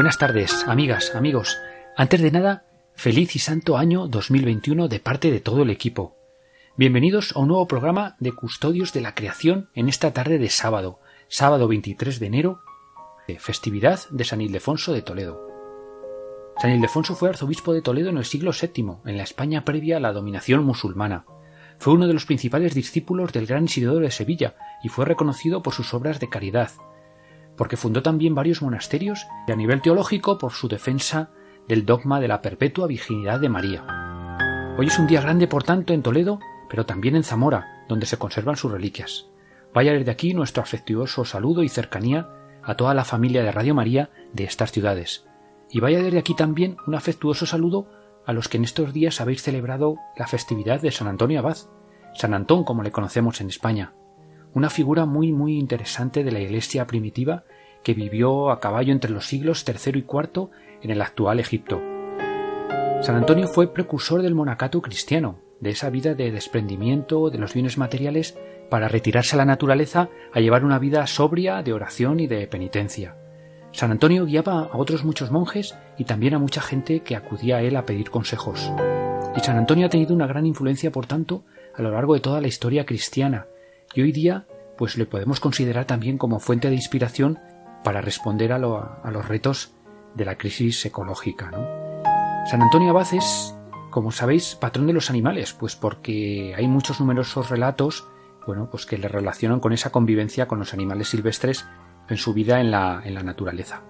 Buenas 0.00 0.16
tardes, 0.16 0.64
amigas, 0.66 1.14
amigos. 1.14 1.58
Antes 1.94 2.22
de 2.22 2.30
nada, 2.30 2.64
feliz 2.94 3.36
y 3.36 3.38
santo 3.38 3.76
año 3.76 4.08
2021 4.08 4.88
de 4.88 4.98
parte 4.98 5.30
de 5.30 5.40
todo 5.40 5.60
el 5.60 5.68
equipo. 5.68 6.16
Bienvenidos 6.74 7.36
a 7.36 7.40
un 7.40 7.48
nuevo 7.48 7.68
programa 7.68 8.16
de 8.18 8.32
Custodios 8.32 8.94
de 8.94 9.02
la 9.02 9.14
Creación 9.14 9.68
en 9.74 9.90
esta 9.90 10.14
tarde 10.14 10.38
de 10.38 10.48
sábado, 10.48 11.00
sábado 11.28 11.68
23 11.68 12.18
de 12.18 12.26
enero, 12.26 12.62
festividad 13.38 14.00
de 14.08 14.24
San 14.24 14.40
Ildefonso 14.40 14.94
de 14.94 15.02
Toledo. 15.02 15.38
San 16.56 16.70
Ildefonso 16.70 17.14
fue 17.14 17.28
arzobispo 17.28 17.74
de 17.74 17.82
Toledo 17.82 18.08
en 18.08 18.16
el 18.16 18.24
siglo 18.24 18.52
VII, 18.58 19.00
en 19.04 19.18
la 19.18 19.24
España 19.24 19.66
previa 19.66 19.98
a 19.98 20.00
la 20.00 20.14
dominación 20.14 20.64
musulmana. 20.64 21.26
Fue 21.76 21.92
uno 21.92 22.06
de 22.06 22.14
los 22.14 22.24
principales 22.24 22.72
discípulos 22.72 23.34
del 23.34 23.44
gran 23.44 23.66
Isidoro 23.66 24.00
de 24.00 24.10
Sevilla 24.10 24.56
y 24.82 24.88
fue 24.88 25.04
reconocido 25.04 25.62
por 25.62 25.74
sus 25.74 25.92
obras 25.92 26.20
de 26.20 26.30
caridad, 26.30 26.70
porque 27.60 27.76
fundó 27.76 28.02
también 28.02 28.34
varios 28.34 28.62
monasterios 28.62 29.26
y 29.46 29.52
a 29.52 29.54
nivel 29.54 29.82
teológico 29.82 30.38
por 30.38 30.52
su 30.52 30.66
defensa 30.66 31.28
del 31.68 31.84
dogma 31.84 32.18
de 32.18 32.26
la 32.26 32.40
perpetua 32.40 32.86
virginidad 32.86 33.38
de 33.38 33.50
María. 33.50 33.84
Hoy 34.78 34.86
es 34.86 34.98
un 34.98 35.06
día 35.06 35.20
grande, 35.20 35.46
por 35.46 35.62
tanto, 35.62 35.92
en 35.92 36.02
Toledo, 36.02 36.40
pero 36.70 36.86
también 36.86 37.16
en 37.16 37.22
Zamora, 37.22 37.84
donde 37.86 38.06
se 38.06 38.16
conservan 38.16 38.56
sus 38.56 38.72
reliquias. 38.72 39.26
Vaya 39.74 39.92
desde 39.92 40.10
aquí 40.10 40.32
nuestro 40.32 40.62
afectuoso 40.62 41.26
saludo 41.26 41.62
y 41.62 41.68
cercanía 41.68 42.30
a 42.62 42.76
toda 42.76 42.94
la 42.94 43.04
familia 43.04 43.42
de 43.42 43.52
Radio 43.52 43.74
María 43.74 44.08
de 44.32 44.44
estas 44.44 44.72
ciudades. 44.72 45.26
Y 45.70 45.80
vaya 45.80 46.02
desde 46.02 46.18
aquí 46.18 46.34
también 46.34 46.78
un 46.86 46.94
afectuoso 46.94 47.44
saludo 47.44 47.90
a 48.24 48.32
los 48.32 48.48
que 48.48 48.56
en 48.56 48.64
estos 48.64 48.94
días 48.94 49.20
habéis 49.20 49.42
celebrado 49.42 49.96
la 50.16 50.26
festividad 50.26 50.80
de 50.80 50.92
San 50.92 51.08
Antonio 51.08 51.40
Abad, 51.40 51.58
San 52.14 52.32
Antón 52.32 52.64
como 52.64 52.82
le 52.82 52.90
conocemos 52.90 53.42
en 53.42 53.50
España, 53.50 53.92
una 54.54 54.70
figura 54.70 55.06
muy 55.06 55.32
muy 55.32 55.58
interesante 55.58 56.24
de 56.24 56.32
la 56.32 56.40
Iglesia 56.40 56.86
primitiva 56.86 57.44
que 57.82 57.94
vivió 57.94 58.50
a 58.50 58.60
caballo 58.60 58.92
entre 58.92 59.10
los 59.10 59.26
siglos 59.26 59.64
III 59.66 59.98
y 60.00 60.04
IV 60.08 60.50
en 60.82 60.90
el 60.90 61.02
actual 61.02 61.40
Egipto. 61.40 61.80
San 63.02 63.16
Antonio 63.16 63.48
fue 63.48 63.72
precursor 63.72 64.22
del 64.22 64.34
monacato 64.34 64.82
cristiano, 64.82 65.38
de 65.60 65.70
esa 65.70 65.90
vida 65.90 66.14
de 66.14 66.30
desprendimiento 66.30 67.30
de 67.30 67.38
los 67.38 67.54
bienes 67.54 67.78
materiales 67.78 68.36
para 68.68 68.88
retirarse 68.88 69.36
a 69.36 69.38
la 69.38 69.44
naturaleza 69.44 70.08
a 70.32 70.40
llevar 70.40 70.64
una 70.64 70.78
vida 70.78 71.06
sobria 71.06 71.62
de 71.62 71.72
oración 71.72 72.20
y 72.20 72.26
de 72.26 72.46
penitencia. 72.46 73.16
San 73.72 73.90
Antonio 73.90 74.26
guiaba 74.26 74.68
a 74.72 74.76
otros 74.76 75.04
muchos 75.04 75.30
monjes 75.30 75.76
y 75.96 76.04
también 76.04 76.34
a 76.34 76.38
mucha 76.38 76.60
gente 76.60 77.00
que 77.00 77.16
acudía 77.16 77.58
a 77.58 77.62
él 77.62 77.76
a 77.76 77.86
pedir 77.86 78.10
consejos. 78.10 78.70
Y 79.36 79.40
San 79.40 79.56
Antonio 79.56 79.86
ha 79.86 79.90
tenido 79.90 80.14
una 80.14 80.26
gran 80.26 80.44
influencia, 80.44 80.90
por 80.90 81.06
tanto, 81.06 81.44
a 81.74 81.82
lo 81.82 81.92
largo 81.92 82.14
de 82.14 82.20
toda 82.20 82.40
la 82.40 82.48
historia 82.48 82.84
cristiana, 82.84 83.46
y 83.94 84.02
hoy 84.02 84.12
día 84.12 84.46
pues 84.76 84.96
le 84.96 85.06
podemos 85.06 85.40
considerar 85.40 85.84
también 85.84 86.16
como 86.16 86.40
fuente 86.40 86.68
de 86.68 86.74
inspiración 86.74 87.38
para 87.84 88.00
responder 88.00 88.52
a, 88.52 88.58
los 88.58 89.28
retos 89.28 89.72
de 90.14 90.24
la 90.24 90.38
crisis 90.38 90.84
ecológica. 90.86 91.50
San 92.50 92.62
Antonio 92.62 92.90
Abad 92.90 93.12
es, 93.12 93.54
como 93.90 94.10
sabéis, 94.10 94.54
patrón 94.54 94.86
de 94.86 94.92
los 94.92 95.10
animales, 95.10 95.52
pues 95.52 95.76
porque 95.76 96.54
hay 96.56 96.66
muchos 96.66 96.98
numerosos 97.00 97.50
relatos 97.50 98.06
bueno, 98.46 98.70
pues 98.70 98.86
que 98.86 98.98
le 98.98 99.08
relacionan 99.08 99.60
con 99.60 99.72
esa 99.72 99.92
convivencia 99.92 100.48
con 100.48 100.58
los 100.58 100.72
animales 100.72 101.08
silvestres 101.08 101.66
en 102.08 102.16
su 102.16 102.32
vida 102.32 102.60
en 102.60 102.70
la, 102.70 103.02
en 103.04 103.14
la 103.14 103.22
naturaleza. 103.22 103.82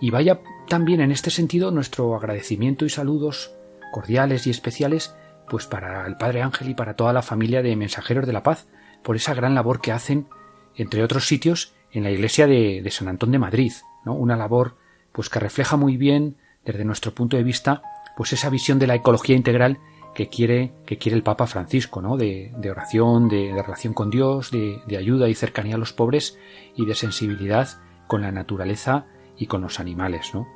Y 0.00 0.10
vaya 0.10 0.40
también 0.68 1.00
en 1.00 1.12
este 1.12 1.30
sentido 1.30 1.70
nuestro 1.70 2.16
agradecimiento 2.16 2.84
y 2.84 2.90
saludos 2.90 3.54
cordiales 3.92 4.46
y 4.46 4.50
especiales 4.50 5.14
pues 5.48 5.66
para 5.66 6.06
el 6.06 6.16
Padre 6.16 6.42
Ángel 6.42 6.70
y 6.70 6.74
para 6.74 6.96
toda 6.96 7.12
la 7.12 7.22
familia 7.22 7.62
de 7.62 7.76
Mensajeros 7.76 8.26
de 8.26 8.32
la 8.32 8.42
Paz 8.42 8.66
por 9.04 9.14
esa 9.14 9.34
gran 9.34 9.54
labor 9.54 9.80
que 9.80 9.92
hacen, 9.92 10.26
entre 10.74 11.04
otros 11.04 11.28
sitios, 11.28 11.74
en 11.92 12.02
la 12.02 12.10
iglesia 12.10 12.48
de, 12.48 12.84
San 12.90 13.06
Antón 13.06 13.30
de 13.30 13.38
Madrid, 13.38 13.72
¿no? 14.04 14.14
Una 14.14 14.36
labor 14.36 14.76
pues 15.12 15.28
que 15.28 15.38
refleja 15.38 15.76
muy 15.76 15.96
bien, 15.96 16.36
desde 16.64 16.84
nuestro 16.84 17.14
punto 17.14 17.36
de 17.36 17.44
vista, 17.44 17.82
pues 18.16 18.32
esa 18.32 18.50
visión 18.50 18.80
de 18.80 18.88
la 18.88 18.96
ecología 18.96 19.36
integral 19.36 19.78
que 20.14 20.28
quiere, 20.28 20.72
que 20.86 20.98
quiere 20.98 21.16
el 21.16 21.22
Papa 21.22 21.46
Francisco, 21.46 22.02
¿no? 22.02 22.16
De, 22.16 22.52
oración, 22.68 23.28
de, 23.28 23.52
relación 23.62 23.94
con 23.94 24.10
Dios, 24.10 24.50
de, 24.50 24.80
ayuda 24.96 25.28
y 25.28 25.34
cercanía 25.34 25.76
a 25.76 25.78
los 25.78 25.92
pobres 25.92 26.38
y 26.74 26.86
de 26.86 26.94
sensibilidad 26.96 27.68
con 28.08 28.22
la 28.22 28.32
naturaleza 28.32 29.06
y 29.36 29.46
con 29.46 29.60
los 29.60 29.78
animales, 29.78 30.34
¿no? 30.34 30.48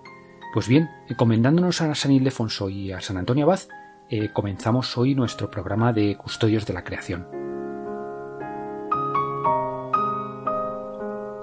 Pues 0.54 0.66
bien, 0.66 0.88
encomendándonos 1.08 1.82
a 1.82 1.94
San 1.94 2.10
Ildefonso 2.10 2.70
y 2.70 2.90
a 2.90 3.00
San 3.00 3.18
Antonio 3.18 3.44
Abad, 3.44 3.60
eh, 4.10 4.30
comenzamos 4.32 4.96
hoy 4.96 5.14
nuestro 5.14 5.50
programa 5.50 5.92
de 5.92 6.16
Custodios 6.16 6.64
de 6.66 6.72
la 6.72 6.84
Creación. 6.84 7.47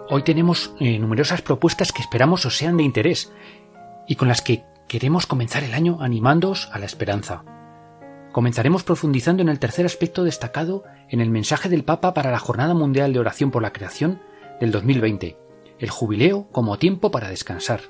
Hoy 0.07 0.21
tenemos 0.21 0.71
eh, 0.79 0.99
numerosas 0.99 1.41
propuestas 1.41 1.91
que 1.91 2.03
esperamos 2.03 2.45
os 2.45 2.55
sean 2.55 2.77
de 2.77 2.83
interés 2.83 3.33
y 4.07 4.15
con 4.15 4.27
las 4.27 4.43
que 4.43 4.63
queremos 4.87 5.25
comenzar 5.25 5.63
el 5.63 5.73
año 5.73 5.97
animándoos 5.99 6.69
a 6.71 6.77
la 6.77 6.85
esperanza. 6.85 7.43
Comenzaremos 8.31 8.83
profundizando 8.83 9.41
en 9.41 9.49
el 9.49 9.57
tercer 9.57 9.83
aspecto 9.83 10.23
destacado 10.23 10.83
en 11.09 11.21
el 11.21 11.31
mensaje 11.31 11.69
del 11.69 11.83
Papa 11.83 12.13
para 12.13 12.29
la 12.29 12.37
Jornada 12.37 12.75
Mundial 12.75 13.13
de 13.13 13.19
Oración 13.19 13.49
por 13.49 13.63
la 13.63 13.73
Creación 13.73 14.21
del 14.59 14.71
2020, 14.71 15.39
el 15.79 15.89
jubileo 15.89 16.49
como 16.51 16.77
tiempo 16.77 17.09
para 17.09 17.29
descansar. 17.29 17.81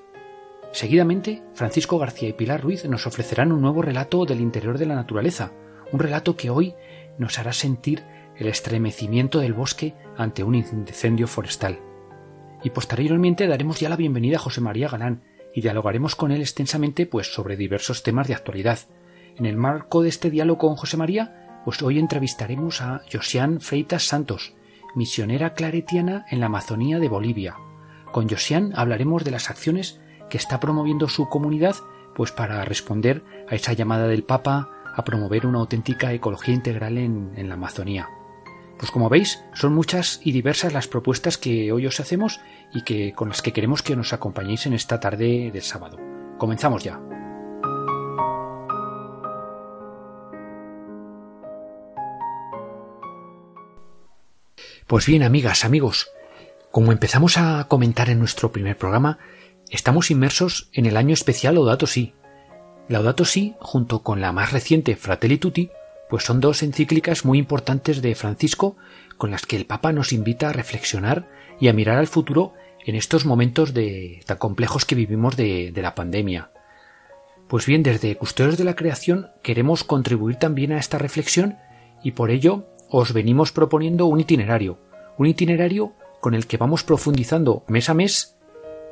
Seguidamente, 0.71 1.43
Francisco 1.53 1.99
García 1.99 2.29
y 2.29 2.33
Pilar 2.33 2.61
Ruiz 2.61 2.85
nos 2.85 3.07
ofrecerán 3.07 3.51
un 3.51 3.59
nuevo 3.59 3.81
relato 3.81 4.23
del 4.25 4.39
interior 4.39 4.77
de 4.77 4.85
la 4.85 4.95
naturaleza, 4.95 5.51
un 5.91 5.99
relato 5.99 6.37
que 6.37 6.49
hoy 6.49 6.75
nos 7.17 7.39
hará 7.39 7.51
sentir 7.51 8.05
el 8.37 8.47
estremecimiento 8.47 9.39
del 9.39 9.53
bosque 9.53 9.95
ante 10.15 10.45
un 10.45 10.55
incendio 10.55 11.27
forestal 11.27 11.79
y 12.65 12.71
posteriormente 12.71 13.45
daremos 13.45 13.79
ya 13.79 13.89
la 13.89 13.95
bienvenida 13.95 14.37
a 14.37 14.39
José 14.39 14.59
María 14.59 14.89
Galán 14.89 15.21
y 15.53 15.61
dialogaremos 15.61 16.15
con 16.15 16.31
él 16.31 16.41
extensamente 16.41 17.05
pues 17.05 17.31
sobre 17.31 17.57
diversos 17.57 18.01
temas 18.01 18.27
de 18.27 18.33
actualidad. 18.33 18.79
En 19.37 19.45
el 19.45 19.55
marco 19.55 20.01
de 20.01 20.09
este 20.09 20.31
diálogo 20.31 20.57
con 20.57 20.75
José 20.75 20.97
María, 20.97 21.61
pues 21.63 21.83
hoy 21.83 21.99
entrevistaremos 21.99 22.81
a 22.81 23.03
Josian 23.13 23.61
Freitas 23.61 24.05
Santos, 24.05 24.55
misionera 24.95 25.53
claretiana 25.53 26.25
en 26.31 26.39
la 26.39 26.47
Amazonía 26.47 26.97
de 26.97 27.07
Bolivia. 27.07 27.55
Con 28.11 28.27
Josian 28.27 28.73
hablaremos 28.75 29.23
de 29.23 29.29
las 29.29 29.51
acciones 29.51 30.01
que 30.31 30.37
está 30.37 30.59
promoviendo 30.59 31.07
su 31.07 31.29
comunidad 31.29 31.75
pues 32.15 32.31
para 32.31 32.65
responder 32.65 33.23
a 33.47 33.53
esa 33.53 33.73
llamada 33.73 34.07
del 34.07 34.23
Papa 34.23 34.71
a 34.95 35.03
promover 35.03 35.45
una 35.45 35.59
auténtica 35.59 36.13
ecología 36.13 36.55
integral 36.55 36.97
en 36.97 37.47
la 37.47 37.53
Amazonía. 37.53 38.09
Pues 38.77 38.91
como 38.91 39.09
veis, 39.09 39.43
son 39.53 39.73
muchas 39.73 40.19
y 40.23 40.31
diversas 40.31 40.73
las 40.73 40.87
propuestas 40.87 41.37
que 41.37 41.71
hoy 41.71 41.87
os 41.87 41.99
hacemos 41.99 42.41
y 42.73 42.83
que 42.83 43.13
con 43.13 43.29
las 43.29 43.41
que 43.41 43.53
queremos 43.53 43.81
que 43.81 43.95
nos 43.95 44.11
acompañéis 44.11 44.65
en 44.65 44.73
esta 44.73 44.99
tarde 44.99 45.49
del 45.51 45.61
sábado. 45.61 45.97
Comenzamos 46.37 46.83
ya. 46.83 46.99
Pues 54.87 55.07
bien, 55.07 55.23
amigas, 55.23 55.65
amigos, 55.65 56.09
como 56.69 56.91
empezamos 56.91 57.37
a 57.37 57.67
comentar 57.67 58.09
en 58.09 58.19
nuestro 58.19 58.51
primer 58.51 58.77
programa, 58.77 59.17
estamos 59.71 60.11
inmersos 60.11 60.69
en 60.73 60.85
el 60.85 60.97
año 60.97 61.13
especial 61.13 61.55
Laudato 61.55 61.87
Si. 61.87 62.13
Laudato 62.87 63.25
Si, 63.25 63.55
junto 63.59 64.03
con 64.03 64.21
la 64.21 64.31
más 64.31 64.51
reciente 64.51 64.95
Fratelli 64.95 65.37
Tutti, 65.37 65.71
pues 66.09 66.23
son 66.23 66.39
dos 66.39 66.63
encíclicas 66.63 67.25
muy 67.25 67.39
importantes 67.39 68.01
de 68.01 68.15
Francisco 68.15 68.75
con 69.17 69.31
las 69.31 69.45
que 69.45 69.55
el 69.55 69.65
Papa 69.65 69.91
nos 69.91 70.13
invita 70.13 70.49
a 70.49 70.53
reflexionar 70.53 71.27
y 71.59 71.67
a 71.67 71.73
mirar 71.73 71.97
al 71.97 72.07
futuro 72.07 72.53
en 72.85 72.95
estos 72.95 73.25
momentos 73.25 73.73
de, 73.73 74.21
tan 74.25 74.37
complejos 74.37 74.85
que 74.85 74.95
vivimos 74.95 75.35
de, 75.35 75.71
la 75.75 75.95
pandemia. 75.95 76.51
Pues 77.47 77.65
bien, 77.65 77.83
desde 77.83 78.15
Custodios 78.15 78.57
de 78.57 78.63
la 78.63 78.75
Creación 78.75 79.31
queremos 79.41 79.83
contribuir 79.83 80.35
también 80.37 80.71
a 80.71 80.79
esta 80.79 80.97
reflexión 80.97 81.57
y 82.03 82.11
por 82.11 82.29
ello 82.29 82.67
os 82.89 83.13
venimos 83.13 83.51
proponiendo 83.51 84.05
un 84.05 84.19
itinerario, 84.19 84.79
un 85.17 85.27
itinerario 85.27 85.93
con 86.21 86.33
el 86.33 86.47
que 86.47 86.57
vamos 86.57 86.83
profundizando 86.83 87.63
mes 87.67 87.89
a 87.89 87.93
mes 87.93 88.37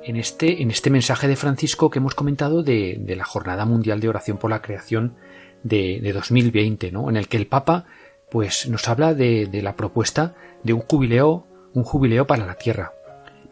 en 0.04 0.18
este, 0.18 0.62
en 0.62 0.72
este 0.72 0.90
mensaje 0.90 1.28
de 1.28 1.36
Francisco 1.36 1.90
que 1.90 2.00
hemos 2.00 2.16
comentado 2.16 2.64
de 2.64 3.14
la 3.16 3.26
Jornada 3.26 3.66
Mundial 3.66 4.00
de 4.00 4.10
Oración 4.10 4.38
por 4.38 4.50
la 4.50 4.62
Creación 4.62 5.16
de, 5.64 6.00
de 6.02 6.14
2020, 6.14 6.92
¿no? 6.92 7.10
en 7.10 7.18
el 7.18 7.28
que 7.28 7.38
el 7.38 7.48
Papa 7.48 7.86
pues, 8.30 8.68
nos 8.70 8.88
habla 8.88 9.14
de, 9.14 9.48
de 9.48 9.62
la 9.62 9.76
propuesta 9.76 10.36
de 10.64 10.74
un 10.74 10.82
jubileo, 10.82 11.48
un 11.74 11.84
jubileo 11.84 12.28
para 12.28 12.46
la 12.46 12.56
Tierra. 12.56 12.94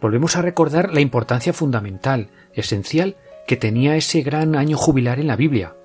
volvemos 0.01 0.35
a 0.35 0.41
recordar 0.41 0.93
la 0.93 1.01
importancia 1.01 1.53
fundamental, 1.53 2.29
esencial, 2.53 3.15
que 3.47 3.57
tenía 3.57 3.95
ese 3.95 4.21
gran 4.21 4.55
año 4.55 4.77
jubilar 4.77 5.19
en 5.19 5.27
la 5.27 5.35
Biblia. 5.35 5.75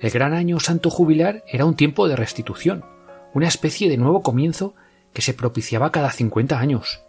El 0.00 0.10
gran 0.10 0.32
año 0.32 0.60
santo 0.60 0.90
jubilar 0.90 1.44
era 1.46 1.64
un 1.64 1.74
tiempo 1.74 2.08
de 2.08 2.16
restitución, 2.16 2.84
una 3.34 3.48
especie 3.48 3.88
de 3.88 3.96
nuevo 3.96 4.22
comienzo 4.22 4.74
que 5.12 5.22
se 5.22 5.34
propiciaba 5.34 5.92
cada 5.92 6.10
cincuenta 6.10 6.58
años. 6.58 7.02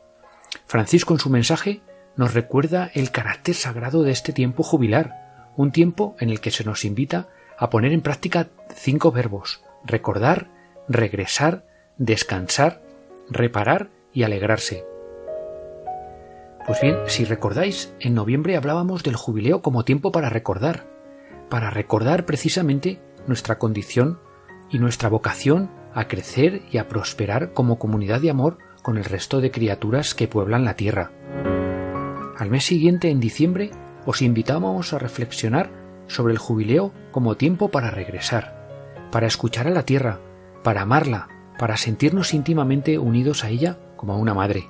Francisco 0.66 1.14
en 1.14 1.20
su 1.20 1.30
mensaje 1.30 1.82
nos 2.16 2.34
recuerda 2.34 2.90
el 2.94 3.12
carácter 3.12 3.56
sagrado 3.56 4.04
de 4.04 4.12
este 4.12 4.34
tiempo 4.34 4.64
jubilar, 4.64 5.52
un 5.56 5.72
tiempo 5.72 6.16
en 6.20 6.30
el 6.30 6.42
que 6.42 6.52
se 6.52 6.64
nos 6.64 6.86
invita 6.86 7.30
a 7.60 7.70
poner 7.70 7.92
en 7.92 8.02
práctica 8.02 8.48
cinco 8.74 9.12
verbos 9.12 9.62
recordar, 9.86 10.50
regresar, 10.88 11.66
descansar, 11.98 12.82
reparar 13.30 13.90
y 14.14 14.24
alegrarse. 14.24 14.86
Pues 16.66 16.82
bien, 16.82 16.98
si 17.08 17.26
recordáis, 17.26 17.94
en 18.00 18.14
noviembre 18.14 18.56
hablábamos 18.56 19.04
del 19.04 19.16
jubileo 19.16 19.62
como 19.62 19.84
tiempo 19.84 20.12
para 20.12 20.30
recordar, 20.30 20.88
para 21.50 21.70
recordar 21.70 22.26
precisamente 22.26 23.02
nuestra 23.28 23.58
condición 23.58 24.20
y 24.70 24.80
nuestra 24.80 25.10
vocación 25.10 25.72
a 25.94 26.08
crecer 26.08 26.62
y 26.72 26.78
a 26.78 26.88
prosperar 26.88 27.54
como 27.54 27.80
comunidad 27.80 28.22
de 28.22 28.30
amor 28.30 28.60
con 28.84 28.98
el 28.98 29.06
resto 29.06 29.42
de 29.42 29.52
criaturas 29.52 30.14
que 30.14 30.28
pueblan 30.28 30.64
la 30.64 30.76
tierra. 30.76 31.12
Al 32.38 32.50
mes 32.50 32.66
siguiente, 32.66 33.10
en 33.10 33.20
diciembre, 33.20 33.72
os 34.06 34.22
invitábamos 34.22 34.94
a 34.94 35.00
reflexionar 35.00 35.79
sobre 36.10 36.34
el 36.34 36.40
jubileo 36.40 36.92
como 37.12 37.38
tiempo 37.38 37.70
para 37.70 37.92
regresar, 37.92 39.08
para 39.12 39.28
escuchar 39.28 39.68
a 39.68 39.72
la 39.72 39.84
tierra, 39.84 40.20
para 40.64 40.82
amarla, 40.82 41.30
para 41.58 41.78
sentirnos 41.78 42.34
íntimamente 42.34 42.98
unidos 42.98 43.46
a 43.46 43.50
ella 43.50 43.80
como 43.96 44.14
a 44.14 44.18
una 44.18 44.34
madre. 44.34 44.68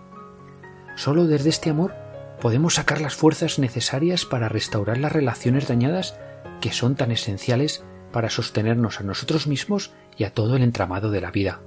Solo 0.96 1.26
desde 1.26 1.50
este 1.50 1.72
amor 1.72 1.96
podemos 2.40 2.76
sacar 2.76 3.02
las 3.02 3.16
fuerzas 3.16 3.58
necesarias 3.58 4.26
para 4.26 4.50
restaurar 4.50 4.98
las 4.98 5.12
relaciones 5.12 5.68
dañadas 5.68 6.20
que 6.62 6.72
son 6.72 6.96
tan 6.96 7.12
esenciales 7.12 7.84
para 8.12 8.30
sostenernos 8.30 9.00
a 9.00 9.04
nosotros 9.04 9.48
mismos 9.48 9.94
y 10.18 10.26
a 10.26 10.34
todo 10.34 10.56
el 10.56 10.64
entramado 10.64 11.12
de 11.12 11.22
la 11.22 11.32
vida. 11.32 11.62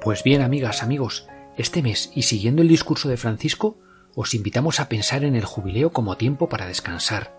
Pues 0.00 0.22
bien, 0.22 0.40
amigas, 0.40 0.82
amigos, 0.82 1.28
este 1.56 1.82
mes 1.82 2.10
y 2.14 2.22
siguiendo 2.22 2.62
el 2.62 2.68
discurso 2.68 3.08
de 3.08 3.18
Francisco, 3.18 3.78
os 4.14 4.34
invitamos 4.34 4.80
a 4.80 4.88
pensar 4.88 5.24
en 5.24 5.36
el 5.36 5.44
jubileo 5.44 5.92
como 5.92 6.16
tiempo 6.16 6.48
para 6.48 6.66
descansar. 6.66 7.34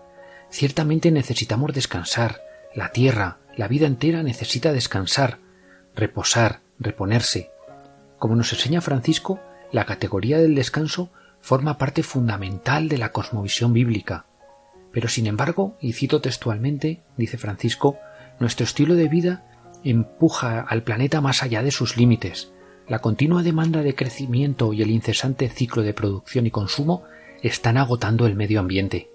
Ciertamente 0.50 1.10
necesitamos 1.10 1.72
descansar. 1.72 2.40
La 2.74 2.90
tierra, 2.92 3.38
la 3.56 3.68
vida 3.68 3.86
entera 3.86 4.22
necesita 4.22 4.72
descansar, 4.72 5.38
reposar, 5.94 6.60
reponerse. 6.78 7.50
Como 8.18 8.36
nos 8.36 8.52
enseña 8.52 8.80
Francisco, 8.80 9.40
la 9.72 9.84
categoría 9.84 10.38
del 10.38 10.54
descanso 10.54 11.10
forma 11.40 11.78
parte 11.78 12.02
fundamental 12.02 12.88
de 12.88 12.98
la 12.98 13.12
cosmovisión 13.12 13.72
bíblica. 13.72 14.26
Pero 14.92 15.08
sin 15.08 15.26
embargo, 15.26 15.76
y 15.80 15.94
cito 15.94 16.20
textualmente, 16.20 17.02
dice 17.16 17.38
Francisco, 17.38 17.98
nuestro 18.38 18.64
estilo 18.64 18.94
de 18.94 19.08
vida 19.08 19.44
empuja 19.84 20.60
al 20.60 20.82
planeta 20.82 21.20
más 21.20 21.42
allá 21.42 21.62
de 21.62 21.70
sus 21.70 21.96
límites. 21.96 22.52
La 22.92 22.98
continua 22.98 23.42
demanda 23.42 23.82
de 23.82 23.94
crecimiento 23.94 24.74
y 24.74 24.82
el 24.82 24.90
incesante 24.90 25.48
ciclo 25.48 25.82
de 25.82 25.94
producción 25.94 26.46
y 26.46 26.50
consumo 26.50 27.04
están 27.40 27.78
agotando 27.78 28.26
el 28.26 28.36
medio 28.36 28.60
ambiente. 28.60 29.10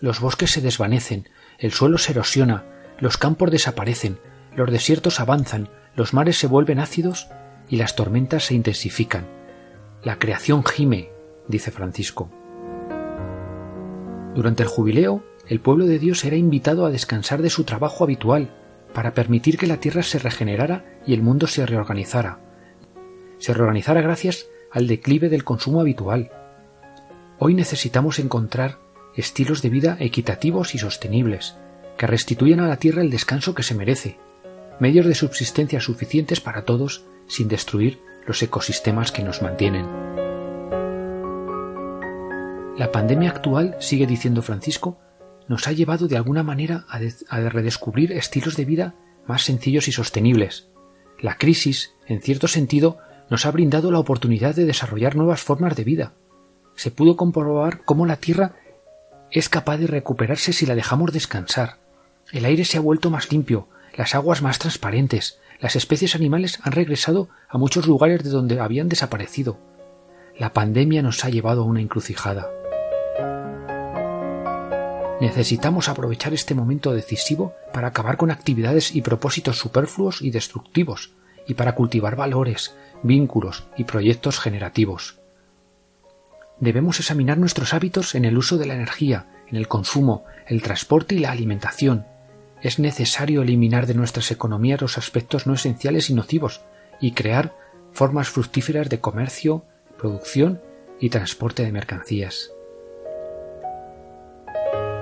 Los 0.00 0.18
bosques 0.18 0.50
se 0.50 0.60
desvanecen, 0.60 1.28
el 1.60 1.70
suelo 1.70 1.98
se 1.98 2.10
erosiona, 2.10 2.64
los 2.98 3.18
campos 3.18 3.52
desaparecen, 3.52 4.18
los 4.56 4.68
desiertos 4.72 5.20
avanzan, 5.20 5.68
los 5.94 6.14
mares 6.14 6.36
se 6.36 6.48
vuelven 6.48 6.80
ácidos 6.80 7.28
y 7.68 7.76
las 7.76 7.94
tormentas 7.94 8.46
se 8.46 8.54
intensifican. 8.54 9.28
La 10.02 10.18
creación 10.18 10.64
gime, 10.64 11.10
dice 11.46 11.70
Francisco. 11.70 12.28
Durante 14.34 14.64
el 14.64 14.68
jubileo, 14.68 15.22
el 15.46 15.60
pueblo 15.60 15.86
de 15.86 16.00
Dios 16.00 16.24
era 16.24 16.34
invitado 16.34 16.86
a 16.86 16.90
descansar 16.90 17.40
de 17.40 17.50
su 17.50 17.62
trabajo 17.62 18.02
habitual 18.02 18.52
para 18.92 19.14
permitir 19.14 19.58
que 19.58 19.68
la 19.68 19.76
tierra 19.76 20.02
se 20.02 20.18
regenerara 20.18 20.98
y 21.06 21.14
el 21.14 21.22
mundo 21.22 21.46
se 21.46 21.64
reorganizara. 21.66 22.51
Se 23.42 23.52
reorganizara 23.52 24.00
gracias 24.02 24.46
al 24.70 24.86
declive 24.86 25.28
del 25.28 25.42
consumo 25.42 25.80
habitual. 25.80 26.30
Hoy 27.40 27.54
necesitamos 27.54 28.20
encontrar 28.20 28.78
estilos 29.16 29.62
de 29.62 29.68
vida 29.68 29.96
equitativos 29.98 30.76
y 30.76 30.78
sostenibles, 30.78 31.56
que 31.98 32.06
restituyan 32.06 32.60
a 32.60 32.68
la 32.68 32.76
tierra 32.76 33.02
el 33.02 33.10
descanso 33.10 33.52
que 33.52 33.64
se 33.64 33.74
merece, 33.74 34.16
medios 34.78 35.06
de 35.06 35.16
subsistencia 35.16 35.80
suficientes 35.80 36.40
para 36.40 36.62
todos 36.62 37.04
sin 37.26 37.48
destruir 37.48 37.98
los 38.28 38.40
ecosistemas 38.44 39.10
que 39.10 39.24
nos 39.24 39.42
mantienen. 39.42 39.86
La 42.76 42.92
pandemia 42.92 43.30
actual, 43.30 43.74
sigue 43.80 44.06
diciendo 44.06 44.42
Francisco, 44.42 45.00
nos 45.48 45.66
ha 45.66 45.72
llevado 45.72 46.06
de 46.06 46.16
alguna 46.16 46.44
manera 46.44 46.86
a, 46.88 47.40
redescubrir 47.40 48.12
estilos 48.12 48.54
de 48.54 48.66
vida 48.66 48.94
más 49.26 49.42
sencillos 49.42 49.88
y 49.88 49.92
sostenibles. 49.92 50.68
La 51.18 51.38
crisis, 51.38 51.92
en 52.06 52.20
cierto 52.20 52.46
sentido, 52.46 52.98
nos 53.30 53.46
ha 53.46 53.50
brindado 53.50 53.90
la 53.90 53.98
oportunidad 53.98 54.54
de 54.54 54.64
desarrollar 54.64 55.16
nuevas 55.16 55.42
formas 55.42 55.76
de 55.76 55.84
vida. 55.84 56.12
Se 56.74 56.90
pudo 56.90 57.16
comprobar 57.16 57.84
cómo 57.84 58.06
la 58.06 58.16
Tierra 58.16 58.56
es 59.30 59.48
capaz 59.48 59.78
de 59.78 59.86
recuperarse 59.86 60.52
si 60.52 60.66
la 60.66 60.74
dejamos 60.74 61.12
descansar. 61.12 61.78
El 62.32 62.44
aire 62.44 62.64
se 62.64 62.78
ha 62.78 62.80
vuelto 62.80 63.10
más 63.10 63.30
limpio, 63.32 63.68
las 63.94 64.14
aguas 64.14 64.42
más 64.42 64.58
transparentes, 64.58 65.38
las 65.60 65.76
especies 65.76 66.14
animales 66.14 66.58
han 66.62 66.72
regresado 66.72 67.28
a 67.48 67.56
muchos 67.56 67.86
lugares 67.86 68.24
de 68.24 68.30
donde 68.30 68.58
habían 68.58 68.88
desaparecido. 68.88 69.58
La 70.36 70.52
pandemia 70.52 71.02
nos 71.02 71.24
ha 71.24 71.30
llevado 71.30 71.62
a 71.62 71.66
una 71.66 71.80
encrucijada. 71.80 72.50
Necesitamos 75.20 75.88
aprovechar 75.88 76.34
este 76.34 76.54
momento 76.56 76.92
decisivo 76.92 77.54
para 77.72 77.88
acabar 77.88 78.16
con 78.16 78.32
actividades 78.32 78.96
y 78.96 79.02
propósitos 79.02 79.56
superfluos 79.56 80.20
y 80.20 80.32
destructivos, 80.32 81.12
y 81.46 81.54
para 81.54 81.76
cultivar 81.76 82.16
valores, 82.16 82.74
vínculos 83.02 83.64
y 83.76 83.84
proyectos 83.84 84.38
generativos. 84.38 85.18
Debemos 86.60 87.00
examinar 87.00 87.38
nuestros 87.38 87.74
hábitos 87.74 88.14
en 88.14 88.24
el 88.24 88.38
uso 88.38 88.56
de 88.56 88.66
la 88.66 88.74
energía, 88.74 89.26
en 89.48 89.56
el 89.56 89.68
consumo, 89.68 90.24
el 90.46 90.62
transporte 90.62 91.14
y 91.14 91.18
la 91.18 91.32
alimentación. 91.32 92.06
Es 92.62 92.78
necesario 92.78 93.42
eliminar 93.42 93.86
de 93.86 93.94
nuestras 93.94 94.30
economías 94.30 94.80
los 94.80 94.98
aspectos 94.98 95.46
no 95.46 95.54
esenciales 95.54 96.10
y 96.10 96.14
nocivos 96.14 96.60
y 97.00 97.12
crear 97.12 97.56
formas 97.92 98.28
fructíferas 98.28 98.88
de 98.88 99.00
comercio, 99.00 99.64
producción 99.98 100.62
y 101.00 101.10
transporte 101.10 101.64
de 101.64 101.72
mercancías. 101.72 102.52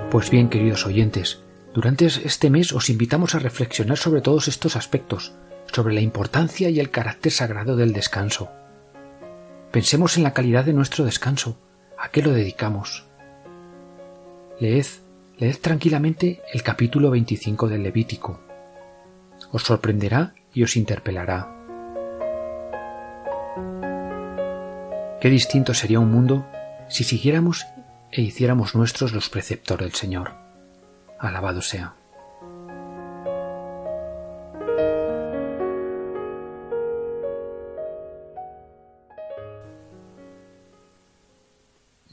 Pues 0.09 0.29
bien, 0.29 0.49
queridos 0.49 0.85
oyentes, 0.85 1.39
durante 1.73 2.05
este 2.05 2.49
mes 2.49 2.73
os 2.73 2.89
invitamos 2.89 3.33
a 3.35 3.39
reflexionar 3.39 3.97
sobre 3.97 4.21
todos 4.21 4.47
estos 4.47 4.75
aspectos, 4.75 5.33
sobre 5.71 5.93
la 5.93 6.01
importancia 6.01 6.69
y 6.69 6.79
el 6.79 6.91
carácter 6.91 7.31
sagrado 7.31 7.75
del 7.75 7.93
descanso. 7.93 8.49
Pensemos 9.71 10.17
en 10.17 10.23
la 10.23 10.33
calidad 10.33 10.65
de 10.65 10.73
nuestro 10.73 11.05
descanso, 11.05 11.57
a 11.97 12.09
qué 12.09 12.21
lo 12.21 12.31
dedicamos. 12.31 13.05
Leed, 14.59 14.85
leed 15.37 15.57
tranquilamente 15.61 16.41
el 16.53 16.61
capítulo 16.61 17.09
25 17.09 17.67
del 17.69 17.83
Levítico. 17.83 18.41
Os 19.51 19.63
sorprenderá 19.63 20.33
y 20.53 20.63
os 20.63 20.75
interpelará. 20.75 21.57
Qué 25.21 25.29
distinto 25.29 25.73
sería 25.73 25.99
un 25.99 26.11
mundo 26.11 26.47
si 26.89 27.03
siguiéramos 27.03 27.65
e 28.11 28.21
hiciéramos 28.21 28.75
nuestros 28.75 29.13
los 29.13 29.29
preceptos 29.29 29.77
del 29.77 29.93
Señor. 29.93 30.33
Alabado 31.19 31.61
sea. 31.61 32.00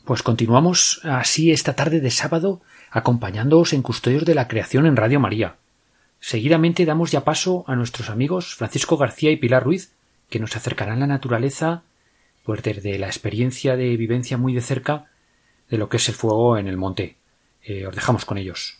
Pues 0.08 0.22
continuamos 0.22 1.02
así 1.04 1.52
esta 1.52 1.76
tarde 1.76 2.00
de 2.00 2.10
sábado 2.10 2.62
acompañándoos 2.90 3.74
en 3.74 3.82
Custodios 3.82 4.24
de 4.24 4.34
la 4.34 4.48
Creación 4.48 4.86
en 4.86 4.96
Radio 4.96 5.20
María. 5.20 5.56
Seguidamente 6.18 6.86
damos 6.86 7.10
ya 7.10 7.24
paso 7.24 7.62
a 7.66 7.76
nuestros 7.76 8.08
amigos 8.08 8.54
Francisco 8.54 8.96
García 8.96 9.30
y 9.32 9.36
Pilar 9.36 9.64
Ruiz, 9.64 9.92
que 10.30 10.38
nos 10.38 10.56
acercarán 10.56 11.00
la 11.00 11.06
naturaleza, 11.06 11.82
pues 12.42 12.62
desde 12.62 12.98
la 12.98 13.06
experiencia 13.06 13.76
de 13.76 13.94
vivencia 13.98 14.38
muy 14.38 14.54
de 14.54 14.62
cerca 14.62 15.10
de 15.68 15.76
lo 15.76 15.90
que 15.90 15.98
es 15.98 16.08
el 16.08 16.14
fuego 16.14 16.56
en 16.56 16.68
el 16.68 16.78
monte. 16.78 17.16
Eh, 17.62 17.86
os 17.86 17.94
dejamos 17.94 18.24
con 18.24 18.38
ellos. 18.38 18.78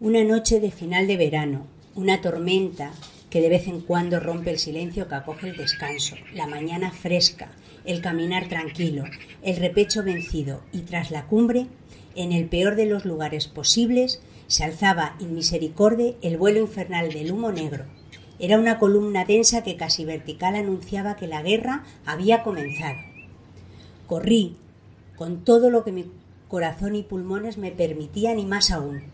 Una 0.00 0.24
noche 0.24 0.58
de 0.58 0.72
final 0.72 1.06
de 1.06 1.16
verano, 1.16 1.68
una 1.94 2.20
tormenta 2.20 2.90
que 3.30 3.40
de 3.40 3.48
vez 3.48 3.68
en 3.68 3.80
cuando 3.80 4.18
rompe 4.18 4.50
el 4.50 4.58
silencio 4.58 5.06
que 5.06 5.14
acoge 5.14 5.50
el 5.50 5.56
descanso, 5.56 6.16
la 6.34 6.48
mañana 6.48 6.90
fresca, 6.90 7.52
el 7.84 8.00
caminar 8.00 8.48
tranquilo, 8.48 9.04
el 9.42 9.56
repecho 9.56 10.02
vencido 10.02 10.62
y 10.72 10.80
tras 10.80 11.10
la 11.10 11.26
cumbre, 11.26 11.66
en 12.14 12.32
el 12.32 12.46
peor 12.46 12.76
de 12.76 12.86
los 12.86 13.04
lugares 13.04 13.48
posibles, 13.48 14.20
se 14.46 14.64
alzaba 14.64 15.16
en 15.20 15.34
misericordia 15.34 16.14
el 16.20 16.36
vuelo 16.36 16.60
infernal 16.60 17.12
del 17.12 17.32
humo 17.32 17.52
negro, 17.52 17.84
Era 18.38 18.58
una 18.58 18.78
columna 18.78 19.24
densa 19.24 19.62
que 19.62 19.76
casi 19.76 20.04
vertical 20.04 20.56
anunciaba 20.56 21.16
que 21.16 21.28
la 21.28 21.42
guerra 21.42 21.84
había 22.04 22.42
comenzado. 22.42 22.98
Corrí 24.06 24.56
con 25.16 25.44
todo 25.44 25.70
lo 25.70 25.84
que 25.84 25.92
mi 25.92 26.06
corazón 26.48 26.96
y 26.96 27.02
pulmones 27.02 27.56
me 27.56 27.70
permitían 27.70 28.38
y 28.40 28.44
más 28.44 28.70
aún. 28.70 29.04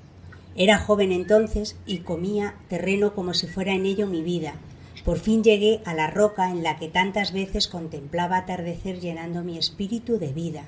Era 0.56 0.78
joven 0.78 1.12
entonces 1.12 1.76
y 1.86 1.98
comía 1.98 2.54
terreno 2.68 3.14
como 3.14 3.34
si 3.34 3.46
fuera 3.46 3.74
en 3.74 3.86
ello 3.86 4.06
mi 4.06 4.22
vida. 4.22 4.54
Por 5.08 5.20
fin 5.20 5.42
llegué 5.42 5.80
a 5.86 5.94
la 5.94 6.10
roca 6.10 6.50
en 6.50 6.62
la 6.62 6.76
que 6.76 6.86
tantas 6.86 7.32
veces 7.32 7.66
contemplaba 7.66 8.36
atardecer 8.36 9.00
llenando 9.00 9.42
mi 9.42 9.56
espíritu 9.56 10.18
de 10.18 10.34
vida, 10.34 10.64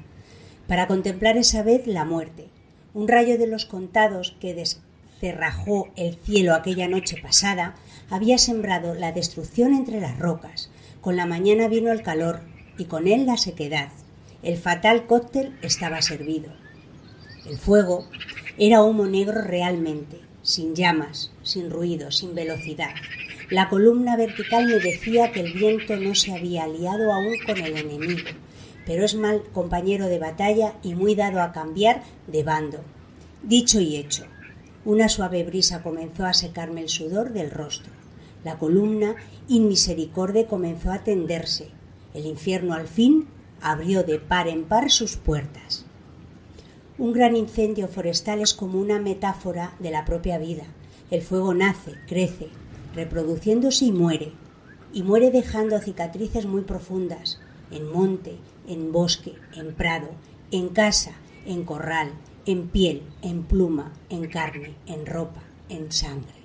para 0.67 0.87
contemplar 0.87 1.37
esa 1.37 1.63
vez 1.63 1.87
la 1.87 2.07
muerte, 2.07 2.47
un 2.95 3.07
rayo 3.07 3.37
de 3.37 3.47
los 3.47 3.67
contados 3.67 4.35
que 4.41 4.55
descerrajó 4.55 5.91
el 5.95 6.17
cielo 6.25 6.55
aquella 6.55 6.89
noche 6.89 7.21
pasada, 7.21 7.75
había 8.09 8.39
sembrado 8.39 8.95
la 8.95 9.13
destrucción 9.13 9.75
entre 9.75 10.01
las 10.01 10.19
rocas. 10.19 10.71
Con 11.03 11.17
la 11.17 11.27
mañana 11.27 11.69
vino 11.69 11.93
el 11.93 12.03
calor 12.03 12.41
y 12.79 12.87
con 12.87 13.09
él 13.09 13.27
la 13.27 13.37
sequedad. 13.37 13.91
El 14.43 14.57
fatal 14.57 15.07
cóctel 15.07 15.55
estaba 15.61 16.01
servido. 16.01 16.51
El 17.45 17.59
fuego 17.59 18.09
era 18.57 18.83
humo 18.83 19.05
negro 19.05 19.43
realmente, 19.43 20.19
sin 20.41 20.75
llamas, 20.75 21.31
sin 21.43 21.69
ruido, 21.69 22.11
sin 22.11 22.35
velocidad. 22.35 22.95
La 23.51 23.69
columna 23.69 24.17
vertical 24.17 24.67
me 24.67 24.79
decía 24.79 25.33
que 25.33 25.41
el 25.41 25.53
viento 25.53 25.97
no 25.97 26.15
se 26.15 26.33
había 26.33 26.65
aliado 26.65 27.13
aún 27.13 27.35
con 27.45 27.59
el 27.59 27.77
enemigo, 27.77 28.29
pero 28.87 29.05
es 29.05 29.17
mal 29.17 29.43
compañero 29.53 30.07
de 30.07 30.21
batalla 30.21 30.75
y 30.85 30.95
muy 30.95 31.17
dado 31.17 31.43
a 31.43 31.51
cambiar 31.51 32.05
de 32.29 32.45
bando. 32.45 32.79
Dicho 33.43 33.81
y 33.81 33.97
hecho, 33.97 34.25
una 34.85 35.09
suave 35.09 35.43
brisa 35.43 35.83
comenzó 35.83 36.27
a 36.27 36.33
secarme 36.33 36.83
el 36.83 36.89
sudor 36.89 37.33
del 37.33 37.51
rostro. 37.51 37.91
La 38.45 38.57
columna 38.57 39.17
inmisericorde 39.49 40.47
comenzó 40.47 40.93
a 40.93 41.03
tenderse. 41.03 41.71
El 42.15 42.27
infierno 42.27 42.75
al 42.75 42.87
fin 42.87 43.27
abrió 43.61 44.05
de 44.05 44.21
par 44.21 44.47
en 44.47 44.63
par 44.63 44.93
sus 44.93 45.17
puertas. 45.17 45.85
Un 46.99 47.13
gran 47.13 47.35
incendio 47.35 47.89
forestal 47.89 48.41
es 48.41 48.55
como 48.55 48.79
una 48.79 49.01
metáfora 49.01 49.75
de 49.81 49.91
la 49.91 50.05
propia 50.05 50.39
vida. 50.39 50.65
El 51.11 51.23
fuego 51.23 51.53
nace, 51.53 51.95
crece, 52.07 52.49
reproduciéndose 53.01 53.87
y 53.87 53.93
muere. 53.93 54.33
Y 54.93 55.03
muere 55.03 55.31
dejando 55.31 55.79
cicatrices 55.81 56.45
muy 56.45 56.63
profundas, 56.63 57.41
en 57.71 57.91
monte, 57.91 58.37
en 58.69 58.93
bosque, 58.93 59.35
en 59.55 59.75
prado, 59.75 60.09
en 60.51 60.69
casa, 60.69 61.13
en 61.47 61.65
corral, 61.65 62.11
en 62.45 62.69
piel, 62.69 63.03
en 63.23 63.45
pluma, 63.45 63.93
en 64.11 64.27
carne, 64.27 64.75
en 64.87 65.07
ropa, 65.07 65.43
en 65.69 65.91
sangre. 65.93 66.41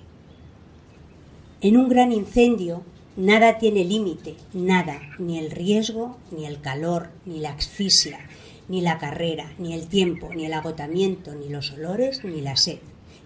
En 1.60 1.76
un 1.76 1.88
gran 1.88 2.12
incendio 2.12 2.82
nada 3.16 3.58
tiene 3.58 3.84
límite, 3.84 4.36
nada, 4.54 5.00
ni 5.18 5.38
el 5.38 5.50
riesgo, 5.50 6.16
ni 6.30 6.46
el 6.46 6.60
calor, 6.60 7.10
ni 7.26 7.40
la 7.40 7.52
asfixia, 7.52 8.20
ni 8.68 8.80
la 8.80 8.98
carrera, 8.98 9.52
ni 9.58 9.74
el 9.74 9.88
tiempo, 9.88 10.30
ni 10.34 10.46
el 10.46 10.52
agotamiento, 10.54 11.34
ni 11.34 11.48
los 11.48 11.72
olores, 11.72 12.24
ni 12.24 12.40
la 12.40 12.56
sed, 12.56 12.80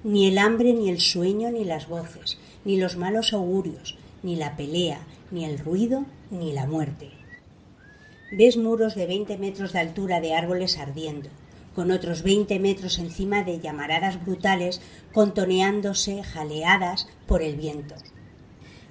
ni 0.05 0.27
el 0.27 0.39
hambre, 0.39 0.73
ni 0.73 0.89
el 0.89 1.01
sueño, 1.01 1.51
ni 1.51 1.65
las 1.65 1.89
voces, 1.89 2.39
ni 2.65 2.79
los 2.79 2.97
malos 2.97 3.33
augurios, 3.33 3.97
ni 4.23 4.37
la 4.37 4.57
pelea, 4.57 5.01
ni 5.31 5.45
el 5.45 5.59
ruido, 5.59 6.05
ni 6.31 6.53
la 6.53 6.67
muerte. 6.67 7.11
Ves 8.33 8.57
muros 8.57 8.95
de 8.95 9.07
veinte 9.07 9.39
metros 9.39 9.73
de 9.73 9.81
altura 9.81 10.21
de 10.21 10.35
árboles 10.35 10.79
ardiendo, 10.79 11.29
con 11.75 11.91
otros 11.91 12.23
veinte 12.23 12.59
metros 12.59 12.99
encima 12.99 13.43
de 13.43 13.61
llamaradas 13.61 14.25
brutales 14.25 14.81
contoneándose 15.13 16.23
jaleadas 16.23 17.09
por 17.27 17.43
el 17.43 17.57
viento. 17.57 17.95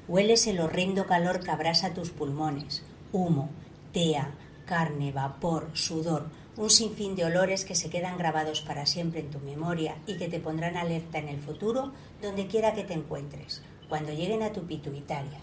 Hueles 0.07 0.47
el 0.47 0.59
horrendo 0.59 1.05
calor 1.05 1.39
que 1.41 1.51
abrasa 1.51 1.93
tus 1.93 2.09
pulmones, 2.09 2.83
humo, 3.11 3.49
tea, 3.93 4.31
carne, 4.65 5.11
vapor, 5.11 5.69
sudor, 5.73 6.27
un 6.59 6.69
sinfín 6.69 7.15
de 7.15 7.23
olores 7.23 7.63
que 7.63 7.73
se 7.73 7.89
quedan 7.89 8.17
grabados 8.17 8.59
para 8.59 8.85
siempre 8.85 9.21
en 9.21 9.29
tu 9.29 9.39
memoria 9.39 9.95
y 10.05 10.17
que 10.17 10.27
te 10.27 10.41
pondrán 10.41 10.75
alerta 10.75 11.17
en 11.17 11.29
el 11.29 11.39
futuro 11.39 11.93
donde 12.21 12.47
quiera 12.47 12.73
que 12.73 12.83
te 12.83 12.93
encuentres, 12.93 13.61
cuando 13.87 14.11
lleguen 14.11 14.43
a 14.43 14.51
tu 14.51 14.67
pituitaria. 14.67 15.39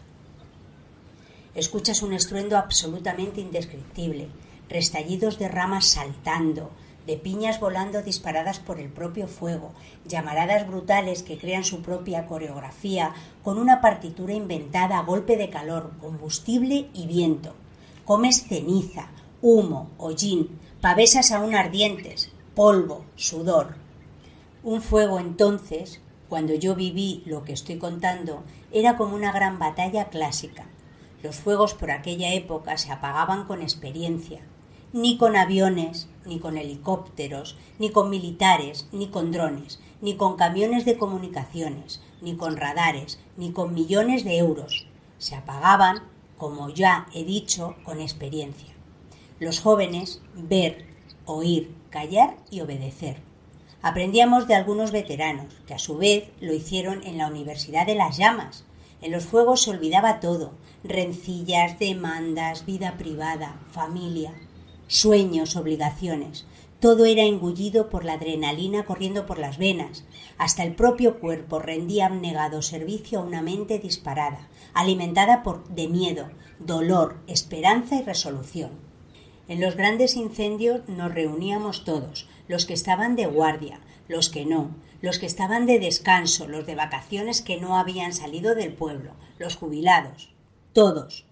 Escuchas 1.55 2.03
un 2.03 2.13
estruendo 2.13 2.59
absolutamente 2.59 3.41
indescriptible, 3.41 4.29
restallidos 4.69 5.39
de 5.39 5.49
ramas 5.49 5.87
saltando, 5.87 6.71
de 7.07 7.17
piñas 7.17 7.61
volando 7.61 8.03
disparadas 8.03 8.59
por 8.59 8.79
el 8.79 8.91
propio 8.91 9.27
fuego, 9.27 9.73
llamaradas 10.05 10.67
brutales 10.67 11.23
que 11.23 11.39
crean 11.39 11.65
su 11.65 11.81
propia 11.81 12.27
coreografía 12.27 13.15
con 13.43 13.59
una 13.59 13.81
partitura 13.81 14.35
inventada 14.35 14.99
a 14.99 15.03
golpe 15.03 15.39
de 15.39 15.49
calor, 15.49 15.93
combustible 15.99 16.91
y 16.93 17.07
viento. 17.07 17.55
Comes 18.05 18.47
ceniza, 18.47 19.09
humo, 19.41 19.93
hollín, 19.97 20.66
pavesas 20.81 21.33
aún 21.33 21.55
ardientes, 21.55 22.31
polvo, 22.55 23.05
sudor. 23.17 23.77
Un 24.63 24.83
fuego 24.83 25.19
entonces, 25.19 26.01
cuando 26.29 26.55
yo 26.55 26.75
viví 26.75 27.23
lo 27.25 27.45
que 27.45 27.55
estoy 27.55 27.79
contando, 27.79 28.43
era 28.73 28.97
como 28.97 29.17
una 29.17 29.33
gran 29.33 29.59
batalla 29.59 30.11
clásica. 30.11 30.67
Los 31.23 31.37
fuegos 31.37 31.75
por 31.75 31.91
aquella 31.91 32.35
época 32.35 32.77
se 32.77 32.93
apagaban 32.93 33.47
con 33.47 33.63
experiencia, 33.63 34.43
ni 34.93 35.17
con 35.17 35.35
aviones, 35.35 36.09
ni 36.27 36.41
con 36.41 36.59
helicópteros, 36.59 37.57
ni 37.79 37.91
con 37.91 38.11
militares, 38.11 38.87
ni 38.93 39.09
con 39.09 39.33
drones, 39.33 39.81
ni 40.03 40.17
con 40.17 40.37
camiones 40.37 40.85
de 40.85 40.99
comunicaciones, 40.99 42.03
ni 42.21 42.37
con 42.37 42.57
radares, 42.57 43.19
ni 43.39 43.51
con 43.51 43.73
millones 43.73 44.25
de 44.25 44.37
euros. 44.37 44.87
Se 45.19 45.37
apagaban, 45.37 46.03
como 46.37 46.69
ya 46.69 47.07
he 47.15 47.25
dicho, 47.25 47.77
con 47.85 48.01
experiencia. 48.01 48.76
Los 49.39 49.61
jóvenes, 49.61 50.21
ver, 50.35 50.87
oír, 51.25 51.75
callar 51.91 52.37
y 52.51 52.61
obedecer. 52.61 53.19
Aprendíamos 53.83 54.49
de 54.49 54.55
algunos 54.55 54.93
veteranos, 54.93 55.55
que 55.67 55.75
a 55.75 55.79
su 55.79 55.97
vez 55.97 56.31
lo 56.41 56.53
hicieron 56.53 57.03
en 57.05 57.19
la 57.19 57.29
Universidad 57.29 57.87
de 57.87 57.95
las 57.95 58.17
Llamas. 58.17 58.65
En 59.03 59.13
los 59.13 59.25
fuegos 59.27 59.63
se 59.63 59.71
olvidaba 59.71 60.21
todo, 60.21 60.53
rencillas, 60.83 61.79
demandas, 61.79 62.67
vida 62.67 62.97
privada, 62.97 63.61
familia 63.71 64.33
sueños, 64.89 65.57
obligaciones. 65.57 66.47
Todo 66.81 67.07
era 67.07 67.23
engullido 67.23 67.89
por 67.89 68.05
la 68.05 68.15
adrenalina 68.15 68.85
corriendo 68.85 69.27
por 69.27 69.39
las 69.39 69.59
venas. 69.59 70.05
Hasta 70.39 70.63
el 70.63 70.75
propio 70.75 71.19
cuerpo 71.19 71.59
rendía 71.59 72.07
abnegado 72.07 72.63
servicio 72.63 73.19
a 73.19 73.23
una 73.23 73.43
mente 73.43 73.79
disparada, 73.79 74.49
alimentada 74.75 75.43
por 75.43 75.67
de 75.69 75.89
miedo, 75.89 76.29
dolor, 76.59 77.17
esperanza 77.27 77.97
y 77.97 78.03
resolución. 78.03 78.86
En 79.49 79.61
los 79.61 79.77
grandes 79.77 80.17
incendios 80.17 80.89
nos 80.89 81.15
reuníamos 81.15 81.85
todos, 81.85 82.29
los 82.49 82.67
que 82.67 82.75
estaban 82.75 83.17
de 83.17 83.27
guardia, 83.27 83.81
los 84.09 84.29
que 84.29 84.45
no, 84.45 84.71
los 85.01 85.19
que 85.19 85.27
estaban 85.27 85.67
de 85.67 85.79
descanso, 85.79 86.49
los 86.49 86.67
de 86.67 86.75
vacaciones 86.75 87.43
que 87.43 87.61
no 87.61 87.79
habían 87.79 88.13
salido 88.13 88.55
del 88.55 88.73
pueblo, 88.73 89.13
los 89.39 89.57
jubilados, 89.57 90.31
todos, 90.73 91.27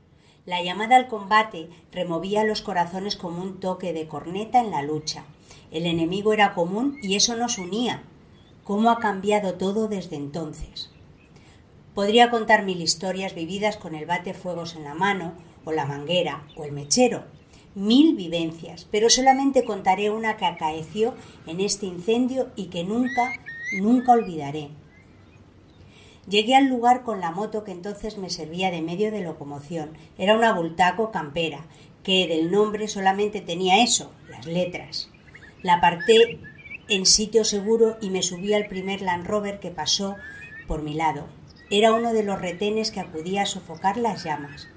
la 0.47 0.63
llamada 0.63 0.97
al 0.97 1.09
combate 1.09 1.71
removía 1.91 2.45
los 2.45 2.61
corazones 2.61 3.17
como 3.17 3.43
un 3.43 3.61
toque 3.61 3.95
de 3.95 4.07
corneta 4.07 4.61
en 4.61 4.71
la 4.71 4.83
lucha. 4.83 5.25
El 5.71 5.87
enemigo 5.87 6.35
era 6.35 6.53
común 6.53 6.99
y 7.03 7.17
eso 7.17 7.35
nos 7.35 7.57
unía. 7.57 8.03
¿Cómo 8.63 8.91
ha 8.91 8.99
cambiado 8.99 9.55
todo 9.55 9.89
desde 9.89 10.17
entonces? 10.17 10.91
Podría 11.95 12.31
contar 12.31 12.65
mil 12.65 12.83
historias 12.83 13.35
vividas 13.35 13.79
con 13.79 13.95
el 13.95 14.05
bate 14.05 14.35
fuegos 14.35 14.77
en 14.77 14.85
la 14.85 14.95
mano, 14.95 15.33
o 15.65 15.73
la 15.73 15.87
manguera, 15.87 16.47
o 16.57 16.65
el 16.65 16.73
mechero. 16.73 17.25
Mil 17.75 18.15
vivencias, 18.15 18.87
pero 18.91 19.11
solamente 19.11 19.65
contaré 19.65 20.11
una 20.11 20.37
que 20.37 20.47
acaeció 20.47 21.15
en 21.47 21.61
este 21.61 21.87
incendio 21.87 22.51
y 22.55 22.67
que 22.67 22.85
nunca, 22.85 23.33
nunca 23.81 24.13
olvidaré. 24.13 24.69
Llegué 26.29 26.55
al 26.55 26.69
lugar 26.69 27.03
con 27.03 27.21
la 27.21 27.33
moto 27.33 27.65
que 27.65 27.73
entonces 27.73 28.17
me 28.17 28.31
servía 28.31 28.71
de 28.71 28.81
medio 28.81 29.11
de 29.11 29.23
locomoción. 29.23 29.91
Era 30.17 30.37
una 30.37 30.53
Bultaco 30.53 31.11
campera, 31.11 31.67
que 32.03 32.29
del 32.29 32.51
nombre 32.51 32.89
solamente 32.89 33.41
tenía 33.41 33.83
eso, 33.83 34.13
las 34.31 34.47
letras. 34.47 35.11
La 35.63 35.75
aparté 35.75 36.39
en 36.89 37.07
sitio 37.07 37.45
seguro 37.45 37.97
y 38.01 38.11
me 38.11 38.23
subí 38.23 38.55
al 38.55 38.69
primer 38.69 39.03
Land 39.03 39.27
Rover 39.27 39.59
que 39.59 39.71
pasó 39.71 40.17
por 40.67 40.83
mi 40.83 40.95
lado. 40.95 41.27
Era 41.71 41.93
uno 41.93 42.13
de 42.13 42.23
los 42.23 42.41
retenes 42.41 42.91
que 42.91 43.01
acudía 43.01 43.43
a 43.43 43.47
sofocar 43.47 43.97
las 43.97 44.23
llamas. 44.23 44.69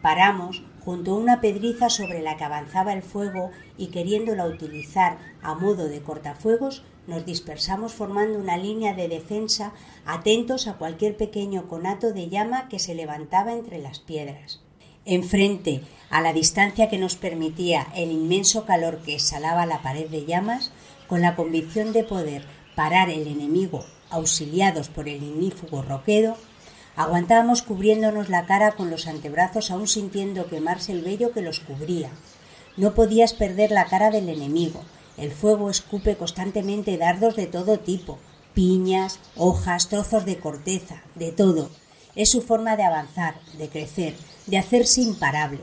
Paramos 0.00 0.62
junto 0.86 1.10
a 1.10 1.16
una 1.16 1.40
pedriza 1.40 1.90
sobre 1.90 2.22
la 2.22 2.36
que 2.36 2.44
avanzaba 2.44 2.92
el 2.92 3.02
fuego 3.02 3.50
y 3.76 3.88
queriéndola 3.88 4.46
utilizar 4.46 5.18
a 5.42 5.56
modo 5.56 5.88
de 5.88 6.00
cortafuegos, 6.00 6.84
nos 7.08 7.26
dispersamos 7.26 7.92
formando 7.92 8.38
una 8.38 8.56
línea 8.56 8.94
de 8.94 9.08
defensa, 9.08 9.72
atentos 10.06 10.68
a 10.68 10.74
cualquier 10.74 11.16
pequeño 11.16 11.66
conato 11.66 12.12
de 12.12 12.28
llama 12.28 12.68
que 12.68 12.78
se 12.78 12.94
levantaba 12.94 13.52
entre 13.52 13.80
las 13.80 13.98
piedras. 13.98 14.60
Enfrente, 15.04 15.82
a 16.08 16.20
la 16.20 16.32
distancia 16.32 16.88
que 16.88 16.98
nos 16.98 17.16
permitía 17.16 17.88
el 17.96 18.12
inmenso 18.12 18.64
calor 18.64 18.98
que 18.98 19.16
exhalaba 19.16 19.66
la 19.66 19.82
pared 19.82 20.08
de 20.08 20.24
llamas, 20.24 20.70
con 21.08 21.20
la 21.20 21.34
convicción 21.34 21.92
de 21.92 22.04
poder 22.04 22.44
parar 22.76 23.10
el 23.10 23.26
enemigo, 23.26 23.84
auxiliados 24.08 24.88
por 24.88 25.08
el 25.08 25.20
ignífugo 25.20 25.82
roquedo, 25.82 26.36
Aguantábamos 26.96 27.60
cubriéndonos 27.60 28.30
la 28.30 28.46
cara 28.46 28.72
con 28.72 28.90
los 28.90 29.06
antebrazos, 29.06 29.70
aún 29.70 29.86
sintiendo 29.86 30.48
quemarse 30.48 30.92
el 30.92 31.02
vello 31.02 31.32
que 31.32 31.42
los 31.42 31.60
cubría. 31.60 32.10
No 32.78 32.94
podías 32.94 33.34
perder 33.34 33.70
la 33.70 33.84
cara 33.84 34.10
del 34.10 34.30
enemigo. 34.30 34.80
El 35.18 35.30
fuego 35.30 35.68
escupe 35.68 36.16
constantemente 36.16 36.96
dardos 36.96 37.36
de 37.36 37.46
todo 37.46 37.78
tipo, 37.78 38.18
piñas, 38.54 39.20
hojas, 39.36 39.88
trozos 39.88 40.24
de 40.24 40.38
corteza, 40.38 41.02
de 41.14 41.32
todo. 41.32 41.70
Es 42.14 42.30
su 42.30 42.40
forma 42.40 42.76
de 42.76 42.84
avanzar, 42.84 43.40
de 43.58 43.68
crecer, 43.68 44.14
de 44.46 44.56
hacerse 44.56 45.02
imparable. 45.02 45.60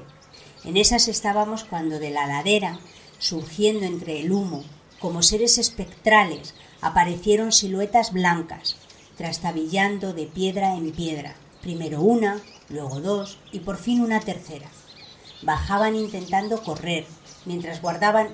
En 0.64 0.78
esas 0.78 1.08
estábamos 1.08 1.64
cuando 1.64 1.98
de 1.98 2.12
la 2.12 2.28
ladera, 2.28 2.80
surgiendo 3.18 3.86
entre 3.86 4.20
el 4.20 4.32
humo, 4.32 4.64
como 5.00 5.24
seres 5.24 5.58
espectrales, 5.58 6.54
aparecieron 6.82 7.52
siluetas 7.52 8.14
blancas, 8.14 8.78
trastabillando 9.18 10.14
de 10.14 10.26
piedra 10.26 10.76
en 10.76 10.92
piedra, 10.92 11.36
primero 11.62 12.02
una, 12.02 12.42
luego 12.70 13.00
dos 13.00 13.38
y 13.52 13.60
por 13.60 13.78
fin 13.78 14.02
una 14.02 14.20
tercera. 14.20 14.68
Bajaban 15.42 15.96
intentando 15.96 16.64
correr, 16.64 17.06
mientras 17.46 17.82
guardaban 17.82 18.30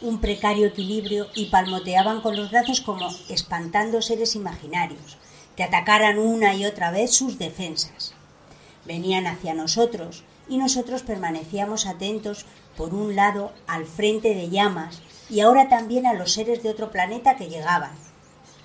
un 0.00 0.20
precario 0.20 0.66
equilibrio 0.66 1.26
y 1.34 1.46
palmoteaban 1.46 2.20
con 2.20 2.36
los 2.36 2.50
brazos 2.50 2.80
como 2.80 3.08
espantando 3.28 4.02
seres 4.02 4.34
imaginarios, 4.34 5.16
que 5.56 5.62
atacaran 5.62 6.18
una 6.18 6.54
y 6.54 6.66
otra 6.66 6.90
vez 6.90 7.14
sus 7.14 7.38
defensas. 7.38 8.14
Venían 8.84 9.26
hacia 9.26 9.54
nosotros 9.54 10.24
y 10.48 10.58
nosotros 10.58 11.02
permanecíamos 11.02 11.86
atentos 11.86 12.46
por 12.76 12.94
un 12.94 13.16
lado 13.16 13.52
al 13.66 13.86
frente 13.86 14.34
de 14.34 14.50
llamas 14.50 15.00
y 15.30 15.40
ahora 15.40 15.68
también 15.68 16.06
a 16.06 16.12
los 16.12 16.32
seres 16.32 16.62
de 16.62 16.70
otro 16.70 16.90
planeta 16.90 17.36
que 17.36 17.48
llegaban, 17.48 17.92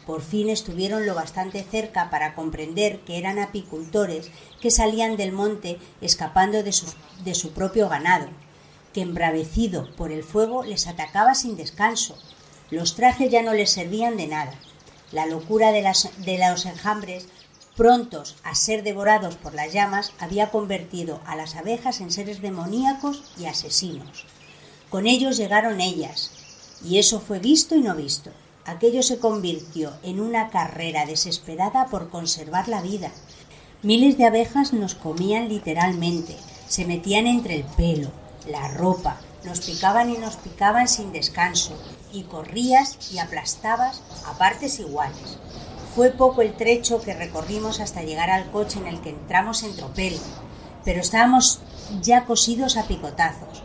por 0.05 0.21
fin 0.21 0.49
estuvieron 0.49 1.05
lo 1.05 1.15
bastante 1.15 1.63
cerca 1.63 2.09
para 2.09 2.35
comprender 2.35 2.99
que 3.01 3.17
eran 3.17 3.39
apicultores 3.39 4.29
que 4.59 4.71
salían 4.71 5.17
del 5.17 5.31
monte 5.31 5.79
escapando 6.01 6.63
de 6.63 6.71
su, 6.71 6.85
de 7.23 7.35
su 7.35 7.51
propio 7.51 7.87
ganado, 7.87 8.27
que 8.93 9.01
embravecido 9.01 9.93
por 9.95 10.11
el 10.11 10.23
fuego 10.23 10.63
les 10.63 10.87
atacaba 10.87 11.35
sin 11.35 11.55
descanso. 11.55 12.17
Los 12.69 12.95
trajes 12.95 13.29
ya 13.31 13.43
no 13.43 13.53
les 13.53 13.69
servían 13.69 14.17
de 14.17 14.27
nada. 14.27 14.53
La 15.11 15.25
locura 15.25 15.71
de, 15.71 15.81
las, 15.81 16.09
de 16.17 16.37
los 16.37 16.65
enjambres, 16.65 17.27
prontos 17.75 18.37
a 18.43 18.55
ser 18.55 18.83
devorados 18.83 19.35
por 19.35 19.53
las 19.53 19.73
llamas, 19.73 20.13
había 20.19 20.49
convertido 20.49 21.21
a 21.25 21.35
las 21.35 21.55
abejas 21.55 22.01
en 22.01 22.11
seres 22.11 22.41
demoníacos 22.41 23.23
y 23.37 23.45
asesinos. 23.45 24.25
Con 24.89 25.07
ellos 25.07 25.37
llegaron 25.37 25.79
ellas, 25.79 26.31
y 26.83 26.97
eso 26.97 27.19
fue 27.19 27.39
visto 27.39 27.75
y 27.75 27.81
no 27.81 27.95
visto. 27.95 28.31
Aquello 28.65 29.01
se 29.01 29.17
convirtió 29.17 29.91
en 30.03 30.19
una 30.19 30.49
carrera 30.49 31.05
desesperada 31.05 31.87
por 31.87 32.09
conservar 32.09 32.67
la 32.67 32.81
vida. 32.81 33.11
Miles 33.81 34.17
de 34.17 34.25
abejas 34.25 34.71
nos 34.73 34.93
comían 34.93 35.49
literalmente, 35.49 36.37
se 36.67 36.85
metían 36.85 37.25
entre 37.25 37.55
el 37.55 37.63
pelo, 37.63 38.11
la 38.47 38.67
ropa, 38.67 39.19
nos 39.43 39.61
picaban 39.61 40.11
y 40.11 40.17
nos 40.17 40.35
picaban 40.35 40.87
sin 40.87 41.11
descanso, 41.11 41.73
y 42.13 42.23
corrías 42.23 43.11
y 43.11 43.17
aplastabas 43.17 44.01
a 44.27 44.37
partes 44.37 44.79
iguales. 44.79 45.39
Fue 45.95 46.11
poco 46.11 46.43
el 46.43 46.53
trecho 46.53 47.01
que 47.01 47.15
recorrimos 47.15 47.79
hasta 47.79 48.03
llegar 48.03 48.29
al 48.29 48.51
coche 48.51 48.79
en 48.79 48.87
el 48.87 49.01
que 49.01 49.09
entramos 49.09 49.63
en 49.63 49.75
tropel, 49.75 50.17
pero 50.85 51.01
estábamos 51.01 51.59
ya 52.01 52.25
cosidos 52.25 52.77
a 52.77 52.87
picotazos. 52.87 53.60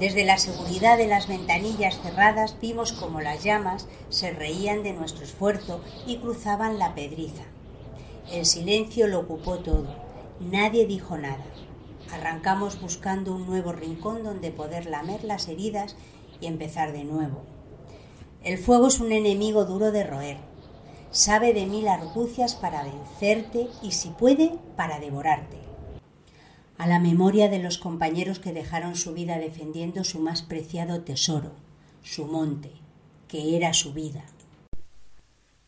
Desde 0.00 0.24
la 0.24 0.38
seguridad 0.38 0.96
de 0.96 1.06
las 1.06 1.28
ventanillas 1.28 2.00
cerradas 2.00 2.56
vimos 2.58 2.92
como 2.92 3.20
las 3.20 3.44
llamas 3.44 3.86
se 4.08 4.30
reían 4.30 4.82
de 4.82 4.94
nuestro 4.94 5.24
esfuerzo 5.24 5.82
y 6.06 6.16
cruzaban 6.16 6.78
la 6.78 6.94
pedriza. 6.94 7.42
El 8.32 8.46
silencio 8.46 9.08
lo 9.08 9.18
ocupó 9.18 9.58
todo. 9.58 9.94
Nadie 10.40 10.86
dijo 10.86 11.18
nada. 11.18 11.44
Arrancamos 12.10 12.80
buscando 12.80 13.34
un 13.34 13.44
nuevo 13.44 13.72
rincón 13.72 14.24
donde 14.24 14.50
poder 14.50 14.86
lamer 14.86 15.22
las 15.22 15.48
heridas 15.48 15.96
y 16.40 16.46
empezar 16.46 16.92
de 16.92 17.04
nuevo. 17.04 17.42
El 18.42 18.56
fuego 18.56 18.86
es 18.86 19.00
un 19.00 19.12
enemigo 19.12 19.66
duro 19.66 19.92
de 19.92 20.04
roer. 20.04 20.38
Sabe 21.10 21.52
de 21.52 21.66
mil 21.66 21.88
argucias 21.88 22.54
para 22.54 22.84
vencerte 22.84 23.68
y 23.82 23.90
si 23.92 24.08
puede, 24.08 24.54
para 24.76 24.98
devorarte 24.98 25.69
a 26.80 26.86
la 26.86 26.98
memoria 26.98 27.50
de 27.50 27.58
los 27.58 27.76
compañeros 27.76 28.38
que 28.38 28.54
dejaron 28.54 28.96
su 28.96 29.12
vida 29.12 29.36
defendiendo 29.36 30.02
su 30.02 30.18
más 30.18 30.40
preciado 30.40 31.02
tesoro, 31.02 31.52
su 32.02 32.24
monte, 32.24 32.70
que 33.28 33.54
era 33.54 33.74
su 33.74 33.92
vida. 33.92 34.24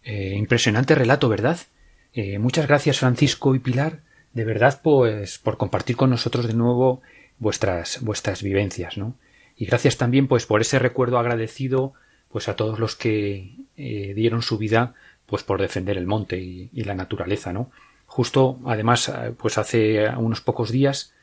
Eh, 0.05 0.33
impresionante 0.35 0.95
relato, 0.95 1.29
¿verdad? 1.29 1.59
Eh, 2.15 2.39
muchas 2.39 2.67
gracias, 2.67 2.99
Francisco 3.01 3.55
y 3.55 3.59
Pilar, 3.59 4.01
de 4.33 4.47
verdad, 4.47 4.81
pues, 4.83 5.37
por 5.37 5.59
compartir 5.59 5.97
con 5.97 6.09
nosotros 6.09 6.47
de 6.47 6.55
nuevo 6.55 7.03
vuestras, 7.39 8.01
vuestras 8.01 8.43
vivencias, 8.43 8.97
¿no? 8.97 9.15
Y 9.59 9.67
gracias 9.67 9.99
también, 9.99 10.29
pues, 10.29 10.47
por 10.47 10.63
ese 10.63 10.79
recuerdo 10.79 11.19
agradecido, 11.19 11.93
pues, 12.31 12.49
a 12.49 12.57
todos 12.57 12.79
los 12.79 12.97
que 12.97 13.55
eh, 13.77 14.15
dieron 14.15 14.41
su 14.41 14.57
vida, 14.57 14.95
pues, 15.27 15.43
por 15.43 15.61
defender 15.61 15.99
el 15.99 16.07
monte 16.07 16.41
y, 16.41 16.71
y 16.73 16.85
la 16.85 16.95
naturaleza, 16.95 17.53
¿no? 17.53 17.71
Justo, 18.15 18.59
además, 18.67 19.09
eh, 19.09 19.33
pues 19.35 19.57
hace 19.57 20.07
unos 20.19 20.43
pocos 20.43 20.71
días 20.71 21.15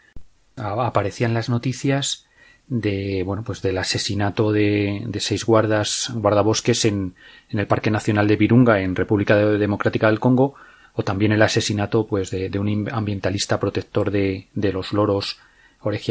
aparecían 0.55 1.35
las 1.35 1.47
noticias 1.47 2.25
de 2.65 3.21
bueno 3.23 3.43
pues 3.43 3.61
del 3.61 3.77
asesinato 3.77 4.51
de, 4.51 5.07
seis 5.19 5.45
guardas 5.45 6.11
guardabosques 6.15 6.85
en, 6.85 7.13
en, 7.51 7.59
el 7.59 7.67
Parque 7.67 7.91
Nacional 7.91 8.27
de 8.27 8.37
Virunga 8.37 8.81
en 8.81 8.95
República 8.95 9.35
Democrática 9.35 10.07
del 10.07 10.19
Congo 10.19 10.55
o 10.93 11.03
también 11.03 11.31
el 11.31 11.43
asesinato 11.43 12.07
pues 12.07 12.31
de, 12.31 12.49
un 12.57 12.89
ambientalista 12.91 13.59
protector 13.59 14.09
de, 14.09 14.47
de 14.55 14.73
los 14.73 14.91
loros 14.91 15.39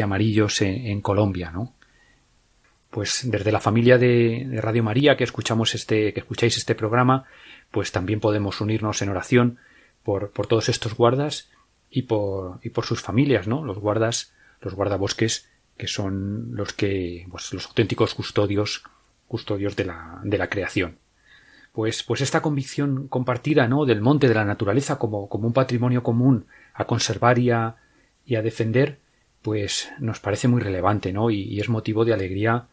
amarillos 0.01 0.61
en, 0.61 0.85
en, 0.85 1.01
Colombia 1.01 1.51
no 1.51 1.73
pues 2.89 3.29
desde 3.29 3.51
la 3.51 3.59
familia 3.59 3.97
de, 3.97 4.45
de, 4.47 4.61
Radio 4.61 4.83
María 4.83 5.17
que 5.17 5.25
escuchamos 5.25 5.75
este 5.75 6.13
que 6.13 6.21
escucháis 6.21 6.55
este 6.57 6.73
programa 6.73 7.25
pues 7.69 7.91
también 7.91 8.21
podemos 8.21 8.61
unirnos 8.61 9.01
en 9.01 9.09
oración 9.09 9.59
por, 10.03 10.31
por 10.31 10.47
todos 10.47 10.69
estos 10.69 10.95
guardas 10.95 11.49
y 11.89 12.03
por, 12.03 12.59
y 12.63 12.69
por 12.69 12.85
sus 12.85 13.01
familias, 13.01 13.47
¿no? 13.47 13.63
Los 13.63 13.79
guardas, 13.79 14.33
los 14.61 14.73
guardabosques, 14.75 15.49
que 15.77 15.87
son 15.87 16.55
los 16.55 16.73
que, 16.73 17.25
pues, 17.31 17.53
los 17.53 17.67
auténticos 17.67 18.13
custodios, 18.13 18.83
custodios 19.27 19.75
de 19.75 19.85
la, 19.85 20.19
de 20.23 20.37
la 20.37 20.49
creación. 20.49 20.97
Pues, 21.71 22.03
pues 22.03 22.21
esta 22.21 22.41
convicción 22.41 23.07
compartida, 23.07 23.67
¿no? 23.67 23.85
Del 23.85 24.01
monte, 24.01 24.27
de 24.27 24.33
la 24.33 24.45
naturaleza, 24.45 24.97
como, 24.97 25.29
como 25.29 25.47
un 25.47 25.53
patrimonio 25.53 26.03
común 26.03 26.47
a 26.73 26.85
conservar 26.85 27.39
y 27.39 27.51
a, 27.51 27.75
y 28.25 28.35
a 28.35 28.41
defender, 28.41 28.99
pues 29.41 29.89
nos 29.99 30.19
parece 30.19 30.47
muy 30.47 30.61
relevante, 30.61 31.13
¿no? 31.13 31.29
Y, 31.29 31.43
y, 31.43 31.59
es 31.59 31.69
motivo 31.69 32.03
de 32.05 32.13
alegría 32.13 32.67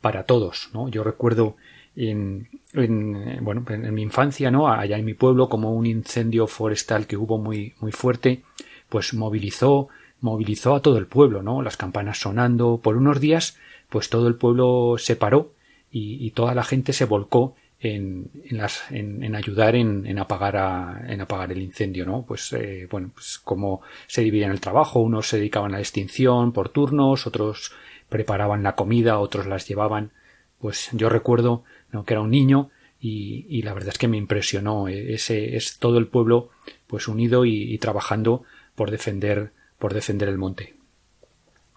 para 0.00 0.24
todos, 0.24 0.70
¿no? 0.72 0.88
Yo 0.88 1.04
recuerdo 1.04 1.56
en, 1.98 2.48
en, 2.74 3.44
bueno, 3.44 3.64
en 3.68 3.92
mi 3.92 4.02
infancia, 4.02 4.50
¿no? 4.50 4.68
Allá 4.68 4.96
en 4.96 5.04
mi 5.04 5.14
pueblo, 5.14 5.48
como 5.48 5.74
un 5.74 5.84
incendio 5.84 6.46
forestal 6.46 7.06
que 7.06 7.16
hubo 7.16 7.38
muy, 7.38 7.74
muy 7.80 7.90
fuerte, 7.90 8.42
pues 8.88 9.14
movilizó, 9.14 9.88
movilizó 10.20 10.76
a 10.76 10.80
todo 10.80 10.98
el 10.98 11.06
pueblo, 11.06 11.42
¿no? 11.42 11.60
Las 11.60 11.76
campanas 11.76 12.18
sonando. 12.18 12.78
Por 12.82 12.96
unos 12.96 13.20
días, 13.20 13.58
pues 13.88 14.10
todo 14.10 14.28
el 14.28 14.36
pueblo 14.36 14.96
se 14.98 15.16
paró 15.16 15.52
y, 15.90 16.30
toda 16.32 16.54
la 16.54 16.62
gente 16.62 16.92
se 16.92 17.04
volcó 17.04 17.56
en, 17.80 18.30
en, 18.44 18.56
las, 18.58 18.90
en, 18.90 19.24
en 19.24 19.34
ayudar 19.34 19.74
en, 19.74 20.06
en, 20.06 20.18
apagar 20.20 20.56
a, 20.56 21.04
en 21.08 21.20
apagar 21.20 21.50
el 21.50 21.62
incendio, 21.62 22.06
¿no? 22.06 22.22
Pues, 22.22 22.52
eh, 22.52 22.86
bueno, 22.88 23.10
pues 23.12 23.40
como 23.42 23.80
se 24.06 24.22
dividían 24.22 24.52
el 24.52 24.60
trabajo, 24.60 25.00
unos 25.00 25.28
se 25.28 25.38
dedicaban 25.38 25.72
a 25.72 25.78
la 25.78 25.80
extinción 25.80 26.52
por 26.52 26.68
turnos, 26.68 27.26
otros 27.26 27.72
preparaban 28.08 28.62
la 28.62 28.76
comida, 28.76 29.18
otros 29.18 29.46
las 29.46 29.66
llevaban. 29.66 30.12
Pues 30.60 30.90
yo 30.92 31.08
recuerdo 31.08 31.64
¿no? 31.92 32.04
que 32.04 32.14
era 32.14 32.20
un 32.20 32.30
niño 32.30 32.70
y, 33.00 33.46
y, 33.48 33.62
la 33.62 33.74
verdad 33.74 33.90
es 33.90 33.98
que 33.98 34.08
me 34.08 34.16
impresionó 34.16 34.88
e, 34.88 35.14
ese 35.14 35.56
es 35.56 35.78
todo 35.78 35.98
el 35.98 36.08
pueblo 36.08 36.50
pues 36.86 37.06
unido 37.06 37.44
y, 37.44 37.78
trabajando 37.78 38.42
por 38.74 38.90
defender 38.90 39.52
por 39.78 39.94
defender 39.94 40.28
el 40.28 40.38
monte. 40.38 40.74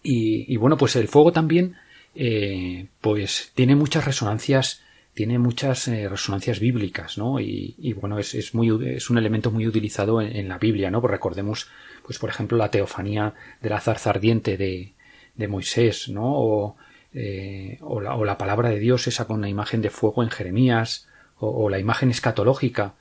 Y, 0.02 0.52
y 0.52 0.58
bueno 0.58 0.78
pues 0.78 0.96
el 0.96 1.08
fuego 1.08 1.32
también 1.32 1.76
eh, 2.16 2.88
pues 3.02 3.52
tiene 3.54 3.76
muchas 3.76 4.06
resonancias 4.06 4.82
tiene 5.14 5.38
muchas 5.38 5.88
eh, 5.88 6.08
resonancias 6.10 6.60
bíblicas 6.60 7.18
no 7.18 7.40
y, 7.40 7.76
y 7.78 7.94
bueno 7.94 8.18
es, 8.18 8.34
es, 8.34 8.56
muy 8.56 8.70
es 8.88 9.10
un 9.10 9.18
elemento 9.18 9.52
muy 9.52 9.68
utilizado 9.68 10.22
en, 10.22 10.36
en, 10.36 10.48
la 10.48 10.58
Biblia 10.58 10.90
no 10.90 11.02
pues 11.02 11.12
recordemos 11.12 11.68
pues 12.04 12.18
por 12.18 12.30
ejemplo 12.30 12.58
la 12.58 12.72
teofanía 12.72 13.36
de 13.62 13.70
la 13.70 13.80
zarza 13.80 14.10
ardiente 14.10 14.58
de, 14.58 14.94
de 15.36 15.48
Moisés 15.48 16.10
no 16.10 16.24
o 16.26 16.78
eh, 17.14 17.78
o, 17.82 18.00
la, 18.00 18.38
palabra 18.38 18.70
de 18.70 18.80
Dios 18.80 19.08
esa 19.08 19.26
con 19.26 19.42
la 19.42 19.50
imagen 19.50 19.82
de 19.82 19.90
fuego 19.90 20.24
en 20.24 20.30
Jeremías, 20.30 21.08
o, 21.38 21.70
la 21.70 21.80
imagen 21.80 22.12
escatológica 22.12 22.94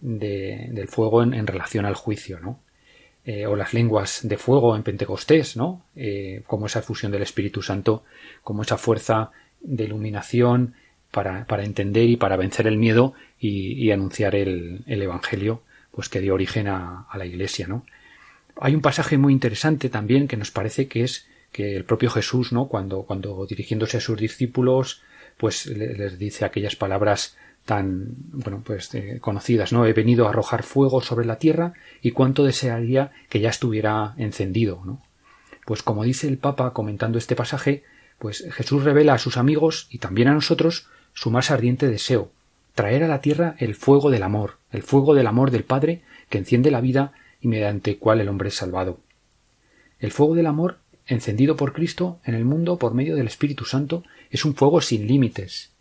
de, 0.00 0.68
del 0.70 0.88
fuego 0.88 1.22
en, 1.22 1.46
relación 1.46 1.84
al 1.84 1.94
juicio, 1.94 2.38
¿no? 2.40 2.60
Eh, 3.24 3.46
o 3.46 3.56
las 3.56 3.74
lenguas 3.74 4.20
de 4.22 4.38
fuego 4.38 4.76
en 4.76 4.84
Pentecostés, 4.84 5.56
¿no? 5.56 5.84
Eh, 5.96 6.42
como 6.46 6.66
esa 6.66 6.80
fusión 6.80 7.12
del 7.12 7.22
Espíritu 7.22 7.60
Santo, 7.60 8.04
como 8.42 8.62
esa 8.62 8.78
fuerza 8.78 9.32
de 9.60 9.84
iluminación 9.84 10.74
para, 11.10 11.44
entender 11.62 12.08
y 12.08 12.16
para 12.16 12.36
vencer 12.36 12.66
el 12.66 12.78
miedo 12.78 13.14
y, 13.38 13.90
anunciar 13.90 14.34
el, 14.34 14.84
el, 14.86 15.02
Evangelio, 15.02 15.62
pues 15.90 16.08
que 16.08 16.20
dio 16.20 16.34
origen 16.34 16.68
a, 16.68 17.06
a, 17.10 17.18
la 17.18 17.26
Iglesia, 17.26 17.66
¿no? 17.66 17.84
Hay 18.60 18.74
un 18.74 18.80
pasaje 18.80 19.18
muy 19.18 19.32
interesante 19.32 19.88
también 19.88 20.28
que 20.28 20.36
nos 20.36 20.50
parece 20.50 20.88
que 20.88 21.04
es 21.04 21.28
que 21.58 21.74
el 21.74 21.84
propio 21.84 22.08
Jesús, 22.08 22.52
¿no? 22.52 22.68
Cuando, 22.68 23.02
cuando 23.02 23.44
dirigiéndose 23.44 23.96
a 23.96 24.00
sus 24.00 24.16
discípulos, 24.16 25.02
pues 25.36 25.66
les 25.66 26.16
dice 26.16 26.44
aquellas 26.44 26.76
palabras 26.76 27.36
tan 27.64 28.14
bueno 28.32 28.62
pues 28.64 28.94
eh, 28.94 29.18
conocidas 29.20 29.72
no 29.74 29.84
he 29.84 29.92
venido 29.92 30.26
a 30.26 30.30
arrojar 30.30 30.62
fuego 30.62 31.02
sobre 31.02 31.26
la 31.26 31.36
tierra 31.36 31.74
y 32.00 32.12
cuánto 32.12 32.44
desearía 32.44 33.10
que 33.28 33.40
ya 33.40 33.50
estuviera 33.50 34.14
encendido 34.16 34.80
no 34.86 35.02
pues 35.66 35.82
como 35.82 36.04
dice 36.04 36.28
el 36.28 36.38
Papa 36.38 36.72
comentando 36.72 37.18
este 37.18 37.36
pasaje 37.36 37.82
pues 38.18 38.46
Jesús 38.52 38.84
revela 38.84 39.12
a 39.12 39.18
sus 39.18 39.36
amigos 39.36 39.86
y 39.90 39.98
también 39.98 40.28
a 40.28 40.32
nosotros 40.32 40.88
su 41.12 41.30
más 41.30 41.50
ardiente 41.50 41.88
deseo 41.88 42.30
traer 42.74 43.04
a 43.04 43.08
la 43.08 43.20
tierra 43.20 43.54
el 43.58 43.74
fuego 43.74 44.08
del 44.08 44.22
amor 44.22 44.56
el 44.72 44.82
fuego 44.82 45.12
del 45.12 45.26
amor 45.26 45.50
del 45.50 45.64
Padre 45.64 46.00
que 46.30 46.38
enciende 46.38 46.70
la 46.70 46.80
vida 46.80 47.12
y 47.40 47.48
mediante 47.48 47.98
cual 47.98 48.20
el 48.20 48.28
hombre 48.28 48.48
es 48.48 48.56
salvado. 48.56 48.98
El 49.98 50.12
fuego 50.12 50.34
del 50.34 50.46
amor 50.46 50.78
encendido 51.08 51.56
por 51.56 51.72
Cristo 51.72 52.20
en 52.24 52.34
el 52.34 52.44
mundo 52.44 52.78
por 52.78 52.94
medio 52.94 53.16
del 53.16 53.26
Espíritu 53.26 53.64
Santo 53.64 54.04
es 54.30 54.44
un 54.44 54.54
fuego 54.54 54.80
sin 54.80 55.06
límites 55.06 55.72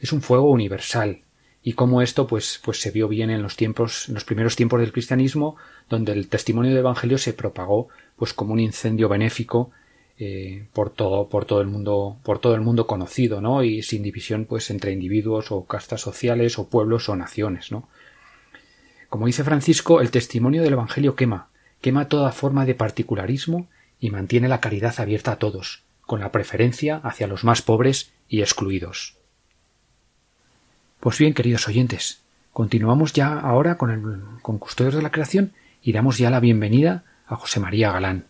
es 0.00 0.12
un 0.12 0.20
fuego 0.20 0.50
universal 0.50 1.22
y 1.62 1.72
cómo 1.72 2.02
esto 2.02 2.26
pues, 2.26 2.60
pues 2.62 2.78
se 2.80 2.90
vio 2.90 3.08
bien 3.08 3.30
en 3.30 3.42
los 3.42 3.56
tiempos, 3.56 4.08
en 4.08 4.14
los 4.14 4.24
primeros 4.24 4.54
tiempos 4.54 4.80
del 4.80 4.92
cristianismo, 4.92 5.56
donde 5.88 6.12
el 6.12 6.28
testimonio 6.28 6.70
del 6.72 6.80
Evangelio 6.80 7.16
se 7.16 7.32
propagó 7.32 7.88
pues 8.16 8.34
como 8.34 8.52
un 8.52 8.60
incendio 8.60 9.08
benéfico 9.08 9.70
eh, 10.18 10.66
por 10.74 10.90
todo, 10.90 11.30
por 11.30 11.46
todo 11.46 11.62
el 11.62 11.68
mundo, 11.68 12.18
por 12.22 12.38
todo 12.38 12.54
el 12.54 12.60
mundo 12.60 12.86
conocido, 12.86 13.40
¿no? 13.40 13.64
Y 13.64 13.82
sin 13.82 14.02
división 14.02 14.44
pues 14.44 14.70
entre 14.70 14.92
individuos 14.92 15.50
o 15.50 15.64
castas 15.64 16.02
sociales 16.02 16.58
o 16.58 16.68
pueblos 16.68 17.08
o 17.08 17.16
naciones, 17.16 17.72
¿no? 17.72 17.88
Como 19.08 19.26
dice 19.26 19.42
Francisco, 19.42 20.02
el 20.02 20.10
testimonio 20.10 20.62
del 20.62 20.74
Evangelio 20.74 21.16
quema, 21.16 21.48
quema 21.80 22.08
toda 22.08 22.30
forma 22.32 22.66
de 22.66 22.74
particularismo 22.74 23.68
y 24.04 24.10
mantiene 24.10 24.48
la 24.48 24.60
caridad 24.60 24.94
abierta 24.98 25.32
a 25.32 25.36
todos, 25.36 25.82
con 26.02 26.20
la 26.20 26.30
preferencia 26.30 27.00
hacia 27.04 27.26
los 27.26 27.42
más 27.42 27.62
pobres 27.62 28.12
y 28.28 28.42
excluidos. 28.42 29.16
Pues 31.00 31.16
bien, 31.16 31.32
queridos 31.32 31.68
oyentes, 31.68 32.20
continuamos 32.52 33.14
ya 33.14 33.40
ahora 33.40 33.78
con, 33.78 33.90
el, 33.90 34.42
con 34.42 34.58
Custodios 34.58 34.94
de 34.94 35.00
la 35.00 35.10
Creación 35.10 35.54
y 35.80 35.92
damos 35.92 36.18
ya 36.18 36.28
la 36.28 36.40
bienvenida 36.40 37.04
a 37.26 37.36
José 37.36 37.60
María 37.60 37.92
Galán. 37.92 38.26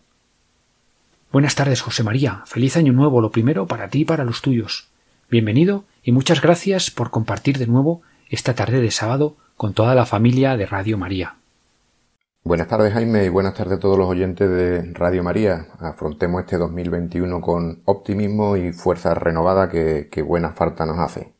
Buenas 1.29 1.55
tardes, 1.55 1.81
José 1.81 2.03
María. 2.03 2.43
Feliz 2.45 2.77
año 2.77 2.93
nuevo, 2.93 3.19
lo 3.19 3.31
primero 3.31 3.67
para 3.67 3.89
ti 3.89 4.03
y 4.03 4.05
para 4.05 4.23
los 4.23 4.41
tuyos. 4.41 4.87
Bienvenido 5.29 5.83
y 6.03 6.13
muchas 6.13 6.39
gracias 6.39 6.89
por 6.89 7.09
compartir 7.09 7.57
de 7.57 7.67
nuevo 7.67 8.01
esta 8.29 8.55
tarde 8.55 8.79
de 8.79 8.91
sábado 8.91 9.35
con 9.57 9.73
toda 9.73 9.93
la 9.93 10.05
familia 10.05 10.55
de 10.55 10.67
Radio 10.67 10.97
María. 10.97 11.35
Buenas 12.47 12.67
tardes 12.67 12.93
Jaime 12.93 13.25
y 13.25 13.29
buenas 13.29 13.55
tardes 13.55 13.77
a 13.77 13.79
todos 13.79 13.97
los 13.97 14.07
oyentes 14.07 14.47
de 14.47 14.93
Radio 14.93 15.23
María. 15.23 15.65
Afrontemos 15.79 16.41
este 16.41 16.59
2021 16.59 17.41
con 17.41 17.81
optimismo 17.85 18.55
y 18.55 18.71
fuerza 18.71 19.15
renovada 19.15 19.67
que, 19.67 20.09
que 20.11 20.21
buena 20.21 20.51
falta 20.51 20.85
nos 20.85 20.99
hace. 20.99 21.33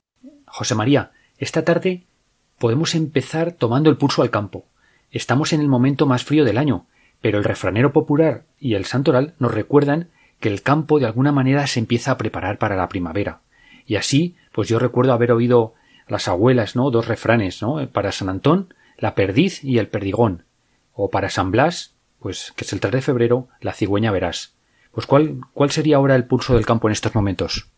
José 0.48 0.74
María, 0.74 1.12
esta 1.38 1.64
tarde 1.64 2.08
podemos 2.58 2.96
empezar 2.96 3.52
tomando 3.52 3.92
el 3.92 3.98
pulso 3.98 4.24
al 4.24 4.32
campo. 4.32 4.66
Estamos 5.12 5.54
en 5.54 5.62
el 5.62 5.68
momento 5.68 6.08
más 6.08 6.24
frío 6.24 6.44
del 6.44 6.58
año, 6.58 6.88
pero 7.22 7.38
el 7.38 7.44
refranero 7.44 7.94
popular 7.94 8.46
y 8.60 8.74
el 8.74 8.86
santoral 8.86 9.36
nos 9.38 9.54
recuerdan 9.54 10.10
que 10.40 10.50
el 10.50 10.64
campo 10.64 11.00
de 11.00 11.06
alguna 11.06 11.32
manera 11.32 11.68
se 11.68 11.80
empieza 11.80 12.10
a 12.10 12.18
preparar 12.18 12.58
para 12.58 12.76
la 12.76 12.90
primavera. 12.90 13.42
Y 13.86 13.98
así, 13.98 14.38
pues 14.52 14.70
yo 14.70 14.80
recuerdo 14.80 15.14
haber 15.14 15.32
oído 15.32 15.76
las 16.08 16.28
abuelas, 16.28 16.76
¿no? 16.76 16.90
Dos 16.90 17.08
refranes, 17.08 17.62
¿no? 17.62 17.88
Para 17.92 18.12
San 18.12 18.28
Antón, 18.28 18.74
la 18.98 19.14
perdiz 19.14 19.64
y 19.64 19.78
el 19.78 19.88
perdigón. 19.88 20.46
O 20.96 21.10
para 21.12 21.30
San 21.30 21.52
Blas, 21.52 21.94
pues 22.20 22.52
que 22.56 22.64
es 22.64 22.74
el 22.74 22.80
3 22.80 22.94
de 22.94 23.02
febrero, 23.02 23.50
la 23.62 23.74
cigüeña 23.74 24.12
verás. 24.12 24.56
Pues 24.92 25.06
¿cuál, 25.06 25.42
cuál 25.54 25.70
sería 25.70 25.98
ahora 25.98 26.16
el 26.16 26.26
pulso 26.26 26.56
del 26.56 26.66
campo 26.66 26.88
en 26.88 26.94
estos 26.94 27.14
momentos? 27.14 27.70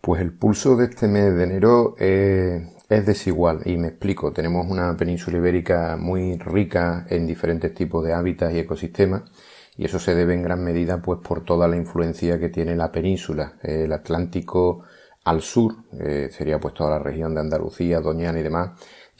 Pues 0.00 0.20
el 0.20 0.32
pulso 0.32 0.76
de 0.76 0.86
este 0.86 1.08
mes 1.08 1.34
de 1.34 1.44
enero 1.44 1.94
es 1.98 3.06
desigual 3.06 3.60
y 3.64 3.76
me 3.76 3.88
explico. 3.88 4.32
Tenemos 4.32 4.66
una 4.68 4.96
península 4.96 5.38
ibérica 5.38 5.96
muy 5.98 6.38
rica 6.38 7.06
en 7.08 7.26
diferentes 7.26 7.74
tipos 7.74 8.04
de 8.04 8.12
hábitats 8.14 8.54
y 8.54 8.58
ecosistemas 8.58 9.22
y 9.76 9.84
eso 9.84 9.98
se 9.98 10.14
debe 10.14 10.34
en 10.34 10.42
gran 10.42 10.64
medida 10.64 11.00
pues 11.00 11.20
por 11.20 11.44
toda 11.44 11.68
la 11.68 11.76
influencia 11.76 12.38
que 12.38 12.48
tiene 12.48 12.76
la 12.76 12.90
península, 12.90 13.54
el 13.62 13.92
Atlántico 13.92 14.84
al 15.24 15.42
sur, 15.42 15.74
eh, 15.98 16.28
sería 16.30 16.58
pues 16.58 16.74
toda 16.74 16.90
la 16.90 16.98
región 16.98 17.34
de 17.34 17.40
Andalucía, 17.40 18.00
Doñana 18.00 18.40
y 18.40 18.42
demás, 18.42 18.70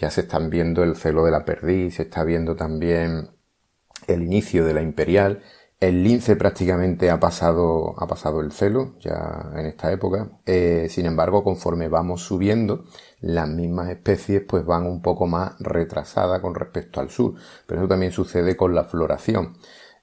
ya 0.00 0.10
se 0.10 0.22
están 0.22 0.50
viendo 0.50 0.82
el 0.82 0.96
celo 0.96 1.24
de 1.24 1.30
la 1.30 1.44
perdiz, 1.44 1.96
se 1.96 2.02
está 2.02 2.24
viendo 2.24 2.56
también 2.56 3.30
el 4.08 4.22
inicio 4.22 4.64
de 4.64 4.74
la 4.74 4.82
imperial 4.82 5.42
el 5.80 6.04
lince 6.04 6.36
prácticamente 6.36 7.10
ha 7.10 7.18
pasado, 7.18 7.94
ha 7.98 8.06
pasado 8.06 8.40
el 8.42 8.52
celo 8.52 8.98
ya 9.00 9.50
en 9.56 9.64
esta 9.66 9.90
época. 9.90 10.30
Eh, 10.44 10.88
sin 10.90 11.06
embargo, 11.06 11.42
conforme 11.42 11.88
vamos 11.88 12.22
subiendo, 12.22 12.84
las 13.20 13.48
mismas 13.48 13.88
especies 13.88 14.42
pues 14.46 14.64
van 14.66 14.84
un 14.86 15.00
poco 15.00 15.26
más 15.26 15.58
retrasadas 15.58 16.40
con 16.40 16.54
respecto 16.54 17.00
al 17.00 17.08
sur. 17.10 17.34
Pero 17.66 17.80
eso 17.80 17.88
también 17.88 18.12
sucede 18.12 18.56
con 18.56 18.74
la 18.74 18.84
floración. 18.84 19.56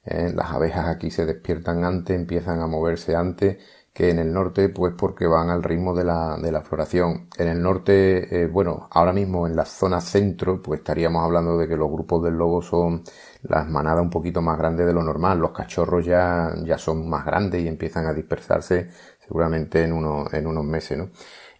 Eh, 0.04 0.32
las 0.34 0.50
abejas 0.50 0.88
aquí 0.88 1.10
se 1.12 1.26
despiertan 1.26 1.84
antes, 1.84 2.16
empiezan 2.16 2.60
a 2.60 2.66
moverse 2.66 3.14
antes 3.14 3.58
que 3.98 4.10
en 4.10 4.20
el 4.20 4.32
norte, 4.32 4.68
pues 4.68 4.94
porque 4.96 5.26
van 5.26 5.50
al 5.50 5.60
ritmo 5.60 5.92
de 5.92 6.04
la, 6.04 6.36
de 6.36 6.52
la 6.52 6.62
floración. 6.62 7.26
En 7.36 7.48
el 7.48 7.60
norte, 7.60 8.42
eh, 8.42 8.46
bueno, 8.46 8.86
ahora 8.92 9.12
mismo 9.12 9.44
en 9.48 9.56
la 9.56 9.64
zona 9.64 10.00
centro, 10.00 10.62
pues 10.62 10.78
estaríamos 10.78 11.24
hablando 11.24 11.58
de 11.58 11.66
que 11.66 11.76
los 11.76 11.90
grupos 11.90 12.22
del 12.22 12.34
lobo 12.34 12.62
son 12.62 13.02
las 13.42 13.68
manadas 13.68 14.02
un 14.02 14.10
poquito 14.10 14.40
más 14.40 14.56
grandes 14.56 14.86
de 14.86 14.92
lo 14.92 15.02
normal. 15.02 15.40
Los 15.40 15.50
cachorros 15.50 16.06
ya, 16.06 16.54
ya 16.64 16.78
son 16.78 17.10
más 17.10 17.26
grandes 17.26 17.60
y 17.60 17.66
empiezan 17.66 18.06
a 18.06 18.12
dispersarse 18.14 18.88
seguramente 19.18 19.82
en, 19.82 19.92
uno, 19.92 20.26
en 20.30 20.46
unos 20.46 20.64
meses, 20.64 20.96
¿no? 20.96 21.10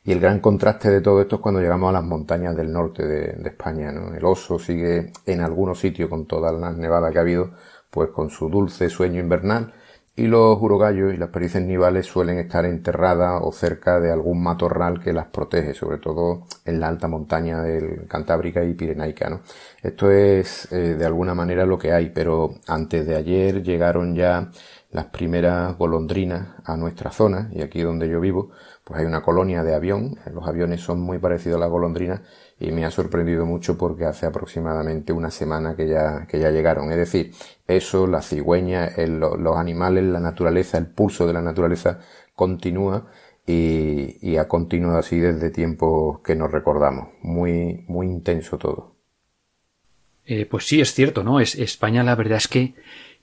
Y 0.05 0.13
el 0.13 0.21
gran 0.21 0.39
contraste 0.39 0.91
de 0.91 1.01
todo 1.01 1.21
esto 1.21 1.37
es 1.37 1.43
cuando 1.43 1.61
llegamos 1.61 1.89
a 1.89 1.95
las 1.95 2.05
montañas 2.05 2.55
del 2.55 2.73
norte 2.73 3.05
de, 3.05 3.49
España, 3.49 3.91
¿no? 3.91 4.15
El 4.15 4.25
oso 4.25 4.61
sigue 4.61 5.13
en 5.27 5.41
algunos 5.41 5.81
sitios 5.81 6.09
con 6.09 6.27
todas 6.27 6.55
las 6.55 6.77
nevadas 6.77 7.11
que 7.11 7.19
ha 7.19 7.23
habido, 7.23 7.51
pues 7.91 8.11
con 8.11 8.31
su 8.31 8.49
dulce 8.49 8.89
sueño 8.91 9.21
invernal, 9.21 9.75
y 10.19 10.27
los 10.27 10.61
urogallos 10.61 11.15
y 11.15 11.17
las 11.17 11.29
perices 11.29 11.63
nivales 11.63 12.07
suelen 12.07 12.39
estar 12.39 12.65
enterradas 12.65 13.41
o 13.41 13.53
cerca 13.53 14.01
de 14.01 14.11
algún 14.11 14.43
matorral 14.43 14.99
que 14.99 15.13
las 15.13 15.27
protege, 15.27 15.75
sobre 15.75 15.99
todo 15.99 16.43
en 16.65 16.81
la 16.81 16.89
alta 16.89 17.07
montaña 17.07 17.63
del 17.63 18.09
Cantábrica 18.09 18.65
y 18.65 18.75
Pirenaica. 18.75 19.31
¿no? 19.31 19.43
Esto 19.81 20.11
es 20.11 20.73
eh, 20.73 20.97
de 20.97 21.07
alguna 21.07 21.35
manera 21.35 21.65
lo 21.65 21.79
que 21.79 21.93
hay, 21.93 22.11
pero 22.11 22.55
antes 22.67 23.07
de 23.07 23.15
ayer 23.15 23.63
llegaron 23.63 24.17
ya 24.17 24.51
las 24.91 25.05
primeras 25.07 25.79
golondrinas 25.79 26.49
a 26.65 26.77
nuestra 26.77 27.13
zona 27.13 27.49
y 27.53 27.63
aquí 27.63 27.83
donde 27.83 28.09
yo 28.09 28.21
vivo 28.21 28.51
pues 28.83 28.99
hay 28.99 29.07
una 29.07 29.23
colonia 29.23 29.63
de 29.63 29.75
avión, 29.75 30.19
los 30.33 30.49
aviones 30.49 30.81
son 30.81 31.01
muy 31.01 31.19
parecidos 31.19 31.59
a 31.59 31.61
las 31.61 31.71
golondrinas 31.71 32.23
y 32.61 32.73
me 32.73 32.85
ha 32.85 32.91
sorprendido 32.91 33.47
mucho 33.47 33.79
porque 33.79 34.05
hace 34.05 34.27
aproximadamente 34.27 35.13
una 35.13 35.31
semana 35.31 35.77
que 35.77 35.87
ya, 35.87 36.27
que 36.27 36.41
ya 36.41 36.51
llegaron. 36.51 36.91
Es 36.91 36.99
decir, 36.99 37.33
eso, 37.67 38.07
la 38.07 38.21
cigüeña, 38.21 38.91
los 38.97 39.57
animales, 39.57 40.05
la 40.05 40.21
naturaleza, 40.21 40.79
el 40.79 40.87
pulso 40.87 41.27
de 41.27 41.33
la 41.35 41.43
naturaleza 41.43 42.01
continúa 42.35 43.07
y, 43.47 44.37
ha 44.37 44.49
continuado 44.49 44.99
así 44.99 45.19
desde 45.19 45.51
tiempos 45.51 46.21
que 46.21 46.35
nos 46.35 46.51
recordamos. 46.51 47.09
Muy, 47.23 47.85
muy 47.87 48.07
intenso 48.07 48.59
todo. 48.59 48.97
Eh, 50.27 50.45
pues 50.45 50.67
sí, 50.67 50.81
es 50.81 50.93
cierto, 50.93 51.25
¿no? 51.25 51.41
Es, 51.41 51.55
España 51.55 52.03
la 52.03 52.15
verdad 52.15 52.39
es 52.39 52.49
que 52.49 52.75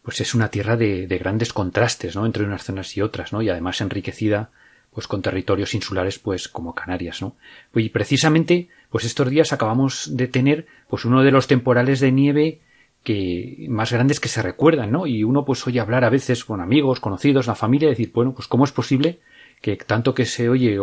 pues 0.02 0.22
es 0.22 0.36
una 0.36 0.50
tierra 0.50 0.78
de, 0.78 1.08
de, 1.08 1.18
grandes 1.18 1.52
contrastes, 1.52 2.16
¿no? 2.16 2.26
Entre 2.26 2.44
unas 2.44 2.64
zonas 2.64 2.96
y 2.96 3.02
otras, 3.02 3.34
¿no? 3.34 3.42
Y 3.42 3.50
además 3.50 3.82
enriquecida 3.82 4.52
pues 4.96 5.08
con 5.08 5.22
territorios 5.22 5.74
insulares 5.76 6.20
pues 6.20 6.48
como 6.48 6.74
Canarias, 6.74 7.22
¿no? 7.22 7.36
Y 7.76 7.90
precisamente 7.90 8.70
pues 8.96 9.04
estos 9.04 9.30
días 9.30 9.52
acabamos 9.52 10.16
de 10.16 10.30
tener 10.30 10.68
pues 10.88 11.04
uno 11.04 11.22
de 11.22 11.30
los 11.30 11.48
temporales 11.48 12.00
de 12.00 12.14
nieve 12.14 12.62
que 13.04 13.66
más 13.68 13.92
grandes 13.92 14.22
que 14.22 14.30
se 14.30 14.42
recuerdan, 14.42 14.90
¿no? 14.90 15.06
Y 15.06 15.26
uno 15.26 15.44
pues 15.44 15.68
oye 15.68 15.82
hablar 15.82 16.06
a 16.06 16.10
veces 16.10 16.46
con 16.46 16.62
amigos, 16.62 17.02
conocidos, 17.02 17.46
la 17.46 17.56
familia, 17.56 17.90
decir, 17.90 18.14
bueno, 18.14 18.34
pues 18.34 18.48
cómo 18.48 18.64
es 18.64 18.72
posible 18.72 19.20
que 19.60 19.76
tanto 19.76 20.16
que 20.16 20.24
se 20.24 20.48
oye 20.48 20.80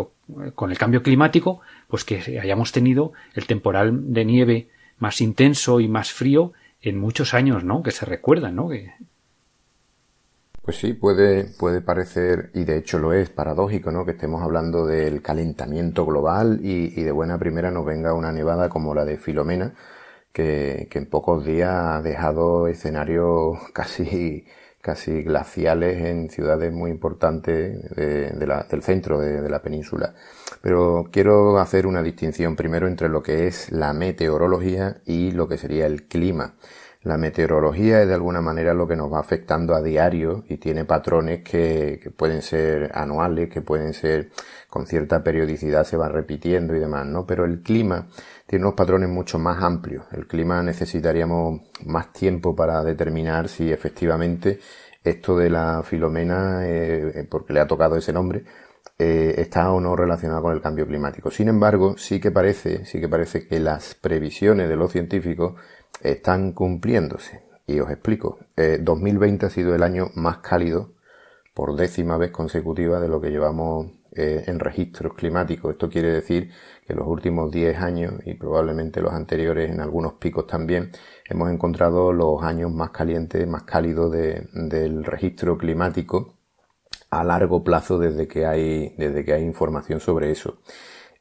con 0.54 0.70
el 0.70 0.76
cambio 0.76 1.02
climático, 1.02 1.62
pues 1.88 2.04
que 2.04 2.38
hayamos 2.38 2.70
tenido 2.70 3.14
el 3.32 3.46
temporal 3.46 4.12
de 4.12 4.26
nieve 4.26 4.68
más 4.98 5.22
intenso 5.22 5.80
y 5.80 5.88
más 5.88 6.12
frío 6.12 6.52
en 6.82 7.00
muchos 7.00 7.32
años, 7.32 7.64
¿no? 7.64 7.82
Que 7.82 7.92
se 7.92 8.04
recuerdan, 8.04 8.56
¿no? 8.56 8.68
Pues 10.62 10.76
sí, 10.78 10.92
puede, 10.94 11.44
puede 11.44 11.80
parecer, 11.80 12.50
y 12.54 12.64
de 12.64 12.76
hecho 12.78 12.98
lo 12.98 13.12
es, 13.12 13.30
paradójico, 13.30 13.90
¿no? 13.90 14.04
Que 14.04 14.12
estemos 14.12 14.42
hablando 14.42 14.86
del 14.86 15.20
calentamiento 15.22 16.06
global 16.06 16.60
y, 16.62 16.98
y 16.98 17.02
de 17.02 17.10
buena 17.12 17.38
primera 17.38 17.70
nos 17.72 17.84
venga 17.84 18.14
una 18.14 18.30
nevada 18.32 18.68
como 18.68 18.94
la 18.94 19.04
de 19.04 19.18
Filomena, 19.18 19.74
que, 20.32 20.88
que 20.90 20.98
en 20.98 21.06
pocos 21.10 21.44
días 21.44 21.70
ha 21.72 22.02
dejado 22.02 22.68
escenarios 22.68 23.58
casi, 23.74 24.46
casi 24.80 25.22
glaciales 25.22 26.04
en 26.04 26.30
ciudades 26.30 26.72
muy 26.72 26.90
importantes 26.92 27.90
de, 27.96 28.30
de 28.30 28.46
la, 28.46 28.64
del 28.64 28.82
centro 28.82 29.18
de, 29.20 29.40
de 29.42 29.50
la 29.50 29.62
península. 29.62 30.14
Pero 30.62 31.08
quiero 31.12 31.58
hacer 31.58 31.86
una 31.88 32.02
distinción 32.02 32.54
primero 32.56 32.86
entre 32.86 33.08
lo 33.08 33.22
que 33.22 33.48
es 33.48 33.72
la 33.72 33.92
meteorología 33.92 34.98
y 35.06 35.32
lo 35.32 35.48
que 35.48 35.58
sería 35.58 35.86
el 35.86 36.04
clima. 36.06 36.54
La 37.02 37.18
meteorología 37.18 38.02
es 38.02 38.08
de 38.08 38.14
alguna 38.14 38.40
manera 38.40 38.74
lo 38.74 38.86
que 38.86 38.96
nos 38.96 39.12
va 39.12 39.18
afectando 39.18 39.74
a 39.74 39.82
diario 39.82 40.44
y 40.48 40.58
tiene 40.58 40.84
patrones 40.84 41.42
que, 41.42 41.98
que, 42.02 42.10
pueden 42.10 42.42
ser 42.42 42.92
anuales, 42.94 43.48
que 43.48 43.60
pueden 43.60 43.92
ser 43.92 44.30
con 44.68 44.86
cierta 44.86 45.22
periodicidad, 45.22 45.84
se 45.84 45.96
van 45.96 46.12
repitiendo 46.12 46.74
y 46.76 46.78
demás, 46.78 47.06
¿no? 47.06 47.26
Pero 47.26 47.44
el 47.44 47.60
clima 47.62 48.06
tiene 48.46 48.64
unos 48.64 48.76
patrones 48.76 49.08
mucho 49.08 49.38
más 49.38 49.62
amplios. 49.62 50.04
El 50.12 50.26
clima 50.26 50.62
necesitaríamos 50.62 51.60
más 51.84 52.12
tiempo 52.12 52.54
para 52.54 52.84
determinar 52.84 53.48
si 53.48 53.72
efectivamente 53.72 54.60
esto 55.02 55.36
de 55.36 55.50
la 55.50 55.82
filomena, 55.82 56.60
eh, 56.62 57.26
porque 57.28 57.52
le 57.52 57.60
ha 57.60 57.66
tocado 57.66 57.96
ese 57.96 58.12
nombre, 58.12 58.44
eh, 58.98 59.34
está 59.38 59.72
o 59.72 59.80
no 59.80 59.96
relacionado 59.96 60.42
con 60.42 60.52
el 60.52 60.60
cambio 60.60 60.86
climático. 60.86 61.30
Sin 61.30 61.48
embargo, 61.48 61.96
sí 61.98 62.20
que 62.20 62.30
parece, 62.30 62.84
sí 62.84 63.00
que 63.00 63.08
parece 63.08 63.46
que 63.48 63.58
las 63.58 63.94
previsiones 63.94 64.68
de 64.68 64.76
los 64.76 64.92
científicos 64.92 65.54
están 66.00 66.52
cumpliéndose. 66.52 67.42
Y 67.66 67.80
os 67.80 67.90
explico. 67.90 68.38
2020 68.80 69.44
eh, 69.44 69.48
ha 69.48 69.50
sido 69.50 69.74
el 69.74 69.82
año 69.82 70.10
más 70.14 70.38
cálido 70.38 70.92
por 71.54 71.76
décima 71.76 72.16
vez 72.16 72.30
consecutiva 72.30 72.98
de 73.00 73.08
lo 73.08 73.20
que 73.20 73.30
llevamos 73.30 73.86
eh, 74.14 74.44
en 74.46 74.58
registros 74.58 75.14
climáticos. 75.14 75.72
Esto 75.72 75.88
quiere 75.88 76.10
decir 76.10 76.50
que 76.86 76.94
los 76.94 77.06
últimos 77.06 77.50
10 77.50 77.78
años 77.78 78.14
y 78.24 78.34
probablemente 78.34 79.00
los 79.00 79.12
anteriores 79.12 79.70
en 79.70 79.80
algunos 79.80 80.14
picos 80.14 80.46
también 80.46 80.90
hemos 81.28 81.50
encontrado 81.50 82.12
los 82.12 82.42
años 82.42 82.70
más 82.72 82.90
calientes, 82.90 83.46
más 83.46 83.62
cálidos 83.62 84.12
del 84.12 85.04
registro 85.04 85.56
climático 85.56 86.34
a 87.10 87.24
largo 87.24 87.62
plazo 87.62 87.98
desde 87.98 88.26
que 88.28 88.46
hay, 88.46 88.94
desde 88.98 89.24
que 89.24 89.34
hay 89.34 89.44
información 89.44 90.00
sobre 90.00 90.30
eso. 90.30 90.58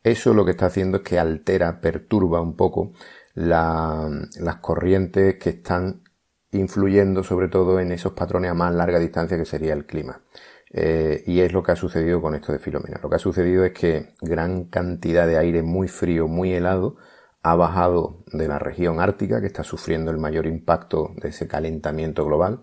Eso 0.03 0.34
lo 0.34 0.45
que 0.45 0.51
está 0.51 0.65
haciendo 0.65 0.97
es 0.97 1.03
que 1.03 1.19
altera, 1.19 1.79
perturba 1.79 2.41
un 2.41 2.55
poco 2.55 2.91
las 3.35 4.55
corrientes 4.61 5.35
que 5.35 5.49
están 5.51 6.03
influyendo 6.51 7.23
sobre 7.23 7.47
todo 7.47 7.79
en 7.79 7.91
esos 7.91 8.13
patrones 8.13 8.51
a 8.51 8.53
más 8.53 8.73
larga 8.73 8.99
distancia 8.99 9.37
que 9.37 9.45
sería 9.45 9.73
el 9.73 9.85
clima. 9.85 10.21
Eh, 10.73 11.23
y 11.27 11.41
es 11.41 11.51
lo 11.51 11.63
que 11.63 11.73
ha 11.73 11.75
sucedido 11.75 12.21
con 12.21 12.33
esto 12.35 12.53
de 12.53 12.59
Filomena. 12.59 12.99
Lo 13.03 13.09
que 13.09 13.17
ha 13.17 13.19
sucedido 13.19 13.65
es 13.65 13.73
que 13.73 14.13
gran 14.21 14.65
cantidad 14.65 15.27
de 15.27 15.37
aire 15.37 15.63
muy 15.63 15.87
frío, 15.87 16.27
muy 16.27 16.53
helado, 16.53 16.95
ha 17.43 17.55
bajado 17.55 18.23
de 18.31 18.47
la 18.47 18.59
región 18.59 18.99
ártica, 18.99 19.41
que 19.41 19.47
está 19.47 19.63
sufriendo 19.63 20.11
el 20.11 20.17
mayor 20.17 20.45
impacto 20.45 21.11
de 21.17 21.29
ese 21.29 21.47
calentamiento 21.47 22.25
global. 22.25 22.61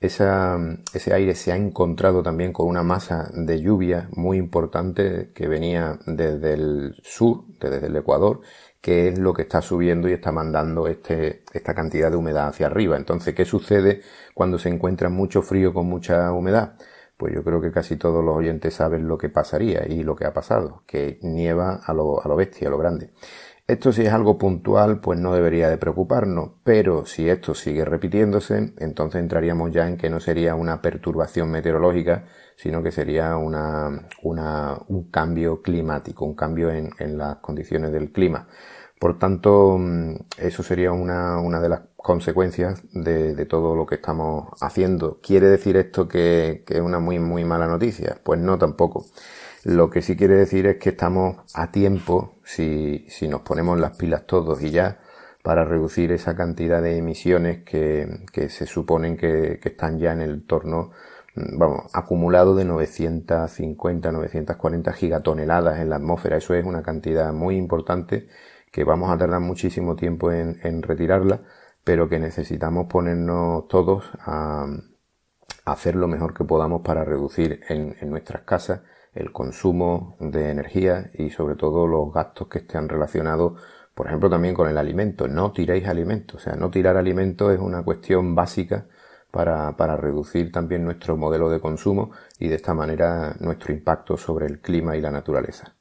ese 0.00 1.14
aire 1.14 1.34
se 1.34 1.52
ha 1.52 1.56
encontrado 1.56 2.22
también 2.22 2.52
con 2.52 2.66
una 2.66 2.82
masa 2.82 3.30
de 3.32 3.60
lluvia 3.60 4.08
muy 4.12 4.38
importante 4.38 5.30
que 5.34 5.48
venía 5.48 5.98
desde 6.06 6.54
el 6.54 6.94
sur, 7.02 7.44
desde 7.60 7.86
el 7.86 7.96
Ecuador, 7.96 8.40
que 8.84 9.08
es 9.08 9.18
lo 9.18 9.32
que 9.32 9.40
está 9.40 9.62
subiendo 9.62 10.10
y 10.10 10.12
está 10.12 10.30
mandando 10.30 10.88
este, 10.88 11.42
esta 11.54 11.72
cantidad 11.74 12.10
de 12.10 12.18
humedad 12.18 12.48
hacia 12.48 12.66
arriba. 12.66 12.98
Entonces, 12.98 13.34
¿qué 13.34 13.46
sucede 13.46 14.02
cuando 14.34 14.58
se 14.58 14.68
encuentra 14.68 15.08
mucho 15.08 15.40
frío 15.40 15.72
con 15.72 15.86
mucha 15.86 16.30
humedad? 16.32 16.74
Pues 17.16 17.32
yo 17.34 17.42
creo 17.42 17.62
que 17.62 17.72
casi 17.72 17.96
todos 17.96 18.22
los 18.22 18.36
oyentes 18.36 18.74
saben 18.74 19.08
lo 19.08 19.16
que 19.16 19.30
pasaría 19.30 19.86
y 19.88 20.02
lo 20.02 20.14
que 20.14 20.26
ha 20.26 20.34
pasado, 20.34 20.82
que 20.86 21.18
nieva 21.22 21.80
a 21.82 21.94
lo, 21.94 22.22
a 22.22 22.28
lo 22.28 22.36
bestia, 22.36 22.68
a 22.68 22.70
lo 22.72 22.76
grande. 22.76 23.12
Esto 23.66 23.90
si 23.90 24.02
es 24.02 24.12
algo 24.12 24.36
puntual, 24.36 25.00
pues 25.00 25.18
no 25.18 25.32
debería 25.32 25.70
de 25.70 25.78
preocuparnos, 25.78 26.50
pero 26.62 27.06
si 27.06 27.30
esto 27.30 27.54
sigue 27.54 27.86
repitiéndose, 27.86 28.74
entonces 28.76 29.22
entraríamos 29.22 29.72
ya 29.72 29.88
en 29.88 29.96
que 29.96 30.10
no 30.10 30.20
sería 30.20 30.54
una 30.54 30.82
perturbación 30.82 31.50
meteorológica, 31.50 32.26
sino 32.56 32.82
que 32.82 32.92
sería 32.92 33.38
una, 33.38 34.08
una, 34.22 34.78
un 34.88 35.10
cambio 35.10 35.62
climático, 35.62 36.26
un 36.26 36.34
cambio 36.34 36.70
en, 36.70 36.90
en 36.98 37.16
las 37.16 37.36
condiciones 37.36 37.90
del 37.92 38.12
clima. 38.12 38.46
Por 39.04 39.18
tanto, 39.18 39.76
mm, 39.78 40.14
eso 40.38 40.62
sería 40.62 40.90
una, 40.92 41.38
una 41.38 41.60
de 41.60 41.68
las 41.68 41.82
consecuencias 41.94 42.82
de, 42.94 43.44
todo 43.44 43.76
lo 43.76 43.84
que 43.84 43.96
estamos 43.96 44.48
haciendo. 44.62 45.20
¿Quiere 45.22 45.46
decir 45.48 45.76
esto 45.76 46.08
que, 46.08 46.64
que, 46.66 46.76
es 46.76 46.80
una 46.80 47.00
muy, 47.00 47.18
muy 47.18 47.44
mala 47.44 47.66
noticia? 47.66 48.16
Pues 48.24 48.40
no 48.40 48.56
tampoco. 48.56 49.04
Lo 49.62 49.90
que 49.90 50.00
sí 50.00 50.16
quiere 50.16 50.36
decir 50.36 50.66
es 50.66 50.78
que 50.78 50.88
estamos 50.88 51.36
a 51.52 51.70
tiempo, 51.70 52.38
si, 52.44 53.04
si 53.10 53.28
nos 53.28 53.42
ponemos 53.42 53.78
las 53.78 53.94
pilas 53.94 54.26
todos 54.26 54.62
y 54.62 54.70
ya, 54.70 55.00
para 55.42 55.66
reducir 55.66 56.10
esa 56.10 56.34
cantidad 56.34 56.80
de 56.80 56.96
emisiones 56.96 57.62
que, 57.62 58.24
que 58.32 58.48
se 58.48 58.64
suponen 58.64 59.18
que, 59.18 59.60
que, 59.62 59.68
están 59.68 59.98
ya 59.98 60.12
en 60.12 60.22
el 60.22 60.46
torno, 60.46 60.92
mm, 61.34 61.58
vamos, 61.58 61.90
acumulado 61.92 62.56
de 62.56 62.64
950, 62.64 64.12
940 64.12 64.92
gigatoneladas 64.94 65.80
en 65.80 65.90
la 65.90 65.96
atmósfera. 65.96 66.38
Eso 66.38 66.54
es 66.54 66.64
una 66.64 66.82
cantidad 66.82 67.34
muy 67.34 67.56
importante 67.56 68.28
que 68.74 68.82
vamos 68.82 69.08
a 69.08 69.16
tardar 69.16 69.38
muchísimo 69.38 69.94
tiempo 69.94 70.32
en, 70.32 70.82
retirarla, 70.82 71.42
pero 71.84 72.08
que 72.08 72.18
necesitamos 72.18 72.88
ponernos 72.88 73.68
todos 73.68 74.10
a, 74.18 74.66
hacer 75.64 75.94
lo 75.94 76.08
mejor 76.08 76.34
que 76.34 76.42
podamos 76.42 76.82
para 76.82 77.04
reducir 77.04 77.60
en, 77.68 77.94
nuestras 78.10 78.42
casas 78.42 78.80
el 79.14 79.30
consumo 79.30 80.16
de 80.18 80.50
energía 80.50 81.12
y 81.14 81.30
sobre 81.30 81.54
todo 81.54 81.86
los 81.86 82.12
gastos 82.12 82.48
que 82.48 82.58
estén 82.58 82.88
relacionados, 82.88 83.62
por 83.94 84.08
ejemplo, 84.08 84.28
también 84.28 84.56
con 84.56 84.68
el 84.68 84.76
alimento. 84.76 85.28
No 85.28 85.52
tiréis 85.52 85.86
alimentos, 85.86 86.42
o 86.42 86.44
sea, 86.44 86.56
no 86.56 86.68
tirar 86.72 86.96
alimentos 86.96 87.52
es 87.52 87.60
una 87.60 87.84
cuestión 87.84 88.34
básica 88.34 88.88
para, 89.30 89.76
para, 89.76 89.96
reducir 89.96 90.50
también 90.50 90.82
nuestro 90.82 91.16
modelo 91.16 91.48
de 91.48 91.60
consumo 91.60 92.10
y 92.40 92.48
de 92.48 92.56
esta 92.56 92.74
manera 92.74 93.36
nuestro 93.38 93.72
impacto 93.72 94.16
sobre 94.16 94.46
el 94.46 94.60
clima 94.60 94.96
y 94.96 95.00
la 95.00 95.12
naturaleza. 95.12 95.76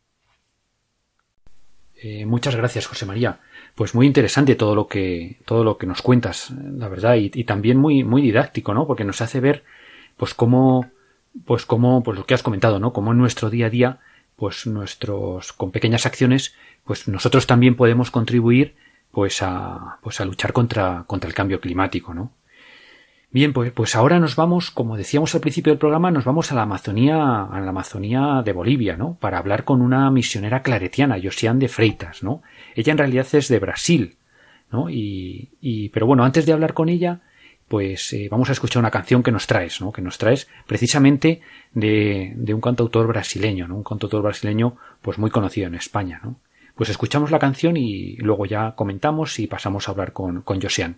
Eh, 2.06 2.26
muchas 2.26 2.54
gracias, 2.58 2.86
José 2.86 3.06
María. 3.06 3.40
Pues 3.76 3.96
muy 3.96 4.06
interesante 4.06 4.56
todo 4.56 4.76
lo 4.76 4.88
que, 4.88 5.40
todo 5.46 5.64
lo 5.64 5.78
que 5.78 5.88
nos 5.88 6.02
cuentas, 6.02 6.52
la 6.52 6.90
verdad, 6.90 7.16
y, 7.16 7.30
también 7.46 7.78
muy, 7.78 8.04
muy 8.04 8.22
didáctico, 8.22 8.74
¿no? 8.74 8.86
Porque 8.86 9.06
nos 9.06 9.22
hace 9.22 9.40
ver, 9.40 9.64
pues 10.18 10.34
cómo, 10.34 10.92
pues 11.46 11.66
cómo, 11.66 12.04
pues 12.04 12.18
lo 12.18 12.26
que 12.26 12.34
has 12.34 12.44
comentado, 12.44 12.78
¿no? 12.78 12.92
Cómo 12.92 13.14
en 13.14 13.20
nuestro 13.20 13.50
día 13.50 13.68
a 13.68 13.70
día, 13.70 14.00
pues 14.36 14.68
nuestros, 14.68 15.54
con 15.54 15.72
pequeñas 15.72 16.06
acciones, 16.06 16.54
pues 16.84 17.08
nosotros 17.08 17.48
también 17.48 17.76
podemos 17.76 18.12
contribuir, 18.12 18.76
pues 19.12 19.42
a, 19.42 20.00
pues 20.04 20.20
a 20.20 20.26
luchar 20.26 20.52
contra, 20.52 21.06
contra 21.08 21.30
el 21.30 21.34
cambio 21.34 21.62
climático, 21.62 22.14
¿no? 22.14 22.34
Bien, 23.34 23.52
pues, 23.52 23.72
pues 23.72 23.96
ahora 23.96 24.20
nos 24.20 24.36
vamos, 24.36 24.70
como 24.70 24.96
decíamos 24.96 25.34
al 25.34 25.42
principio 25.42 25.74
del 25.74 25.80
programa, 25.80 26.12
nos 26.12 26.24
vamos 26.24 26.52
a 26.52 26.56
la 26.56 26.62
Amazonía, 26.62 27.46
a 27.46 27.60
la 27.62 27.70
Amazonía 27.72 28.44
de 28.46 28.54
Bolivia, 28.54 28.96
¿no? 28.96 29.18
Para 29.20 29.40
hablar 29.40 29.64
con 29.64 29.82
una 29.82 30.12
misionera 30.12 30.62
claretiana, 30.62 31.18
Josiane 31.22 31.60
de 31.60 31.68
Freitas, 31.68 32.22
¿no? 32.22 32.44
Ella 32.76 32.92
en 32.92 33.00
realidad 33.00 33.26
es 33.32 33.48
de 33.48 33.58
Brasil, 33.58 34.18
¿no? 34.72 34.88
Y, 34.88 35.50
y 35.60 35.90
pero 35.90 36.06
bueno, 36.06 36.24
antes 36.24 36.46
de 36.46 36.54
hablar 36.54 36.76
con 36.76 36.90
ella, 36.90 37.22
pues 37.68 38.14
eh, 38.14 38.28
vamos 38.30 38.50
a 38.50 38.52
escuchar 38.52 38.82
una 38.82 38.92
canción 38.92 39.24
que 39.24 39.32
nos 39.32 39.48
traes, 39.48 39.82
¿no? 39.82 39.92
Que 39.92 40.04
nos 40.04 40.20
traes 40.20 40.48
precisamente 40.68 41.42
de, 41.74 42.34
de 42.36 42.54
un 42.54 42.62
cantautor 42.62 43.08
brasileño, 43.08 43.68
¿no? 43.68 43.78
Un 43.78 43.84
cantautor 43.84 44.22
brasileño, 44.22 44.78
pues 45.02 45.18
muy 45.18 45.32
conocido 45.32 45.66
en 45.66 45.74
España, 45.74 46.22
¿no? 46.24 46.40
Pues 46.76 46.92
escuchamos 46.92 47.32
la 47.32 47.40
canción 47.40 47.78
y 47.78 48.16
luego 48.18 48.46
ya 48.46 48.76
comentamos 48.76 49.40
y 49.40 49.48
pasamos 49.48 49.88
a 49.88 49.92
hablar 49.92 50.14
con, 50.14 50.44
con 50.44 50.62
Josiane. 50.62 50.98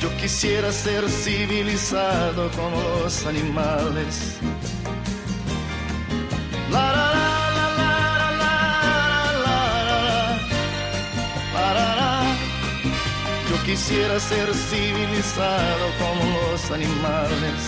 Yo 0.00 0.16
quisiera 0.16 0.72
ser 0.72 1.08
civilizado 1.08 2.50
como 2.52 2.80
los 3.02 3.26
animales. 3.26 4.38
quisiera 13.68 14.18
ser 14.18 14.54
civilizado 14.54 15.86
como 15.98 16.50
los 16.50 16.70
animales. 16.70 17.60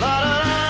La, 0.00 0.20
la, 0.20 0.38
la, 0.38 0.69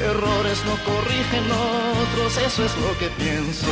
Errores 0.00 0.62
no 0.64 0.76
corrigen 0.84 1.44
otros, 1.50 2.38
eso 2.46 2.64
es 2.64 2.76
lo 2.78 2.96
que 2.98 3.08
pienso. 3.16 3.66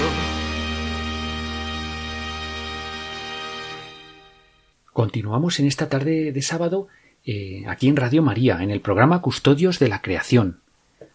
Continuamos 4.92 5.60
en 5.60 5.66
esta 5.68 5.88
tarde 5.88 6.32
de 6.32 6.42
sábado 6.42 6.88
eh, 7.24 7.62
aquí 7.68 7.86
en 7.86 7.94
Radio 7.94 8.22
María, 8.22 8.60
en 8.60 8.72
el 8.72 8.80
programa 8.80 9.20
Custodios 9.20 9.78
de 9.78 9.88
la 9.88 10.02
Creación. 10.02 10.58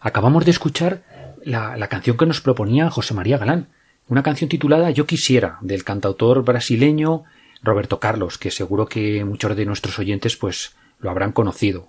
Acabamos 0.00 0.46
de 0.46 0.52
escuchar 0.52 1.02
la, 1.44 1.88
canción 1.88 2.16
que 2.16 2.24
nos 2.24 2.40
proponía 2.40 2.90
José 2.90 3.12
María 3.12 3.36
Galán, 3.36 3.68
una 4.08 4.22
canción 4.22 4.48
titulada 4.48 4.90
Yo 4.92 5.06
quisiera, 5.06 5.58
del 5.60 5.84
cantautor 5.84 6.42
brasileño 6.42 7.24
Roberto 7.62 8.00
Carlos, 8.00 8.38
que 8.38 8.50
seguro 8.50 8.86
que 8.86 9.26
muchos 9.26 9.54
de 9.56 9.66
nuestros 9.66 9.98
oyentes 9.98 10.36
pues 10.36 10.74
lo 11.00 11.10
habrán 11.10 11.32
conocido. 11.32 11.88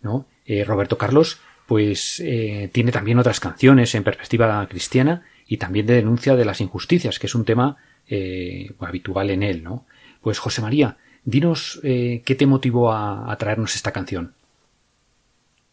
¿no? 0.00 0.26
Eh, 0.46 0.64
Roberto 0.64 0.96
Carlos 0.96 1.40
pues 1.72 2.20
eh, 2.22 2.68
tiene 2.70 2.92
también 2.92 3.18
otras 3.18 3.40
canciones 3.40 3.94
en 3.94 4.04
perspectiva 4.04 4.66
cristiana 4.68 5.22
y 5.46 5.56
también 5.56 5.86
de 5.86 5.94
denuncia 5.94 6.36
de 6.36 6.44
las 6.44 6.60
injusticias, 6.60 7.18
que 7.18 7.28
es 7.28 7.34
un 7.34 7.46
tema 7.46 7.78
eh, 8.06 8.72
habitual 8.78 9.30
en 9.30 9.42
él, 9.42 9.64
¿no? 9.64 9.86
Pues 10.20 10.38
José 10.38 10.60
María, 10.60 10.98
dinos 11.24 11.80
qué 11.82 12.36
te 12.38 12.46
motivó 12.46 12.92
a 12.92 13.34
traernos 13.38 13.74
esta 13.74 13.90
canción. 13.90 14.34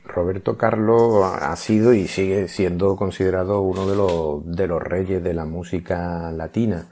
Roberto 0.06 0.58
Carlos 0.58 1.24
ha 1.24 1.54
sido 1.58 1.94
y 1.94 2.08
sigue 2.08 2.48
siendo 2.48 2.96
considerado 2.96 3.60
uno 3.60 3.86
de 3.86 3.96
los, 3.98 4.56
de 4.56 4.68
los 4.68 4.82
reyes 4.82 5.22
de 5.22 5.34
la 5.34 5.44
música 5.44 6.32
latina. 6.32 6.88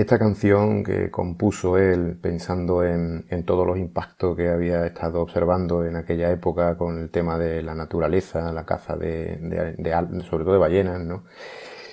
Esta 0.00 0.18
canción 0.18 0.82
que 0.82 1.10
compuso 1.10 1.76
él 1.76 2.18
pensando 2.18 2.82
en, 2.82 3.26
en, 3.28 3.44
todos 3.44 3.66
los 3.66 3.76
impactos 3.76 4.34
que 4.34 4.48
había 4.48 4.86
estado 4.86 5.20
observando 5.20 5.84
en 5.84 5.94
aquella 5.94 6.30
época 6.30 6.78
con 6.78 6.98
el 6.98 7.10
tema 7.10 7.36
de 7.36 7.62
la 7.62 7.74
naturaleza, 7.74 8.50
la 8.50 8.64
caza 8.64 8.96
de, 8.96 9.36
sobre 10.30 10.44
todo 10.44 10.54
de 10.54 10.58
ballenas, 10.58 11.00
¿no? 11.00 11.24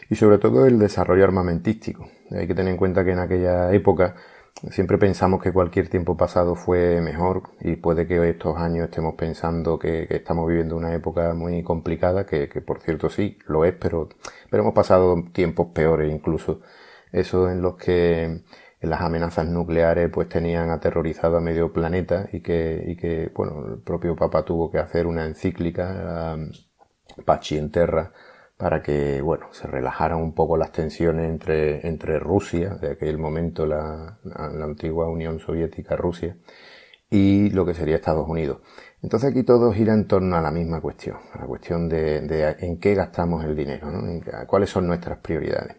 Y 0.10 0.16
sobre 0.16 0.38
todo 0.38 0.66
el 0.66 0.80
desarrollo 0.80 1.26
armamentístico. 1.26 2.10
Hay 2.32 2.48
que 2.48 2.56
tener 2.56 2.72
en 2.72 2.78
cuenta 2.78 3.04
que 3.04 3.12
en 3.12 3.20
aquella 3.20 3.74
época 3.74 4.16
Siempre 4.72 4.98
pensamos 4.98 5.40
que 5.44 5.54
cualquier 5.54 5.88
tiempo 5.88 6.18
pasado 6.18 6.56
fue 6.56 7.00
mejor 7.00 7.44
y 7.60 7.76
puede 7.76 8.08
que 8.08 8.28
estos 8.28 8.58
años 8.58 8.86
estemos 8.86 9.14
pensando 9.16 9.78
que, 9.78 10.08
estamos 10.10 10.48
viviendo 10.48 10.76
una 10.76 10.96
época 10.96 11.36
muy 11.36 11.62
complicada, 11.62 12.26
que, 12.26 12.48
por 12.66 12.82
cierto 12.82 13.10
sí, 13.10 13.38
lo 13.46 13.66
es, 13.66 13.76
pero, 13.76 14.10
pero 14.50 14.64
hemos 14.64 14.74
pasado 14.74 15.24
tiempos 15.32 15.68
peores 15.76 16.12
incluso. 16.12 16.62
Eso 17.12 17.50
en 17.50 17.62
los 17.62 17.76
que 17.78 18.42
las 18.82 19.02
amenazas 19.02 19.48
nucleares 19.48 20.10
pues 20.12 20.30
tenían 20.30 20.70
aterrorizado 20.70 21.38
a 21.38 21.42
medio 21.42 21.74
planeta 21.74 22.28
y 22.32 22.42
que, 22.42 22.84
y 22.88 22.96
que 22.96 23.32
bueno, 23.36 23.66
el 23.68 23.82
propio 23.82 24.16
Papa 24.16 24.46
tuvo 24.46 24.70
que 24.72 24.80
hacer 24.80 25.08
una 25.08 25.26
encíclica, 25.26 26.36
um, 26.36 26.52
Pachi 27.26 27.58
en 27.58 27.72
Terra, 27.72 28.14
para 28.58 28.82
que, 28.82 29.22
bueno, 29.22 29.48
se 29.54 29.68
relajaran 29.68 30.20
un 30.20 30.34
poco 30.34 30.58
las 30.58 30.72
tensiones 30.72 31.30
entre, 31.30 31.88
entre 31.88 32.20
Rusia, 32.20 32.70
de 32.76 32.92
aquel 32.92 33.18
momento 33.18 33.66
la, 33.66 34.20
la, 34.24 34.66
antigua 34.66 35.08
Unión 35.10 35.40
Soviética, 35.40 35.96
Rusia, 35.96 36.38
y 37.10 37.50
lo 37.52 37.66
que 37.66 37.74
sería 37.74 37.96
Estados 37.96 38.28
Unidos. 38.28 38.60
Entonces 39.02 39.32
aquí 39.32 39.44
todo 39.44 39.72
gira 39.72 39.94
en 39.94 40.08
torno 40.08 40.36
a 40.36 40.42
la 40.42 40.52
misma 40.52 40.82
cuestión, 40.82 41.18
a 41.34 41.40
la 41.40 41.46
cuestión 41.46 41.88
de, 41.88 42.22
de 42.22 42.56
en 42.60 42.80
qué 42.80 42.96
gastamos 42.96 43.46
el 43.46 43.56
dinero, 43.56 43.92
¿no? 43.92 44.02
cuáles 44.48 44.70
son 44.72 44.88
nuestras 44.88 45.20
prioridades. 45.20 45.78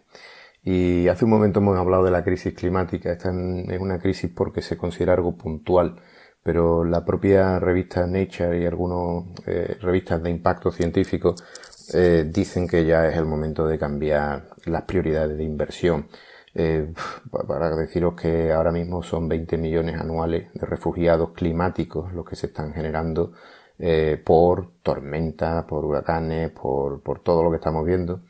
Y 0.63 1.07
hace 1.07 1.25
un 1.25 1.31
momento 1.31 1.59
hemos 1.59 1.77
hablado 1.77 2.03
de 2.03 2.11
la 2.11 2.23
crisis 2.23 2.53
climática, 2.53 3.11
esta 3.11 3.29
es 3.29 3.79
una 3.79 3.99
crisis 3.99 4.29
porque 4.33 4.61
se 4.61 4.77
considera 4.77 5.13
algo 5.13 5.37
puntual, 5.37 5.95
pero 6.43 6.83
la 6.83 7.05
propia 7.05 7.59
revista 7.59 8.05
Nature 8.05 8.61
y 8.61 8.65
algunas 8.65 9.25
eh, 9.45 9.77
revistas 9.81 10.21
de 10.21 10.29
impacto 10.29 10.71
científico 10.71 11.35
eh, 11.93 12.25
dicen 12.29 12.67
que 12.67 12.85
ya 12.85 13.07
es 13.07 13.17
el 13.17 13.25
momento 13.25 13.67
de 13.67 13.79
cambiar 13.79 14.49
las 14.65 14.83
prioridades 14.83 15.37
de 15.37 15.43
inversión. 15.43 16.07
Eh, 16.55 16.91
para 17.47 17.75
deciros 17.75 18.15
que 18.19 18.51
ahora 18.51 18.71
mismo 18.71 19.03
son 19.03 19.29
20 19.29 19.57
millones 19.57 19.95
anuales 19.95 20.51
de 20.53 20.65
refugiados 20.65 21.31
climáticos 21.31 22.11
los 22.11 22.25
que 22.25 22.35
se 22.35 22.47
están 22.47 22.73
generando 22.73 23.33
por 24.25 24.73
tormentas, 24.83 25.63
por 25.63 25.85
huracanes, 25.85 26.51
por 26.51 27.21
todo 27.23 27.43
lo 27.43 27.49
que 27.49 27.55
estamos 27.57 27.85
viendo. 27.85 28.23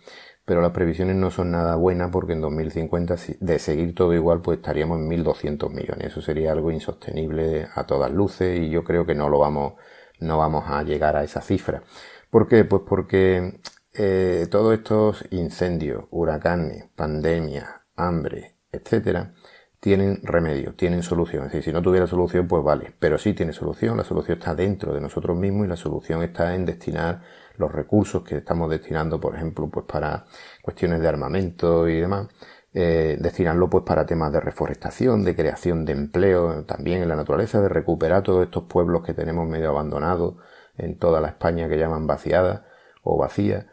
Pero 0.50 0.64
las 0.64 0.72
previsiones 0.72 1.16
no 1.16 1.30
son 1.30 1.52
nada 1.52 1.76
buenas 1.76 2.10
porque 2.10 2.34
en 2.34 2.42
2050, 2.42 3.18
de 3.40 3.60
seguir 3.60 3.94
todo 3.94 4.16
igual, 4.16 4.42
pues 4.42 4.58
estaríamos 4.58 4.98
en 4.98 5.08
1.200 5.08 5.70
millones. 5.70 6.08
Eso 6.08 6.24
sería 6.24 6.54
algo 6.54 6.72
insostenible 6.72 7.68
a 7.76 7.86
todas 7.86 8.12
luces 8.12 8.60
y 8.60 8.72
yo 8.72 8.84
creo 8.84 9.06
que 9.06 9.14
no 9.14 9.30
lo 9.30 9.38
vamos, 9.38 9.74
no 10.20 10.40
vamos 10.40 10.64
a 10.68 10.82
llegar 10.82 11.16
a 11.16 11.24
esa 11.24 11.42
cifra. 11.42 11.84
¿Por 12.32 12.48
qué? 12.48 12.66
Pues 12.66 12.82
porque 12.84 13.62
eh, 13.94 14.48
todos 14.50 14.74
estos 14.74 15.24
incendios, 15.30 16.06
huracanes, 16.10 16.86
pandemias, 16.96 17.70
hambre, 17.96 18.56
etcétera, 18.72 19.36
tienen 19.80 20.20
remedio, 20.24 20.74
tienen 20.74 21.04
solución. 21.04 21.46
Es 21.46 21.52
decir, 21.52 21.66
si 21.66 21.74
no 21.74 21.84
tuviera 21.84 22.08
solución, 22.08 22.48
pues 22.48 22.64
vale. 22.64 22.96
Pero 22.98 23.20
sí 23.20 23.34
tiene 23.34 23.54
solución. 23.54 23.98
La 23.98 24.04
solución 24.04 24.40
está 24.40 24.56
dentro 24.56 24.96
de 24.96 25.02
nosotros 25.02 25.38
mismos 25.38 25.68
y 25.68 25.70
la 25.70 25.78
solución 25.78 26.24
está 26.24 26.56
en 26.56 26.66
destinar 26.66 27.22
los 27.60 27.72
recursos 27.72 28.24
que 28.24 28.38
estamos 28.38 28.70
destinando, 28.70 29.20
por 29.20 29.36
ejemplo, 29.36 29.70
pues 29.70 29.86
para 29.86 30.26
cuestiones 30.64 31.02
de 31.02 31.08
armamento 31.08 31.88
y 31.88 32.00
demás, 32.00 32.28
eh, 32.74 33.18
destinarlo 33.20 33.70
pues 33.70 33.84
para 33.84 34.06
temas 34.06 34.32
de 34.32 34.40
reforestación, 34.40 35.24
de 35.24 35.36
creación 35.36 35.86
de 35.86 35.94
empleo, 35.94 36.66
también 36.66 37.02
en 37.04 37.10
la 37.10 37.16
naturaleza, 37.16 37.62
de 37.62 37.70
recuperar 37.70 38.24
todos 38.24 38.44
estos 38.44 38.64
pueblos 38.64 39.04
que 39.04 39.14
tenemos 39.14 39.48
medio 39.48 39.70
abandonados, 39.70 40.36
en 40.80 40.98
toda 40.98 41.22
la 41.22 41.30
España 41.30 41.70
que 41.70 41.78
llaman 41.78 42.08
vaciada 42.08 42.66
o 43.04 43.18
vacía 43.18 43.68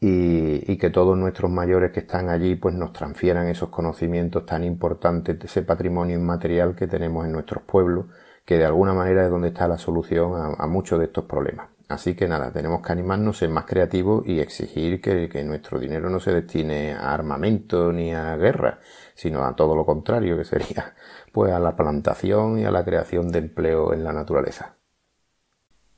y, 0.00 0.76
que 0.78 0.90
todos 0.90 1.16
nuestros 1.16 1.50
mayores 1.50 1.92
que 1.92 2.00
están 2.00 2.28
allí 2.28 2.56
pues 2.56 2.74
nos 2.74 2.92
transfieran 2.92 3.46
esos 3.46 3.68
conocimientos 3.68 4.44
tan 4.46 4.64
importantes, 4.64 5.38
ese 5.44 5.62
patrimonio 5.62 6.16
inmaterial 6.16 6.74
que 6.74 6.88
tenemos 6.88 7.24
en 7.24 7.32
nuestros 7.32 7.62
pueblos, 7.62 8.06
que 8.44 8.58
de 8.58 8.64
alguna 8.64 8.94
manera 8.94 9.24
es 9.24 9.30
donde 9.30 9.48
está 9.48 9.68
la 9.68 9.78
solución 9.78 10.56
a, 10.58 10.66
muchos 10.66 10.98
de 10.98 11.04
estos 11.04 11.26
problemas. 11.26 11.68
Así 11.92 12.14
que 12.14 12.26
nada, 12.26 12.52
tenemos 12.52 12.80
que 12.80 12.92
animarnos, 12.92 13.38
ser 13.38 13.50
más 13.50 13.66
creativos 13.66 14.26
y 14.26 14.40
exigir 14.40 15.00
que, 15.00 15.28
que, 15.28 15.44
nuestro 15.44 15.78
dinero 15.78 16.08
no 16.08 16.20
se 16.20 16.32
destine 16.32 16.92
a 16.92 17.12
armamento 17.12 17.92
ni 17.92 18.14
a 18.14 18.36
guerra, 18.36 18.80
sino 19.14 19.44
a 19.44 19.54
todo 19.54 19.76
lo 19.76 19.84
contrario, 19.84 20.36
que 20.38 20.44
sería 20.44 20.94
pues 21.32 21.52
a 21.52 21.58
la 21.58 21.76
plantación 21.76 22.58
y 22.58 22.64
a 22.64 22.70
la 22.70 22.84
creación 22.84 23.30
de 23.30 23.40
empleo 23.40 23.92
en 23.92 24.04
la 24.04 24.12
naturaleza. 24.12 24.76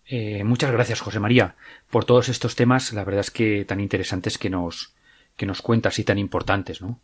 Eh, 0.06 0.44
muchas 0.44 0.72
gracias, 0.72 1.00
José 1.00 1.20
María, 1.20 1.54
por 1.90 2.04
todos 2.04 2.28
estos 2.28 2.56
temas, 2.56 2.92
la 2.92 3.04
verdad 3.04 3.20
es 3.20 3.30
que 3.30 3.64
tan 3.64 3.80
interesantes 3.80 4.36
que 4.36 4.50
nos, 4.50 4.94
que 5.36 5.46
nos 5.46 5.62
cuentas 5.62 5.98
y 5.98 6.04
tan 6.04 6.18
importantes, 6.18 6.82
¿no? 6.82 7.00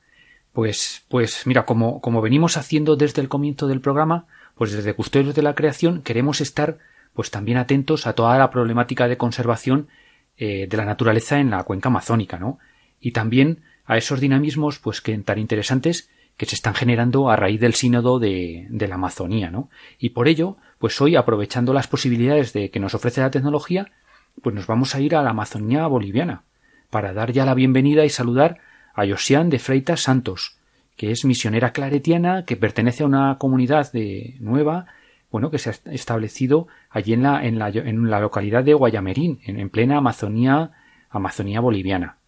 Pues, 0.53 1.05
pues 1.09 1.47
mira, 1.47 1.65
como, 1.65 2.01
como 2.01 2.21
venimos 2.21 2.57
haciendo 2.57 2.97
desde 2.97 3.23
el 3.23 3.29
comienzo 3.29 3.69
del 3.69 3.81
programa, 3.81 4.27
pues 4.57 4.73
desde 4.73 4.95
Custodios 4.95 5.35
de 5.35 5.43
la 5.43 5.55
Creación 5.55 6.03
queremos 6.03 6.41
estar 6.41 6.79
pues 7.15 7.31
también 7.31 7.59
atentos 7.59 8.07
a 8.07 8.15
toda 8.15 8.39
la 8.39 8.51
problemática 8.51 9.09
de 9.09 9.17
conservación 9.17 9.89
eh, 10.37 10.67
de 10.69 10.77
la 10.77 10.85
naturaleza 10.85 11.39
en 11.39 11.51
la 11.51 11.65
cuenca 11.65 11.89
amazónica, 11.89 12.39
¿no? 12.39 12.59
Y 13.01 13.13
también 13.13 13.63
a 13.85 13.97
esos 13.97 14.21
dinamismos 14.21 14.79
pues 14.79 15.01
que 15.01 15.17
tan 15.19 15.39
interesantes 15.39 16.09
que 16.41 16.47
se 16.47 16.55
están 16.55 16.75
generando 16.75 17.29
a 17.29 17.37
raíz 17.37 17.61
del 17.61 17.75
sínodo 17.75 18.19
de, 18.19 18.67
la 18.71 18.95
Amazonía, 18.95 19.51
¿no? 19.51 19.69
Y 19.99 20.11
por 20.11 20.27
ello, 20.27 20.57
pues 20.79 20.99
hoy, 21.03 21.15
aprovechando 21.15 21.75
las 21.75 21.87
posibilidades 21.87 22.55
de 22.55 22.71
que 22.71 22.81
nos 22.81 22.95
ofrece 22.95 23.21
la 23.21 23.31
tecnología, 23.31 23.93
pues 24.41 24.55
nos 24.55 24.67
vamos 24.67 24.95
a 24.95 25.01
ir 25.01 25.15
a 25.15 25.23
la 25.23 25.31
Amazonía 25.31 25.87
boliviana, 25.87 26.45
para 26.89 27.13
dar 27.13 27.33
ya 27.33 27.45
la 27.45 27.53
bienvenida 27.53 28.07
y 28.07 28.09
saludar 28.09 28.59
a 28.95 29.07
Josian 29.07 29.51
de 29.51 29.59
Freitas 29.59 30.01
Santos, 30.01 30.57
que 30.97 31.11
es 31.11 31.27
misionera 31.27 31.73
claretiana, 31.73 32.47
que 32.47 32.57
pertenece 32.57 33.03
a 33.03 33.07
una 33.07 33.37
comunidad 33.37 33.93
de 33.93 34.37
nueva, 34.41 34.87
bueno, 35.31 35.51
que 35.51 35.59
se 35.59 35.71
ha 35.71 35.93
establecido 35.93 36.67
allí 36.91 37.13
en 37.13 37.23
la, 37.23 37.45
en 37.45 37.59
la, 37.59 37.69
en 37.69 38.11
la 38.11 38.21
localidad 38.21 38.65
de 38.65 38.75
Guayamerín, 38.75 39.41
en, 39.45 39.71
plena 39.71 39.99
Amazonía, 39.99 40.73
Amazonía 41.09 41.61
boliviana. 41.61 42.19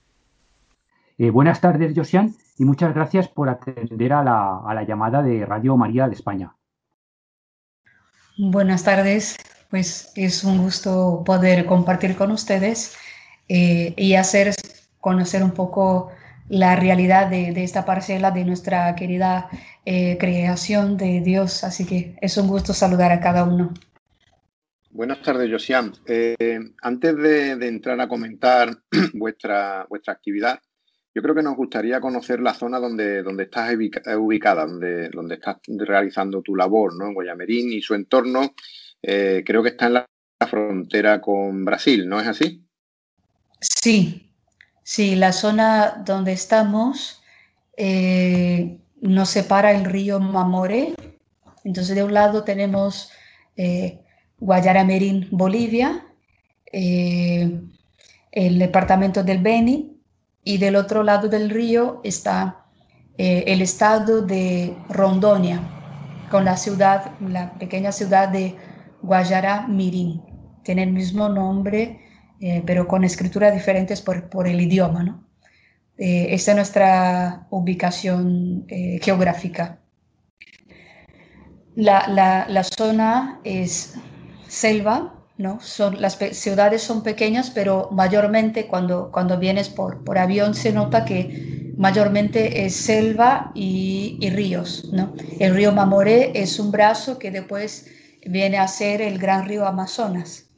Eh, 1.18 1.30
buenas 1.30 1.60
tardes, 1.60 1.92
Josian, 1.94 2.34
y 2.58 2.64
muchas 2.64 2.94
gracias 2.94 3.28
por 3.28 3.48
atender 3.48 4.12
a 4.12 4.22
la, 4.22 4.60
a 4.66 4.74
la 4.74 4.84
llamada 4.84 5.22
de 5.22 5.44
Radio 5.44 5.76
María 5.76 6.08
de 6.08 6.14
España. 6.14 6.54
Buenas 8.38 8.84
tardes, 8.84 9.36
pues 9.68 10.12
es 10.16 10.44
un 10.44 10.58
gusto 10.58 11.22
poder 11.24 11.66
compartir 11.66 12.16
con 12.16 12.30
ustedes 12.30 12.96
eh, 13.48 13.92
y 13.96 14.14
hacer 14.14 14.54
conocer 15.00 15.42
un 15.42 15.50
poco 15.50 16.10
la 16.48 16.76
realidad 16.76 17.28
de, 17.28 17.50
esta 17.62 17.84
parcela 17.84 18.30
de 18.30 18.44
nuestra 18.44 18.94
querida 18.94 19.48
eh, 19.84 20.16
creación 20.18 20.96
de 20.96 21.20
Dios. 21.20 21.64
Así 21.64 21.86
que 21.86 22.16
es 22.20 22.36
un 22.36 22.48
gusto 22.48 22.72
saludar 22.72 23.12
a 23.12 23.20
cada 23.20 23.44
uno. 23.44 23.72
Buenas 24.90 25.22
tardes, 25.22 25.50
Josian. 25.50 25.92
Eh, 26.06 26.58
antes 26.82 27.16
de, 27.16 27.52
entrar 27.66 28.00
a 28.00 28.08
comentar 28.08 28.76
vuestra, 29.14 29.86
vuestra 29.88 30.12
actividad, 30.12 30.60
yo 31.14 31.22
creo 31.22 31.34
que 31.34 31.42
nos 31.42 31.56
gustaría 31.56 32.00
conocer 32.00 32.40
la 32.40 32.54
zona 32.54 32.78
donde, 32.78 33.22
donde 33.22 33.44
estás 33.44 33.74
ubicada, 33.74 34.66
donde, 34.66 35.08
donde 35.10 35.34
estás 35.36 35.58
realizando 35.66 36.42
tu 36.42 36.56
labor, 36.56 36.96
¿no? 36.96 37.08
En 37.08 37.14
Guayamerín 37.14 37.72
y 37.72 37.82
su 37.82 37.94
entorno. 37.94 38.54
Eh, 39.02 39.42
creo 39.44 39.62
que 39.62 39.70
está 39.70 39.86
en 39.86 39.94
la 39.94 40.06
frontera 40.48 41.20
con 41.20 41.64
Brasil, 41.64 42.08
¿no 42.08 42.20
es 42.20 42.28
así? 42.28 42.64
Sí, 43.60 44.31
sí, 44.82 45.16
la 45.16 45.32
zona 45.32 46.02
donde 46.04 46.32
estamos 46.32 47.22
eh, 47.76 48.78
nos 49.00 49.30
separa 49.30 49.72
el 49.72 49.84
río 49.84 50.20
Mamore. 50.20 50.94
Entonces, 51.64 51.94
de 51.94 52.04
un 52.04 52.14
lado 52.14 52.44
tenemos 52.44 53.10
eh, 53.56 54.00
Guayaramerín, 54.38 55.28
Bolivia, 55.30 56.06
el 56.72 57.68
departamento 58.58 59.22
del 59.22 59.38
Beni, 59.38 59.92
y 60.44 60.58
del 60.58 60.76
otro 60.76 61.02
lado 61.02 61.28
del 61.28 61.50
río 61.50 62.00
está 62.04 62.64
eh, 63.18 63.44
el 63.46 63.62
estado 63.62 64.22
de 64.22 64.76
Rondonia, 64.88 65.60
con 66.30 66.44
la 66.44 66.56
ciudad, 66.56 67.12
la 67.20 67.52
pequeña 67.58 67.92
ciudad 67.92 68.28
de 68.28 68.56
Guayara 69.02 69.66
Mirín. 69.68 70.22
Tiene 70.64 70.84
el 70.84 70.92
mismo 70.92 71.28
nombre, 71.28 72.00
eh, 72.42 72.62
pero 72.66 72.86
con 72.86 73.04
escrituras 73.04 73.54
diferentes 73.54 74.02
por, 74.02 74.28
por 74.28 74.46
el 74.46 74.60
idioma. 74.60 75.02
¿no? 75.02 75.24
Eh, 75.96 76.26
es 76.30 76.54
nuestra 76.54 77.46
ubicación 77.48 78.66
geográfica. 79.00 79.78
La, 81.74 82.06
la, 82.08 82.46
la 82.48 82.64
zona 82.64 83.40
es 83.44 83.94
selva, 84.46 85.22
son, 85.60 86.00
las 86.00 86.18
ciudades 86.32 86.82
son 86.82 87.02
pequeñas, 87.02 87.50
pero 87.50 87.88
mayormente 87.90 88.66
cuando, 88.66 89.10
cuando 89.10 89.38
vienes 89.38 89.68
por, 89.68 90.04
por 90.04 90.18
avión 90.18 90.54
se 90.54 90.72
nota 90.72 91.04
que 91.04 91.72
mayormente 91.76 92.64
es 92.64 92.76
selva 92.76 93.50
y, 93.54 94.18
ríos, 94.32 94.90
¿no? 94.92 95.14
El 95.40 95.54
río 95.54 95.72
Mamoré 95.72 96.32
es 96.34 96.58
un 96.58 96.70
brazo 96.70 97.18
que 97.18 97.30
después 97.30 97.86
viene 98.24 98.58
a 98.58 98.68
ser 98.68 99.02
el 99.02 99.18
gran 99.18 99.48
río 99.48 99.66
Amazonas. 99.66 100.50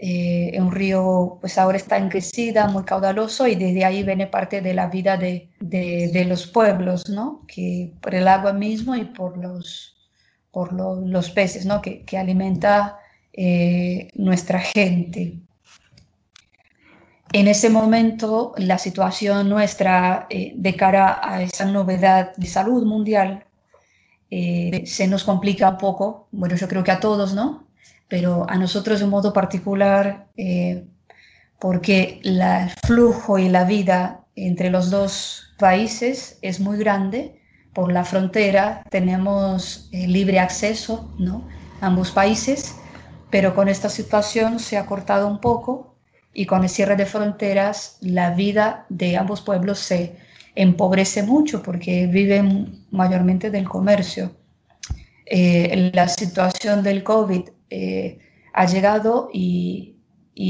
Eh, 0.00 0.56
un 0.60 0.72
río, 0.72 1.38
pues 1.40 1.56
ahora 1.58 1.76
está 1.76 1.96
en 1.96 2.08
crecida, 2.08 2.68
muy 2.68 2.84
caudaloso, 2.84 3.46
y 3.46 3.54
desde 3.54 3.84
ahí 3.84 4.02
viene 4.02 4.26
parte 4.26 4.60
de 4.60 4.74
la 4.74 4.88
vida 4.88 5.16
de, 5.16 5.48
de, 5.60 6.24
los 6.26 6.46
pueblos, 6.46 7.08
¿no? 7.08 7.42
Que 7.48 7.92
por 8.00 8.14
el 8.14 8.28
agua 8.28 8.52
mismo 8.52 8.94
y 8.94 9.04
por 9.04 9.38
los, 9.38 9.96
por 10.50 10.72
los 10.72 11.30
peces, 11.30 11.64
¿no? 11.66 11.80
Que, 11.80 12.04
que 12.04 12.18
alimenta 12.18 12.98
eh, 13.32 14.08
nuestra 14.14 14.58
gente. 14.60 15.40
En 17.32 17.48
ese 17.48 17.68
momento, 17.68 18.54
la 18.56 18.78
situación 18.78 19.48
nuestra 19.50 20.26
eh, 20.30 20.52
de 20.56 20.74
cara 20.74 21.20
a 21.22 21.42
esa 21.42 21.66
novedad 21.66 22.34
de 22.36 22.46
salud 22.46 22.84
mundial 22.86 23.44
eh, 24.30 24.84
se 24.86 25.06
nos 25.06 25.24
complica 25.24 25.68
un 25.68 25.76
poco. 25.76 26.28
Bueno, 26.32 26.56
yo 26.56 26.66
creo 26.66 26.82
que 26.82 26.92
a 26.92 27.00
todos, 27.00 27.34
¿no? 27.34 27.65
Pero 28.08 28.46
a 28.48 28.56
nosotros 28.56 29.00
de 29.00 29.06
modo 29.06 29.32
particular, 29.32 30.26
porque 31.58 32.20
el 32.22 32.42
flujo 32.86 33.38
y 33.38 33.48
la 33.48 33.64
vida 33.64 34.24
entre 34.36 34.70
los 34.70 34.90
dos 34.90 35.54
países 35.58 36.38
es 36.42 36.60
muy 36.60 36.78
grande. 36.78 37.40
Por 37.72 37.92
la 37.92 38.04
frontera 38.04 38.82
tenemos 38.90 39.88
libre 39.92 40.38
acceso, 40.38 41.12
¿no? 41.18 41.42
Ambos 41.80 42.10
países 42.10 42.76
pero 43.30 43.54
con 43.54 43.68
esta 43.68 43.88
situación 43.88 44.58
se 44.58 44.76
ha 44.76 44.86
cortado 44.86 45.26
un 45.28 45.40
poco 45.40 45.94
y 46.32 46.46
con 46.46 46.62
el 46.62 46.68
cierre 46.68 46.96
de 46.96 47.06
fronteras 47.06 47.98
la 48.00 48.30
vida 48.30 48.86
de 48.88 49.16
ambos 49.16 49.40
pueblos 49.40 49.78
se 49.78 50.16
empobrece 50.54 51.22
mucho 51.22 51.62
porque 51.62 52.06
viven 52.06 52.86
mayormente 52.90 53.50
del 53.50 53.68
comercio. 53.68 54.32
Eh, 55.26 55.90
la 55.92 56.08
situación 56.08 56.82
del 56.82 57.02
COVID 57.02 57.48
eh, 57.70 58.18
ha 58.52 58.66
llegado 58.66 59.28
y, 59.32 59.92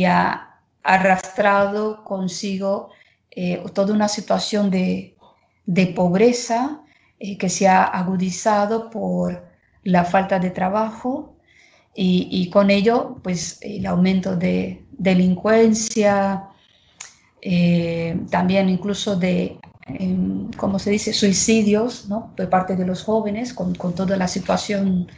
ha 0.04 0.60
arrastrado 0.82 2.04
consigo 2.04 2.90
eh, 3.30 3.62
toda 3.74 3.94
una 3.94 4.08
situación 4.08 4.70
de, 4.70 5.16
de 5.64 5.86
pobreza 5.88 6.82
que 7.38 7.48
se 7.48 7.66
ha 7.66 7.84
agudizado 7.84 8.90
por 8.90 9.48
la 9.84 10.04
falta 10.04 10.38
de 10.38 10.50
trabajo, 10.50 11.36
y, 11.98 12.50
con 12.50 12.70
ello, 12.70 13.16
pues 13.22 13.58
el 13.62 13.86
aumento 13.86 14.36
de 14.36 14.84
delincuencia, 14.90 16.44
eh, 17.40 18.20
también 18.30 18.68
incluso 18.68 19.16
de, 19.16 19.58
em, 19.86 20.50
como 20.52 20.78
se 20.78 20.90
dice?, 20.90 21.14
suicidios, 21.14 22.06
¿no? 22.08 22.34
Por 22.36 22.50
parte 22.50 22.76
de 22.76 22.84
los 22.86 23.02
jóvenes, 23.02 23.54
con, 23.54 23.74
con 23.74 23.94
toda 23.94 24.16
la 24.18 24.28
situación 24.28 25.08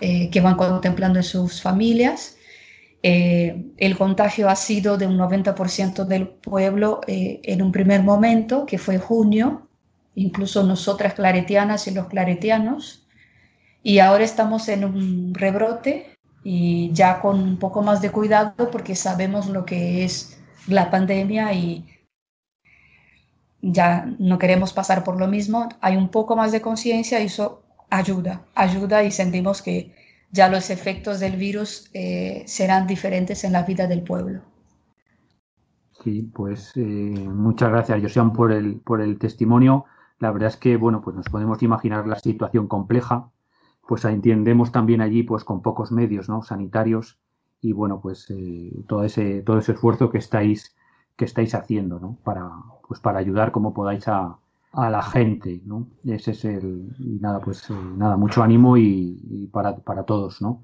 eh, 0.00 0.30
que 0.30 0.40
van 0.40 0.56
contemplando 0.56 1.18
en 1.18 1.24
sus 1.24 1.62
familias. 1.62 2.36
Eh, 3.02 3.72
el 3.76 3.96
contagio 3.98 4.48
ha 4.48 4.56
sido 4.56 4.96
de 4.96 5.06
un 5.06 5.18
90% 5.18 6.04
del 6.06 6.28
pueblo 6.28 7.00
en 7.06 7.62
un 7.62 7.70
primer 7.70 8.02
momento, 8.02 8.64
que 8.66 8.78
fue 8.78 8.98
junio, 8.98 9.68
incluso 10.14 10.62
nosotras 10.62 11.14
claretianas 11.14 11.86
y 11.86 11.90
los 11.90 12.06
claretianos, 12.06 13.06
y 13.82 13.98
ahora 13.98 14.24
estamos 14.24 14.68
en 14.68 14.84
un 14.84 15.34
rebrote 15.34 16.16
y 16.42 16.90
ya 16.92 17.20
con 17.20 17.40
un 17.40 17.58
poco 17.58 17.82
más 17.82 18.00
de 18.00 18.10
cuidado 18.10 18.70
porque 18.70 18.94
sabemos 18.94 19.48
lo 19.48 19.64
que 19.64 20.04
es 20.04 20.38
la 20.66 20.90
pandemia 20.90 21.52
y 21.52 21.84
ya 23.60 24.06
no 24.18 24.38
queremos 24.38 24.72
pasar 24.72 25.04
por 25.04 25.18
lo 25.18 25.26
mismo. 25.26 25.68
Hay 25.80 25.96
un 25.96 26.08
poco 26.08 26.36
más 26.36 26.52
de 26.52 26.60
conciencia 26.60 27.20
y 27.20 27.26
eso 27.26 27.63
ayuda, 27.90 28.42
ayuda 28.54 29.02
y 29.04 29.10
sentimos 29.10 29.62
que 29.62 29.94
ya 30.30 30.48
los 30.48 30.70
efectos 30.70 31.20
del 31.20 31.36
virus 31.36 31.90
eh, 31.94 32.42
serán 32.46 32.86
diferentes 32.86 33.44
en 33.44 33.52
la 33.52 33.62
vida 33.62 33.86
del 33.86 34.02
pueblo. 34.02 34.42
Sí, 36.02 36.22
pues 36.34 36.72
eh, 36.76 36.80
muchas 36.80 37.70
gracias, 37.70 38.02
Josian, 38.02 38.32
por 38.32 38.52
el, 38.52 38.76
por 38.76 39.00
el 39.00 39.18
testimonio. 39.18 39.84
La 40.18 40.30
verdad 40.32 40.48
es 40.48 40.56
que, 40.56 40.76
bueno, 40.76 41.00
pues 41.02 41.16
nos 41.16 41.28
podemos 41.28 41.62
imaginar 41.62 42.06
la 42.06 42.18
situación 42.18 42.66
compleja 42.66 43.30
pues 43.86 44.04
entendemos 44.04 44.72
también 44.72 45.00
allí 45.00 45.22
pues 45.22 45.44
con 45.44 45.62
pocos 45.62 45.92
medios 45.92 46.28
¿no? 46.28 46.42
sanitarios 46.42 47.18
y 47.60 47.72
bueno, 47.72 48.00
pues 48.00 48.30
eh, 48.30 48.84
todo, 48.86 49.04
ese, 49.04 49.42
todo 49.42 49.58
ese 49.58 49.72
esfuerzo 49.72 50.10
que 50.10 50.18
estáis, 50.18 50.76
que 51.16 51.24
estáis 51.24 51.54
haciendo, 51.54 51.98
¿no? 51.98 52.18
Para, 52.22 52.50
pues 52.86 53.00
para 53.00 53.18
ayudar 53.18 53.52
como 53.52 53.72
podáis 53.72 54.06
a, 54.06 54.38
a 54.74 54.90
la 54.90 55.02
gente, 55.02 55.60
¿no? 55.64 55.88
Ese 56.04 56.32
es 56.32 56.44
el, 56.44 56.94
y 56.98 57.18
nada, 57.20 57.40
pues 57.40 57.68
eh, 57.70 57.74
nada, 57.96 58.16
mucho 58.16 58.42
ánimo 58.42 58.76
y, 58.76 59.48
para, 59.52 59.76
para, 59.76 60.04
todos, 60.04 60.42
¿no? 60.42 60.62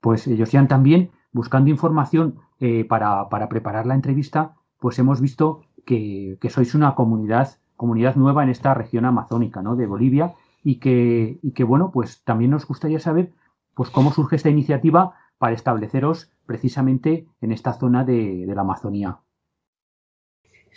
Pues 0.00 0.26
ellos 0.26 0.50
también 0.68 1.10
buscando 1.32 1.70
información 1.70 2.36
eh, 2.60 2.84
para, 2.84 3.28
para, 3.28 3.48
preparar 3.48 3.86
la 3.86 3.94
entrevista, 3.94 4.54
pues 4.78 4.98
hemos 4.98 5.20
visto 5.20 5.62
que, 5.84 6.38
que, 6.40 6.50
sois 6.50 6.74
una 6.74 6.94
comunidad, 6.94 7.58
comunidad 7.76 8.16
nueva 8.16 8.42
en 8.42 8.50
esta 8.50 8.74
región 8.74 9.04
amazónica, 9.04 9.62
¿no? 9.62 9.76
De 9.76 9.86
Bolivia 9.86 10.34
y 10.62 10.76
que, 10.76 11.38
y 11.42 11.52
que 11.52 11.64
bueno, 11.64 11.90
pues 11.92 12.22
también 12.24 12.50
nos 12.50 12.66
gustaría 12.66 13.00
saber, 13.00 13.32
pues 13.74 13.90
cómo 13.90 14.12
surge 14.12 14.36
esta 14.36 14.50
iniciativa 14.50 15.14
para 15.38 15.54
estableceros 15.54 16.30
precisamente 16.46 17.26
en 17.40 17.52
esta 17.52 17.72
zona 17.72 18.04
de, 18.04 18.46
de 18.46 18.54
la 18.54 18.62
Amazonía. 18.62 19.18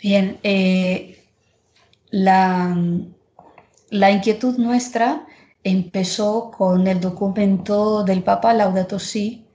Bien, 0.02 0.38
eh, 0.42 1.29
la, 2.10 2.76
la 3.90 4.10
inquietud 4.10 4.58
nuestra 4.58 5.26
empezó 5.64 6.50
con 6.50 6.86
el 6.86 7.00
documento 7.00 8.04
del 8.04 8.22
Papa 8.22 8.54
Laudato 8.54 8.98
Si 8.98 9.46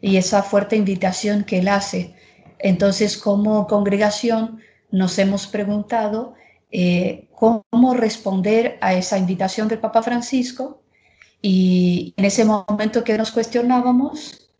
y 0.00 0.16
esa 0.16 0.42
fuerte 0.42 0.76
invitación 0.76 1.44
que 1.44 1.58
él 1.58 1.68
hace. 1.68 2.14
Entonces, 2.58 3.16
como 3.16 3.66
congregación, 3.66 4.60
nos 4.90 5.18
hemos 5.18 5.46
preguntado 5.46 6.34
eh, 6.70 7.28
cómo 7.34 7.94
responder 7.94 8.78
a 8.80 8.94
esa 8.94 9.18
invitación 9.18 9.68
del 9.68 9.78
Papa 9.78 10.02
Francisco 10.02 10.82
y 11.40 12.14
en 12.16 12.24
ese 12.24 12.44
momento 12.44 13.04
que 13.04 13.18
nos 13.18 13.30
cuestionábamos, 13.30 14.50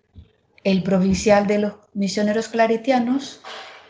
el 0.64 0.82
provincial 0.82 1.46
de 1.46 1.58
los 1.58 1.74
misioneros 1.92 2.48
claretianos 2.48 3.40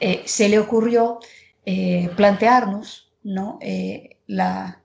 eh, 0.01 0.23
se 0.27 0.49
le 0.49 0.59
ocurrió 0.59 1.21
eh, 1.67 2.11
plantearnos 2.17 3.04
¿no? 3.25 3.59
Eh, 3.63 4.19
la, 4.27 4.83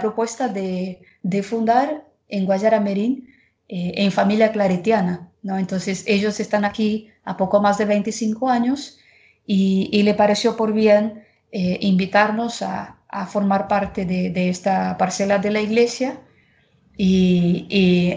propuesta 0.00 0.48
de, 0.48 1.02
fundar 1.42 2.06
en 2.28 2.44
Guayara 2.44 2.78
Merín 2.78 3.28
eh, 3.68 3.94
en 3.96 4.12
familia 4.12 4.52
claretiana. 4.52 5.30
¿no? 5.42 5.58
Entonces 5.58 6.04
ellos 6.06 6.38
están 6.38 6.64
aquí 6.64 7.08
a 7.24 7.36
poco 7.36 7.60
más 7.60 7.78
de 7.78 7.86
25 7.86 8.48
años 8.48 8.98
y, 9.46 10.02
le 10.02 10.14
pareció 10.14 10.56
por 10.56 10.72
bien 10.72 11.24
eh, 11.50 11.78
invitarnos 11.80 12.62
a, 12.62 12.96
formar 13.26 13.66
parte 13.66 14.04
de, 14.04 14.48
esta 14.48 14.96
parcela 14.96 15.38
de 15.38 15.50
la 15.50 15.60
iglesia. 15.60 16.20
Y, 16.96 17.66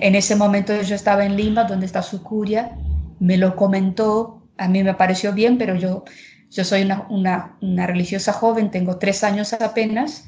en 0.03 0.14
ese 0.14 0.36
momento 0.36 0.80
yo 0.82 0.93
estaba 0.93 1.26
en 1.26 1.36
Lima, 1.36 1.64
donde 1.64 1.88
está 1.88 2.03
su 2.03 2.22
curia, 2.22 2.78
me 3.20 3.38
lo 3.38 3.55
comentó, 3.55 4.43
a 4.57 4.68
mí 4.68 4.84
me 4.84 4.93
pareció 4.93 5.34
bien, 5.34 5.57
pero 5.57 5.76
yo 5.76 6.03
yo 6.54 6.64
soy 6.64 6.88
una, 7.10 7.58
religiosa 7.88 8.32
joven, 8.32 8.70
tengo 8.70 8.97
tres 8.97 9.24
años 9.24 9.54
apenas, 9.54 10.26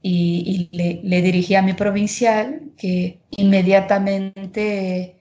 y, 0.00 0.68
le, 0.72 1.22
dirigí 1.22 1.56
a 1.56 1.62
mi 1.62 1.72
provincial, 1.72 2.62
que 2.76 3.20
inmediatamente 3.30 5.16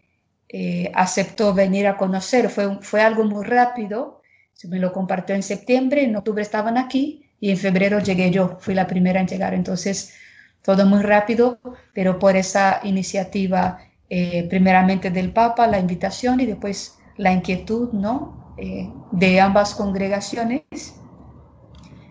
eh, 0.47 0.91
aceptó 0.93 1.55
venir 1.55 1.87
a 1.87 1.97
conocer. 1.97 2.49
Fue, 2.49 2.77
fue 2.81 3.01
algo 3.01 3.23
muy 3.23 3.43
rápido, 3.43 4.21
se 4.53 4.67
me 4.67 4.77
lo 4.77 4.93
compartió 4.93 5.33
en 5.33 5.41
septiembre, 5.41 6.03
en 6.03 6.15
octubre 6.15 6.43
estaban 6.43 6.77
aquí, 6.77 7.25
y 7.39 7.49
en 7.49 7.57
febrero 7.57 7.99
llegué 7.99 8.29
yo, 8.29 8.57
fui 8.59 8.75
la 8.75 8.85
primera 8.85 9.19
en 9.19 9.27
llegar. 9.27 9.55
Entonces, 9.55 10.13
todo 10.61 10.85
muy 10.85 11.01
rápido, 11.01 11.59
pero 11.93 12.19
por 12.19 12.35
esa 12.35 12.81
iniciativa, 12.83 13.79
eh, 14.09 14.47
primeramente 14.47 15.09
del 15.09 15.31
Papa, 15.31 15.65
la 15.65 15.79
invitación 15.79 16.39
y 16.39 16.45
después 16.45 16.99
la 17.17 17.31
inquietud, 17.31 17.91
¿no? 17.93 18.44
Eh, 18.57 18.89
de 19.11 19.41
ambas 19.41 19.75
congregaciones 19.75 20.95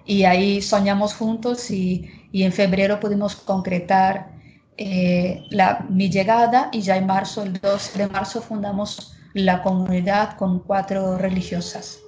y 0.04 0.24
ahí 0.24 0.60
soñamos 0.60 1.14
juntos 1.14 1.70
y, 1.70 2.10
en 2.32 2.52
febrero 2.52 3.00
pudimos 3.00 3.36
concretar 3.36 4.32
eh, 4.76 5.42
la, 5.50 5.86
mi 5.88 6.10
llegada 6.10 6.68
y 6.72 6.80
ya 6.82 6.96
en 6.96 7.06
marzo, 7.06 7.42
el 7.44 7.54
2 7.54 7.96
de 7.96 8.08
marzo, 8.08 8.42
fundamos 8.42 9.16
la 9.32 9.62
comunidad 9.62 10.36
con 10.36 10.58
cuatro 10.60 11.16
religiosas. 11.16 12.00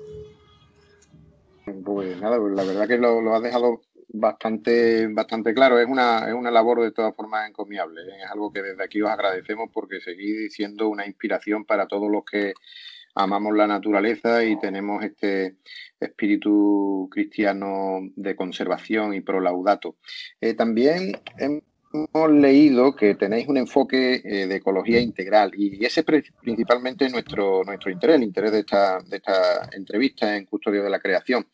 Pues 1.84 2.20
nada, 2.20 2.38
pues 2.38 2.54
la 2.54 2.64
verdad 2.64 2.88
que 2.88 2.98
lo, 2.98 3.20
lo 3.20 3.34
has 3.34 3.42
dejado 3.42 3.80
bastante, 4.08 5.06
bastante 5.08 5.54
claro. 5.54 5.78
Es 5.78 5.86
una, 5.86 6.28
es 6.28 6.34
una 6.34 6.50
labor 6.50 6.82
de 6.82 6.92
todas 6.92 7.14
formas 7.14 7.48
encomiable. 7.48 8.02
¿eh? 8.02 8.22
Es 8.24 8.30
algo 8.30 8.52
que 8.52 8.62
desde 8.62 8.84
aquí 8.84 9.02
os 9.02 9.10
agradecemos 9.10 9.70
porque 9.72 10.00
seguís 10.00 10.52
siendo 10.52 10.88
una 10.88 11.06
inspiración 11.06 11.64
para 11.64 11.86
todos 11.86 12.10
los 12.10 12.24
que 12.24 12.54
amamos 13.16 13.56
la 13.56 13.66
naturaleza 13.66 14.44
y 14.44 14.58
tenemos 14.58 15.02
este 15.02 15.56
espíritu 15.98 17.08
cristiano 17.10 18.00
de 18.14 18.36
conservación 18.36 19.14
y 19.14 19.22
prolaudato. 19.22 19.96
Eh, 20.40 20.54
también 20.54 21.18
hemos 21.38 22.30
leído 22.30 22.94
que 22.94 23.14
tenéis 23.14 23.48
un 23.48 23.56
enfoque 23.56 24.20
eh, 24.22 24.46
de 24.46 24.56
ecología 24.56 25.00
integral 25.00 25.52
y 25.56 25.84
ese 25.84 26.04
es 26.06 26.32
principalmente 26.42 27.08
nuestro, 27.08 27.64
nuestro 27.64 27.90
interés, 27.90 28.16
el 28.16 28.22
interés 28.22 28.52
de 28.52 28.60
esta, 28.60 29.00
de 29.00 29.16
esta 29.16 29.70
entrevista 29.72 30.36
en 30.36 30.44
Custodio 30.44 30.84
de 30.84 30.90
la 30.90 31.00
Creación. 31.00 31.46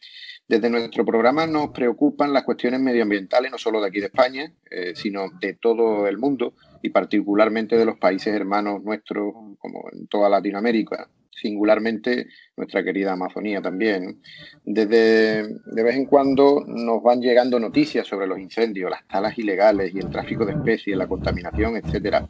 Desde 0.48 0.68
nuestro 0.68 1.04
programa 1.04 1.46
nos 1.46 1.70
preocupan 1.70 2.32
las 2.32 2.42
cuestiones 2.42 2.80
medioambientales, 2.80 3.52
no 3.52 3.58
solo 3.58 3.80
de 3.80 3.86
aquí 3.88 4.00
de 4.00 4.06
España, 4.06 4.52
eh, 4.68 4.92
sino 4.96 5.30
de 5.40 5.54
todo 5.54 6.08
el 6.08 6.18
mundo 6.18 6.54
y 6.82 6.90
particularmente 6.90 7.76
de 7.76 7.84
los 7.84 7.96
países 7.98 8.34
hermanos 8.34 8.82
nuestros, 8.82 9.32
como 9.58 9.84
en 9.92 10.08
toda 10.08 10.28
Latinoamérica, 10.28 11.08
singularmente 11.34 12.28
nuestra 12.56 12.84
querida 12.84 13.12
Amazonía 13.12 13.60
también. 13.60 14.20
Desde 14.64 15.48
de 15.48 15.82
vez 15.82 15.96
en 15.96 16.06
cuando 16.06 16.64
nos 16.66 17.02
van 17.02 17.20
llegando 17.20 17.58
noticias 17.58 18.06
sobre 18.06 18.26
los 18.26 18.38
incendios, 18.38 18.90
las 18.90 19.06
talas 19.08 19.36
ilegales 19.38 19.94
y 19.94 19.98
el 19.98 20.10
tráfico 20.10 20.44
de 20.44 20.52
especies, 20.52 20.96
la 20.96 21.08
contaminación, 21.08 21.76
etcétera. 21.76 22.26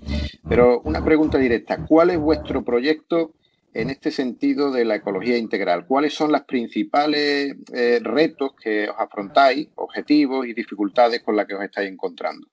Pero 0.48 0.80
una 0.84 1.04
pregunta 1.04 1.38
directa, 1.38 1.84
¿cuál 1.86 2.10
es 2.10 2.18
vuestro 2.18 2.64
proyecto 2.64 3.34
en 3.74 3.90
este 3.90 4.10
sentido 4.10 4.70
de 4.70 4.84
la 4.84 4.96
ecología 4.96 5.36
integral? 5.36 5.86
¿Cuáles 5.86 6.14
son 6.14 6.32
los 6.32 6.42
principales 6.42 7.54
eh, 7.74 8.00
retos 8.02 8.52
que 8.62 8.88
os 8.88 8.96
afrontáis, 8.98 9.68
objetivos 9.76 10.46
y 10.46 10.54
dificultades 10.54 11.22
con 11.22 11.36
las 11.36 11.46
que 11.46 11.54
os 11.54 11.64
estáis 11.64 11.90
encontrando? 11.90 12.46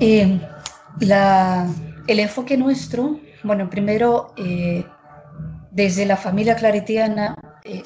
Eh, 0.00 0.40
el 2.06 2.20
enfoque 2.20 2.56
nuestro 2.56 3.20
bueno, 3.42 3.70
primero, 3.70 4.32
eh, 4.36 4.84
desde 5.70 6.06
la 6.06 6.16
familia 6.16 6.56
claretiana 6.56 7.36
eh, 7.64 7.82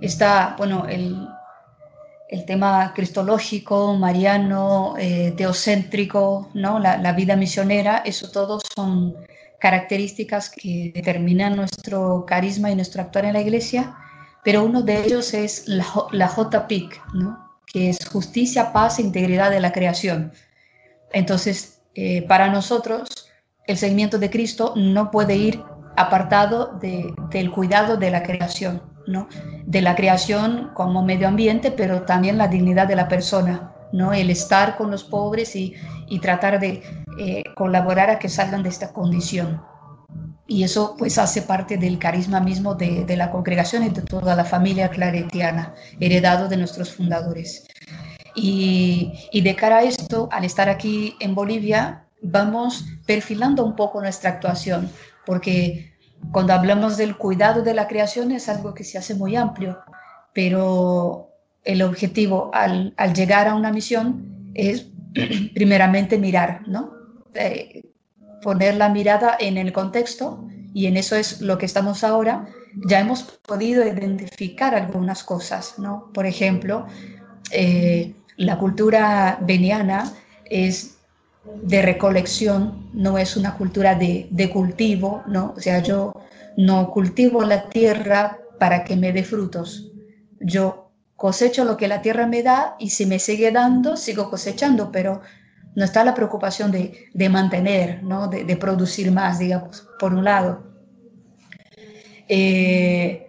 está, 0.00 0.54
bueno, 0.56 0.86
el, 0.88 1.28
tema 2.46 2.92
cristológico, 2.94 3.94
mariano, 3.94 4.94
eh, 4.98 5.32
teocéntrico, 5.36 6.50
¿no? 6.54 6.78
La, 6.78 7.12
vida 7.12 7.36
misionera, 7.36 8.02
eso 8.04 8.30
todo 8.30 8.60
son 8.74 9.16
características 9.58 10.50
que 10.50 10.92
determinan 10.94 11.56
nuestro 11.56 12.24
carisma 12.26 12.70
y 12.70 12.76
nuestro 12.76 13.02
actuar 13.02 13.24
en 13.24 13.32
la 13.32 13.40
iglesia, 13.40 13.96
pero 14.44 14.62
uno 14.62 14.82
de 14.82 15.04
ellos 15.04 15.34
es 15.34 15.68
la, 15.68 15.86
la 16.12 16.28
JPIC, 16.28 17.00
¿no? 17.14 17.48
que 17.66 17.90
es 17.90 18.06
justicia, 18.06 18.72
paz 18.72 18.98
e 18.98 19.02
integridad 19.02 19.50
de 19.50 19.60
la 19.60 19.72
creación. 19.72 20.32
Entonces, 21.12 21.80
para 22.28 22.48
nosotros, 22.48 23.27
el 23.68 23.76
seguimiento 23.76 24.18
de 24.18 24.30
Cristo 24.30 24.72
no 24.74 25.10
puede 25.10 25.36
ir 25.36 25.62
apartado 25.96 26.78
del 26.80 27.50
cuidado 27.50 27.98
de 27.98 28.10
la 28.10 28.22
creación, 28.22 28.82
¿no? 29.06 29.28
De 29.66 29.82
la 29.82 29.94
creación 29.94 30.70
como 30.74 31.04
medio 31.04 31.28
ambiente, 31.28 31.70
pero 31.70 32.02
también 32.02 32.38
la 32.38 32.48
dignidad 32.48 32.88
de 32.88 32.96
la 32.96 33.08
persona, 33.08 33.74
¿no? 33.92 34.14
El 34.14 34.30
estar 34.30 34.78
con 34.78 34.90
los 34.90 35.04
pobres 35.04 35.54
y, 35.54 35.74
tratar 36.22 36.58
de 36.58 36.82
eh, 37.18 37.42
colaborar 37.54 38.08
a 38.08 38.18
que 38.18 38.30
salgan 38.30 38.62
de 38.62 38.70
esta 38.70 38.92
condición. 38.92 39.60
Y 40.46 40.62
eso 40.62 40.94
pues 40.96 41.18
hace 41.18 41.42
parte 41.42 41.76
del 41.76 41.98
carisma 41.98 42.40
mismo 42.40 42.74
de, 42.74 43.04
la 43.18 43.30
congregación 43.30 43.82
y 43.82 43.90
de 43.90 44.00
toda 44.00 44.34
la 44.34 44.46
familia 44.46 44.88
claretiana, 44.88 45.74
heredado 46.00 46.48
de 46.48 46.56
nuestros 46.56 46.94
fundadores. 46.94 47.66
Y 48.34 49.40
de 49.42 49.56
cara 49.56 49.78
a 49.78 49.82
esto, 49.82 50.28
al 50.32 50.44
estar 50.44 50.70
aquí 50.70 51.16
en 51.20 51.34
Bolivia, 51.34 52.07
vamos 52.22 52.84
perfilando 53.06 53.64
un 53.64 53.76
poco 53.76 54.00
nuestra 54.00 54.30
actuación, 54.30 54.90
porque 55.26 55.92
cuando 56.32 56.52
hablamos 56.52 56.96
del 56.96 57.16
cuidado 57.16 57.62
de 57.62 57.74
la 57.74 57.88
creación 57.88 58.32
es 58.32 58.48
algo 58.48 58.74
que 58.74 58.84
se 58.84 58.98
hace 58.98 59.14
muy 59.14 59.36
amplio, 59.36 59.78
pero 60.32 61.30
el 61.64 61.82
objetivo 61.82 62.50
al, 62.52 62.94
llegar 63.14 63.48
a 63.48 63.54
una 63.54 63.72
misión 63.72 64.50
es 64.54 64.86
primeramente 65.54 66.18
mirar, 66.18 66.62
¿no? 66.66 66.92
Eh, 67.34 67.82
poner 68.42 68.76
la 68.76 68.88
mirada 68.88 69.36
en 69.38 69.58
el 69.58 69.72
contexto 69.72 70.46
y 70.74 70.86
en 70.86 70.96
eso 70.96 71.16
es 71.16 71.40
lo 71.40 71.58
que 71.58 71.66
estamos 71.66 72.04
ahora. 72.04 72.46
Ya 72.86 73.00
hemos 73.00 73.22
podido 73.22 73.86
identificar 73.86 74.74
algunas 74.74 75.24
cosas, 75.24 75.78
¿no? 75.78 76.10
Por 76.12 76.26
ejemplo, 76.26 76.86
eh, 77.50 78.14
la 78.36 78.58
cultura 78.58 79.38
veniana 79.40 80.12
es 80.44 80.97
de 81.62 81.82
recolección, 81.82 82.88
no 82.92 83.18
es 83.18 83.36
una 83.36 83.56
cultura 83.56 83.94
de, 83.94 84.28
de, 84.30 84.50
cultivo, 84.50 85.22
¿no? 85.26 85.54
O 85.56 85.60
sea, 85.60 85.82
yo 85.82 86.14
no 86.56 86.90
cultivo 86.90 87.42
la 87.44 87.68
tierra 87.68 88.38
para 88.58 88.84
que 88.84 88.96
me 88.96 89.12
dé 89.12 89.22
frutos. 89.22 89.90
Yo 90.40 90.90
cosecho 91.16 91.64
lo 91.64 91.76
que 91.76 91.88
la 91.88 92.00
tierra 92.00 92.26
me 92.26 92.42
da 92.42 92.76
y 92.78 92.90
si 92.90 93.04
me 93.04 93.18
sigue 93.18 93.50
dando, 93.50 93.96
sigo 93.96 94.30
cosechando, 94.30 94.92
pero 94.92 95.20
no 95.74 95.84
está 95.84 96.04
la 96.04 96.14
preocupación 96.14 96.70
de, 96.72 97.08
de 97.12 97.28
mantener, 97.28 98.02
¿no? 98.02 98.28
De, 98.28 98.56
producir 98.56 99.12
más, 99.12 99.38
digamos, 99.38 99.88
por 99.98 100.12
un 100.14 100.24
lado. 100.24 100.64
Eh, 102.28 103.28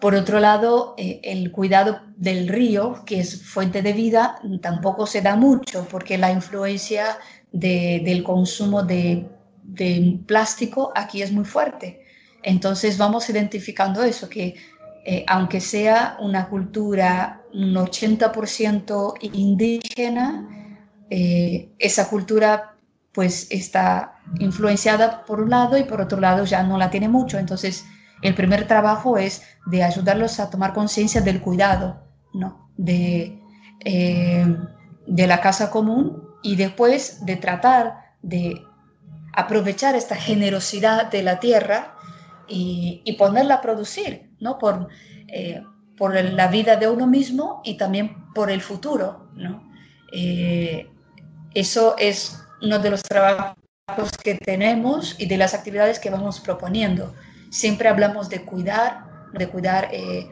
por 0.00 0.14
otro 0.14 0.40
lado, 0.40 0.94
eh, 0.98 1.20
el 1.22 1.50
cuidado 1.52 2.00
del 2.16 2.48
río, 2.48 3.02
que 3.06 3.20
es 3.20 3.42
fuente 3.42 3.82
de 3.82 3.92
vida, 3.92 4.38
tampoco 4.60 5.06
se 5.06 5.22
da 5.22 5.36
mucho 5.36 5.86
porque 5.90 6.18
la 6.18 6.30
influencia 6.30 7.18
de, 7.54 8.02
del 8.04 8.22
consumo 8.24 8.82
de, 8.82 9.28
de, 9.62 10.18
plástico 10.26 10.92
aquí 10.94 11.22
es 11.22 11.32
muy 11.32 11.44
fuerte. 11.44 12.04
Entonces 12.42 12.98
vamos 12.98 13.30
identificando 13.30 14.02
eso, 14.02 14.28
que 14.28 14.56
eh, 15.06 15.24
aunque 15.28 15.60
sea 15.60 16.16
una 16.20 16.48
cultura 16.48 17.42
un 17.52 17.72
80% 17.74 19.14
indígena, 19.32 20.48
eh, 21.08 21.70
esa 21.78 22.08
cultura 22.10 22.74
pues 23.12 23.46
está 23.50 24.16
influenciada 24.40 25.24
por 25.24 25.40
un 25.40 25.50
lado 25.50 25.78
y 25.78 25.84
por 25.84 26.00
otro 26.00 26.18
lado 26.20 26.44
ya 26.44 26.64
no 26.64 26.76
la 26.76 26.90
tiene 26.90 27.08
mucho. 27.08 27.38
Entonces 27.38 27.84
el 28.22 28.34
primer 28.34 28.66
trabajo 28.66 29.16
es 29.16 29.42
de 29.66 29.84
ayudarlos 29.84 30.40
a 30.40 30.50
tomar 30.50 30.72
conciencia 30.72 31.20
del 31.20 31.40
cuidado, 31.40 32.02
¿no? 32.32 32.68
De, 32.76 33.40
eh, 33.84 34.56
de 35.06 35.26
la 35.28 35.40
casa 35.40 35.70
común 35.70 36.23
y 36.44 36.56
después 36.56 37.24
de 37.24 37.36
tratar 37.36 38.14
de 38.22 38.62
aprovechar 39.32 39.96
esta 39.96 40.14
generosidad 40.14 41.10
de 41.10 41.22
la 41.22 41.40
tierra 41.40 41.96
y, 42.46 43.00
y 43.04 43.14
ponerla 43.14 43.56
a 43.56 43.60
producir, 43.62 44.30
¿no? 44.38 44.58
Por, 44.58 44.88
eh, 45.28 45.62
por 45.96 46.14
la 46.14 46.48
vida 46.48 46.76
de 46.76 46.86
uno 46.86 47.06
mismo 47.06 47.62
y 47.64 47.78
también 47.78 48.30
por 48.34 48.50
el 48.50 48.60
futuro, 48.60 49.30
¿no? 49.34 49.68
Eh, 50.12 50.86
eso 51.54 51.96
es 51.98 52.38
uno 52.60 52.78
de 52.78 52.90
los 52.90 53.02
trabajos 53.02 53.56
que 54.22 54.34
tenemos 54.34 55.18
y 55.18 55.26
de 55.26 55.38
las 55.38 55.54
actividades 55.54 55.98
que 55.98 56.10
vamos 56.10 56.40
proponiendo. 56.40 57.14
Siempre 57.50 57.88
hablamos 57.88 58.28
de 58.28 58.44
cuidar, 58.44 59.06
de 59.32 59.48
cuidar, 59.48 59.88
eh, 59.92 60.28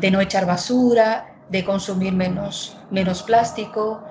de 0.00 0.10
no 0.10 0.20
echar 0.20 0.46
basura, 0.46 1.44
de 1.48 1.64
consumir 1.64 2.12
menos, 2.12 2.76
menos 2.90 3.22
plástico, 3.22 4.02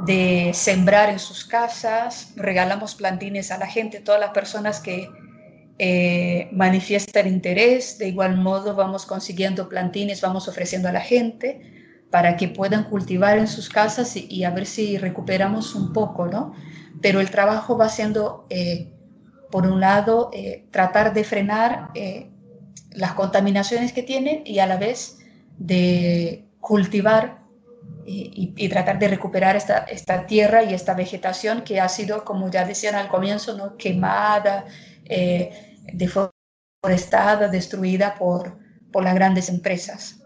de 0.00 0.50
sembrar 0.54 1.10
en 1.10 1.18
sus 1.18 1.44
casas, 1.44 2.32
regalamos 2.36 2.94
plantines 2.94 3.50
a 3.50 3.58
la 3.58 3.66
gente, 3.66 4.00
todas 4.00 4.20
las 4.20 4.30
personas 4.30 4.80
que 4.80 5.08
eh, 5.78 6.48
manifiestan 6.52 7.26
interés, 7.26 7.98
de 7.98 8.08
igual 8.08 8.36
modo 8.36 8.74
vamos 8.74 9.06
consiguiendo 9.06 9.68
plantines, 9.68 10.20
vamos 10.20 10.48
ofreciendo 10.48 10.88
a 10.88 10.92
la 10.92 11.00
gente 11.00 11.60
para 12.10 12.36
que 12.36 12.48
puedan 12.48 12.84
cultivar 12.84 13.38
en 13.38 13.48
sus 13.48 13.68
casas 13.68 14.14
y, 14.16 14.44
a 14.44 14.50
ver 14.50 14.66
si 14.66 14.98
recuperamos 14.98 15.74
un 15.74 15.92
poco, 15.92 16.26
¿no? 16.26 16.54
Pero 17.02 17.20
el 17.20 17.30
trabajo 17.30 17.76
va 17.76 17.88
siendo, 17.88 18.46
eh, 18.50 18.92
por 19.50 19.66
un 19.66 19.80
lado, 19.80 20.30
eh, 20.32 20.64
tratar 20.70 21.12
de 21.12 21.24
frenar 21.24 21.90
las 22.92 23.14
contaminaciones 23.14 23.92
que 23.92 24.04
tienen 24.04 24.42
y 24.44 24.60
a 24.60 24.66
la 24.66 24.76
vez 24.76 25.18
de 25.58 26.44
cultivar 26.60 27.43
y, 28.06 28.68
tratar 28.68 28.98
de 28.98 29.08
recuperar 29.08 29.56
esta, 29.56 29.78
esta, 29.78 30.26
tierra 30.26 30.62
y 30.62 30.74
esta 30.74 30.94
vegetación 30.94 31.62
que 31.62 31.80
ha 31.80 31.88
sido, 31.88 32.24
como 32.24 32.50
ya 32.50 32.64
decían 32.64 32.94
al 32.94 33.08
comienzo, 33.08 33.56
¿no? 33.56 33.76
quemada, 33.76 34.66
eh, 35.04 35.78
deforestada, 35.92 37.48
destruida 37.48 38.14
por, 38.14 38.58
por 38.92 39.04
las 39.04 39.14
grandes 39.14 39.48
empresas. 39.48 40.22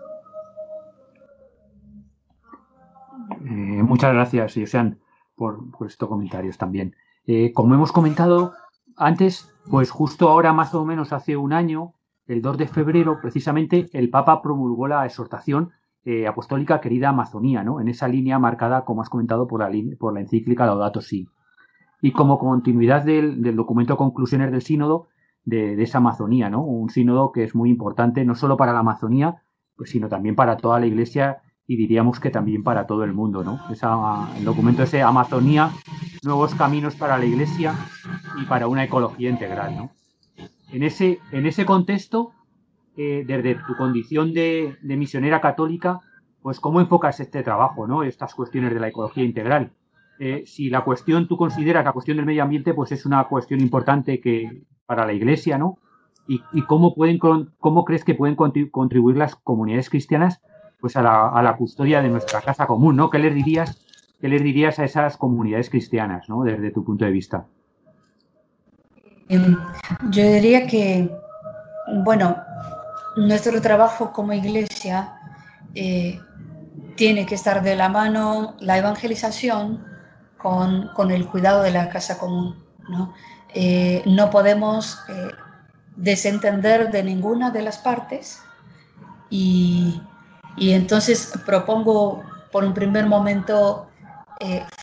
Eh, 3.31 3.83
muchas 3.83 4.13
gracias, 4.13 4.55
Yosean, 4.55 4.99
por, 5.37 5.71
por 5.71 5.87
estos 5.87 6.09
comentarios 6.09 6.59
también. 6.59 6.97
Eh, 7.27 7.53
como 7.53 7.75
hemos 7.75 7.93
comentado 7.93 8.55
antes, 8.97 9.49
pues 9.71 9.91
justo 9.91 10.29
ahora, 10.29 10.53
más 10.53 10.75
o 10.75 10.85
menos 10.85 11.13
hace 11.13 11.37
un 11.37 11.53
año, 11.53 11.95
el 12.27 12.43
2 12.43 12.59
de 12.59 12.69
febrero, 12.69 13.19
precisamente, 13.21 13.89
el 13.93 14.11
Papa 14.11 14.43
promulgó 14.43 14.89
la 14.89 15.07
exhortación 15.07 15.73
eh, 16.05 16.27
apostólica 16.27 16.81
querida 16.81 17.11
Amazonía, 17.11 17.63
¿no? 17.63 17.81
En 17.81 17.89
esa 17.89 18.09
línea 18.09 18.39
marcada, 18.39 18.85
como 18.85 19.03
has 19.03 19.09
comentado, 19.09 19.47
por 19.47 19.61
la, 19.61 19.71
por 19.99 20.15
la 20.15 20.21
encíclica 20.21 20.67
Laudato 20.67 21.01
Si. 21.01 21.29
Y 22.01 22.13
como 22.13 22.39
continuidad 22.39 23.05
del, 23.05 23.43
del 23.43 23.57
documento 23.57 23.97
Conclusiones 23.97 24.53
del 24.53 24.63
Sínodo 24.63 25.09
de, 25.45 25.77
de, 25.77 25.83
esa 25.83 25.99
Amazonía, 25.99 26.49
¿no? 26.51 26.63
Un 26.63 26.91
sínodo 26.91 27.33
que 27.33 27.45
es 27.45 27.55
muy 27.55 27.71
importante 27.71 28.25
no 28.25 28.35
solo 28.35 28.57
para 28.57 28.73
la 28.73 28.81
Amazonía, 28.81 29.43
pues, 29.77 29.91
sino 29.91 30.09
también 30.09 30.35
para 30.37 30.57
toda 30.57 30.81
la 30.81 30.87
Iglesia 30.87 31.43
y 31.67 31.77
diríamos 31.77 32.19
que 32.19 32.31
también 32.31 32.63
para 32.65 32.87
todo 32.87 33.05
el 33.05 33.13
mundo, 33.13 33.45
¿no? 33.45 33.61
Esa, 33.71 34.29
el 34.39 34.45
documento 34.45 34.83
ese 34.83 35.03
Amazonía, 35.03 35.71
nuevos 36.25 36.55
caminos 36.55 36.97
para 36.97 37.19
la 37.19 37.27
Iglesia 37.27 37.75
y 38.41 38.47
para 38.47 38.69
una 38.69 38.85
ecología 38.85 39.29
integral, 39.29 39.77
¿no? 39.77 39.91
En 40.73 40.83
ese, 40.83 41.19
en 41.31 41.47
ese 41.47 41.67
contexto, 41.67 42.33
desde 42.99 43.55
tu 43.55 43.77
condición 43.77 44.35
de, 44.35 44.77
misionera 44.83 45.41
católica, 45.41 46.01
pues 46.43 46.59
cómo 46.59 46.81
enfocas 46.81 47.21
este 47.21 47.43
trabajo, 47.43 47.87
¿no? 47.87 48.03
Estas 48.03 48.35
cuestiones 48.35 48.75
de 48.75 48.81
la 48.81 48.89
ecología 48.89 49.23
integral. 49.23 49.73
Eh, 50.19 50.43
si 50.47 50.69
la 50.69 50.83
cuestión, 50.83 51.29
tú 51.29 51.37
consideras 51.37 51.85
la 51.85 51.93
cuestión 51.93 52.17
del 52.17 52.27
medio 52.27 52.43
ambiente, 52.43 52.75
pues 52.75 52.91
es 52.91 53.07
una 53.07 53.23
cuestión 53.25 53.61
importante 53.61 54.21
que, 54.21 54.65
para 54.85 55.07
la 55.07 55.13
Iglesia, 55.13 55.59
¿no? 55.59 55.79
Y, 56.27 56.43
y 56.53 56.63
cómo, 56.63 56.95
pueden, 56.95 57.19
cómo 57.19 57.85
crees 57.85 58.05
que 58.05 58.15
pueden 58.15 58.35
contribuir 58.35 59.17
las 59.17 59.37
comunidades 59.37 59.89
cristianas 59.89 60.43
pues 60.81 60.97
a 60.97 61.03
la, 61.03 61.29
a 61.29 61.43
la, 61.43 61.57
custodia 61.57 62.03
de 62.03 62.09
nuestra 62.09 62.41
casa 62.41 62.67
común, 62.67 62.97
¿no? 62.97 63.11
¿Qué 63.11 63.19
les 63.19 63.35
dirías, 63.35 63.85
qué 64.21 64.29
les 64.29 64.43
dirías 64.43 64.79
a 64.79 64.85
esas 64.85 65.17
comunidades 65.17 65.71
cristianas, 65.71 66.29
¿no? 66.29 66.43
Desde 66.43 66.71
tu 66.71 66.85
punto 66.85 67.05
de 67.05 67.11
vista. 67.11 67.47
Em, 69.29 69.57
yo 70.11 70.23
diría 70.23 70.67
que, 70.67 71.11
bueno, 72.05 72.37
nuestro 73.19 73.61
trabajo 73.61 74.13
como 74.13 74.33
iglesia 74.33 75.15
eh, 75.75 76.21
tiene 76.97 77.27
que 77.27 77.35
estar 77.35 77.63
de 77.63 77.77
la 77.77 77.89
mano 77.89 78.57
la 78.61 78.79
evangelización 78.79 79.85
con, 80.37 80.89
con 80.95 81.11
el 81.11 81.27
cuidado 81.27 81.63
de 81.63 81.73
la 81.73 81.89
casa 81.89 82.19
común. 82.19 82.65
No, 82.89 83.13
eh, 83.55 84.03
no 84.07 84.31
podemos 84.31 84.99
eh, 85.09 85.29
desentender 85.97 86.91
de 86.91 87.03
ninguna 87.03 87.51
de 87.51 87.63
las 87.63 87.79
partes 87.79 88.41
y, 89.31 90.01
y, 90.57 90.73
entonces 90.73 91.33
propongo 91.45 92.23
por 92.51 92.65
un 92.65 92.73
primer 92.73 93.07
momento 93.07 93.91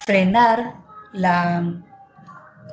frenar 0.06 0.76
la, 1.14 1.64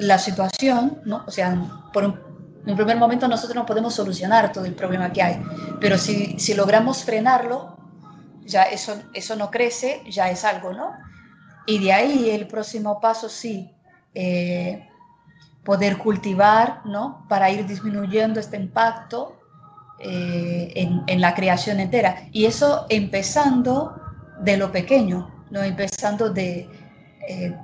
la 0.00 0.18
situación, 0.18 1.00
¿no? 1.04 1.24
o 1.26 1.30
sea, 1.30 1.56
por 1.92 2.04
un, 2.04 2.31
en 2.64 2.70
un 2.70 2.76
primer 2.76 2.96
momento 2.96 3.26
nosotros 3.26 3.56
no 3.56 3.66
podemos 3.66 3.94
solucionar 3.94 4.52
todo 4.52 4.64
el 4.64 4.74
problema 4.74 5.12
que 5.12 5.22
hay, 5.22 5.42
pero 5.80 5.98
si, 5.98 6.38
si 6.38 6.54
logramos 6.54 7.04
frenarlo, 7.04 7.76
ya 8.44 8.64
eso, 8.64 9.00
eso 9.14 9.36
no 9.36 9.50
crece, 9.50 10.02
ya 10.08 10.30
es 10.30 10.44
algo, 10.44 10.72
¿no? 10.72 10.92
Y 11.66 11.78
de 11.78 11.92
ahí 11.92 12.30
el 12.30 12.46
próximo 12.46 13.00
paso 13.00 13.28
sí, 13.28 13.72
eh, 14.14 14.88
poder 15.64 15.98
cultivar, 15.98 16.80
¿no? 16.84 17.24
Para 17.28 17.50
ir 17.50 17.66
disminuyendo 17.66 18.40
este 18.40 18.56
impacto 18.56 19.38
eh, 19.98 20.72
en, 20.74 21.02
en, 21.06 21.20
la 21.20 21.34
creación 21.34 21.78
entera. 21.78 22.28
Y 22.32 22.46
eso 22.46 22.86
empezando 22.88 23.94
de 24.40 24.56
lo 24.56 24.72
pequeño, 24.72 25.46
¿no? 25.50 25.62
Empezando 25.62 26.30
de, 26.30 26.68
eh, 27.28 27.56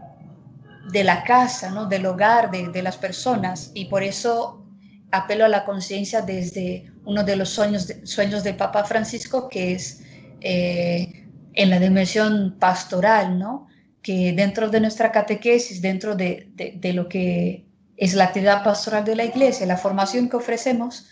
de 0.92 1.04
la 1.04 1.24
casa, 1.24 1.70
¿no? 1.70 1.86
Del 1.86 2.06
hogar, 2.06 2.50
de, 2.50 2.68
de 2.68 2.82
las 2.82 2.96
personas. 2.96 3.72
Y 3.74 3.86
por 3.86 4.04
eso 4.04 4.57
apelo 5.10 5.44
a 5.44 5.48
la 5.48 5.64
conciencia 5.64 6.22
desde 6.22 6.90
uno 7.04 7.24
de 7.24 7.36
los 7.36 7.48
sueños, 7.48 7.86
de, 7.86 8.06
sueños 8.06 8.44
del 8.44 8.56
Papa 8.56 8.84
Francisco, 8.84 9.48
que 9.48 9.72
es 9.72 10.02
eh, 10.40 11.26
en 11.54 11.70
la 11.70 11.78
dimensión 11.78 12.56
pastoral, 12.58 13.38
¿no? 13.38 13.66
que 14.02 14.32
dentro 14.32 14.68
de 14.68 14.80
nuestra 14.80 15.10
catequesis, 15.10 15.82
dentro 15.82 16.14
de, 16.14 16.50
de, 16.54 16.74
de, 16.78 16.92
lo 16.92 17.08
que 17.08 17.66
es 17.96 18.14
la 18.14 18.24
actividad 18.24 18.62
pastoral 18.62 19.04
de 19.04 19.16
la 19.16 19.24
iglesia, 19.24 19.66
la 19.66 19.76
formación 19.76 20.28
que 20.28 20.36
ofrecemos, 20.36 21.08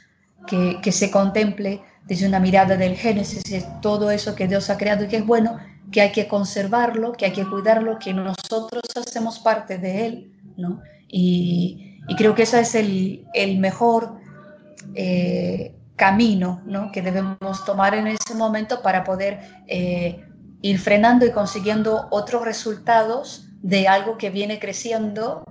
que, 0.46 0.78
que 0.82 0.92
se 0.92 1.10
contemple 1.10 1.82
desde 2.06 2.28
una 2.28 2.38
mirada 2.38 2.76
del 2.76 2.96
Génesis, 2.96 3.66
todo 3.82 4.10
eso 4.10 4.34
que 4.34 4.46
Dios 4.46 4.70
ha 4.70 4.78
creado 4.78 5.04
y 5.04 5.08
que 5.08 5.16
es 5.16 5.26
bueno, 5.26 5.58
que 5.90 6.00
hay 6.00 6.12
que 6.12 6.28
conservarlo, 6.28 7.12
que 7.12 7.26
hay 7.26 7.32
que 7.32 7.46
cuidarlo, 7.46 7.98
que 7.98 8.12
nosotros 8.12 8.82
hacemos 8.94 9.40
parte 9.40 9.78
de 9.78 10.06
él, 10.06 10.32
¿no? 10.56 10.80
Y, 11.08 11.95
y 12.08 12.16
creo 12.16 12.34
que 12.34 12.42
ese 12.42 12.60
es 12.60 12.74
el, 12.74 13.24
el 13.34 13.58
mejor 13.58 14.18
eh, 14.94 15.74
camino 15.96 16.62
¿no? 16.66 16.92
que 16.92 17.02
debemos 17.02 17.64
tomar 17.64 17.94
en 17.94 18.06
ese 18.06 18.34
momento 18.34 18.82
para 18.82 19.04
poder 19.04 19.40
eh, 19.66 20.24
ir 20.62 20.78
frenando 20.78 21.26
y 21.26 21.32
consiguiendo 21.32 22.06
otros 22.10 22.44
resultados 22.44 23.48
de 23.62 23.88
algo 23.88 24.18
que 24.18 24.30
viene 24.30 24.58
creciendo 24.58 25.44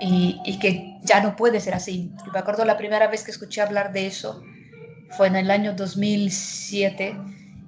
y, 0.00 0.40
y, 0.44 0.58
que 0.58 0.98
ya 1.02 1.20
no 1.20 1.36
puede 1.36 1.60
ser 1.60 1.74
así. 1.74 2.12
Me 2.32 2.38
acuerdo 2.38 2.64
la 2.64 2.78
primera 2.78 3.08
vez 3.08 3.22
que 3.22 3.32
escuché 3.32 3.60
hablar 3.60 3.92
de 3.92 4.06
eso 4.06 4.42
fue 5.10 5.26
en 5.26 5.36
el 5.36 5.50
año 5.50 5.74
2007 5.74 7.16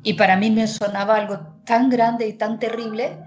y 0.03 0.15
para 0.15 0.37
mí 0.37 0.51
me 0.51 0.67
sonaba 0.67 1.17
algo 1.17 1.41
tan 1.65 1.91
grande 1.91 2.27
y 2.27 2.33
tan 2.33 2.59
terrible 2.59 3.19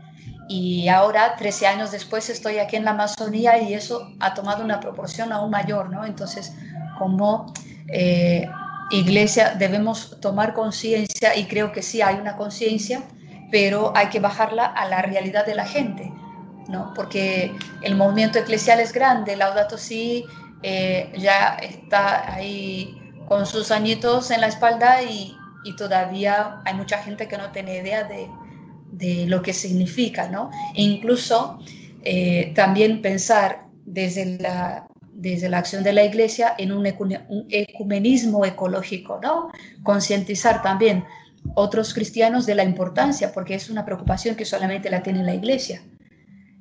y 0.48 0.88
ahora, 0.90 1.36
13 1.36 1.68
años 1.68 1.92
después, 1.92 2.30
estoy 2.30 2.60
aquí 2.60 2.76
en 2.76 2.86
la 2.86 2.92
Amazonía 2.92 3.58
y 3.62 3.74
eso 3.74 4.12
ha 4.20 4.34
tomado 4.34 4.64
una 4.64 4.80
proporción 4.80 5.32
aún 5.32 5.50
mayor, 5.50 5.90
¿no? 5.90 6.06
Entonces, 6.06 6.54
como 7.00 7.52
eh, 7.88 8.48
iglesia 8.92 9.56
debemos 9.56 10.20
tomar 10.22 10.54
conciencia 10.54 11.36
y 11.36 11.46
creo 11.46 11.72
que 11.72 11.82
sí 11.82 12.02
hay 12.02 12.16
una 12.16 12.38
conciencia, 12.38 13.02
pero 13.52 13.92
hay 13.96 14.08
que 14.08 14.20
bajarla 14.20 14.66
a 14.66 14.88
la 14.88 15.02
realidad 15.02 15.46
de 15.46 15.56
la 15.56 15.66
gente, 15.66 16.12
¿no? 16.68 16.94
Porque 16.96 17.52
el 17.82 17.96
movimiento 17.96 18.38
eclesial 18.38 18.80
es 18.80 18.94
grande, 18.94 19.36
Laudato 19.36 19.78
Si 19.78 20.26
eh, 20.62 21.12
ya 21.18 21.56
está 21.56 22.32
ahí 22.34 22.96
con 23.28 23.48
sus 23.48 23.72
añitos 23.72 24.30
en 24.30 24.42
la 24.42 24.48
espalda 24.48 25.02
y, 25.02 25.36
y 25.64 25.76
todavía 25.76 26.62
hay 26.66 26.76
mucha 26.76 27.00
gente 27.00 27.28
que 27.28 27.38
no 27.38 27.52
tiene 27.52 27.78
idea 27.78 28.04
de, 28.04 28.30
de 28.98 29.26
lo 29.28 29.42
que 29.42 29.54
significa, 29.54 30.30
¿no? 30.30 30.50
E 30.76 30.82
incluso 30.82 31.60
eh, 32.04 32.52
también 32.56 33.02
pensar 33.02 33.66
desde 33.86 34.38
la, 34.38 34.88
desde 35.14 35.50
la 35.50 35.58
acción 35.60 35.84
de 35.84 35.94
la 35.94 36.04
Iglesia 36.04 36.56
en 36.58 36.72
un, 36.72 36.86
ecumenismo 37.50 38.46
ecológico, 38.46 39.20
¿no? 39.22 39.52
Concientizar 39.84 40.62
también 40.62 41.04
otros 41.54 41.94
cristianos 41.94 42.46
de 42.46 42.56
la 42.56 42.64
importancia, 42.64 43.32
porque 43.32 43.56
es 43.56 43.70
una 43.70 43.86
preocupación 43.86 44.36
que 44.36 44.46
solamente 44.46 44.90
la 44.90 45.04
tiene 45.04 45.24
la 45.24 45.36
Iglesia. 45.36 45.82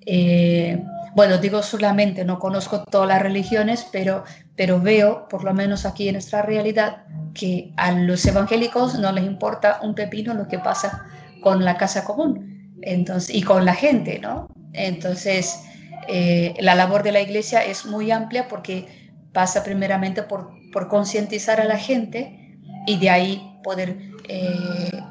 Eh, 0.06 0.82
bueno, 1.14 1.38
digo 1.38 1.62
solamente, 1.62 2.24
no 2.24 2.38
conozco 2.38 2.84
todas 2.84 3.08
las 3.08 3.22
religiones, 3.22 3.86
pero, 3.92 4.24
pero 4.56 4.80
veo, 4.80 5.28
por 5.28 5.44
lo 5.44 5.54
menos 5.54 5.86
aquí 5.86 6.08
en 6.08 6.14
nuestra 6.14 6.42
realidad, 6.42 7.04
que 7.32 7.72
a 7.76 7.92
los 7.92 8.26
evangélicos 8.26 8.98
no 8.98 9.12
les 9.12 9.24
importa 9.24 9.80
un 9.82 9.94
pepino 9.94 10.34
lo 10.34 10.48
que 10.48 10.58
pasa 10.58 11.06
con 11.44 11.62
la 11.62 11.76
casa 11.76 12.04
común 12.04 12.74
entonces, 12.80 13.34
y 13.34 13.42
con 13.42 13.66
la 13.66 13.74
gente, 13.74 14.18
¿no? 14.18 14.48
Entonces, 14.72 15.62
eh, 16.08 16.54
la 16.58 16.74
labor 16.74 17.02
de 17.02 17.12
la 17.12 17.20
iglesia 17.20 17.62
es 17.62 17.84
muy 17.84 18.10
amplia 18.10 18.48
porque 18.48 19.12
pasa 19.34 19.62
primeramente 19.62 20.22
por, 20.22 20.50
por 20.72 20.88
concientizar 20.88 21.60
a 21.60 21.64
la 21.64 21.76
gente 21.76 22.58
y 22.86 22.98
de 22.98 23.10
ahí 23.10 23.60
poder 23.62 23.98
eh, 24.26 25.02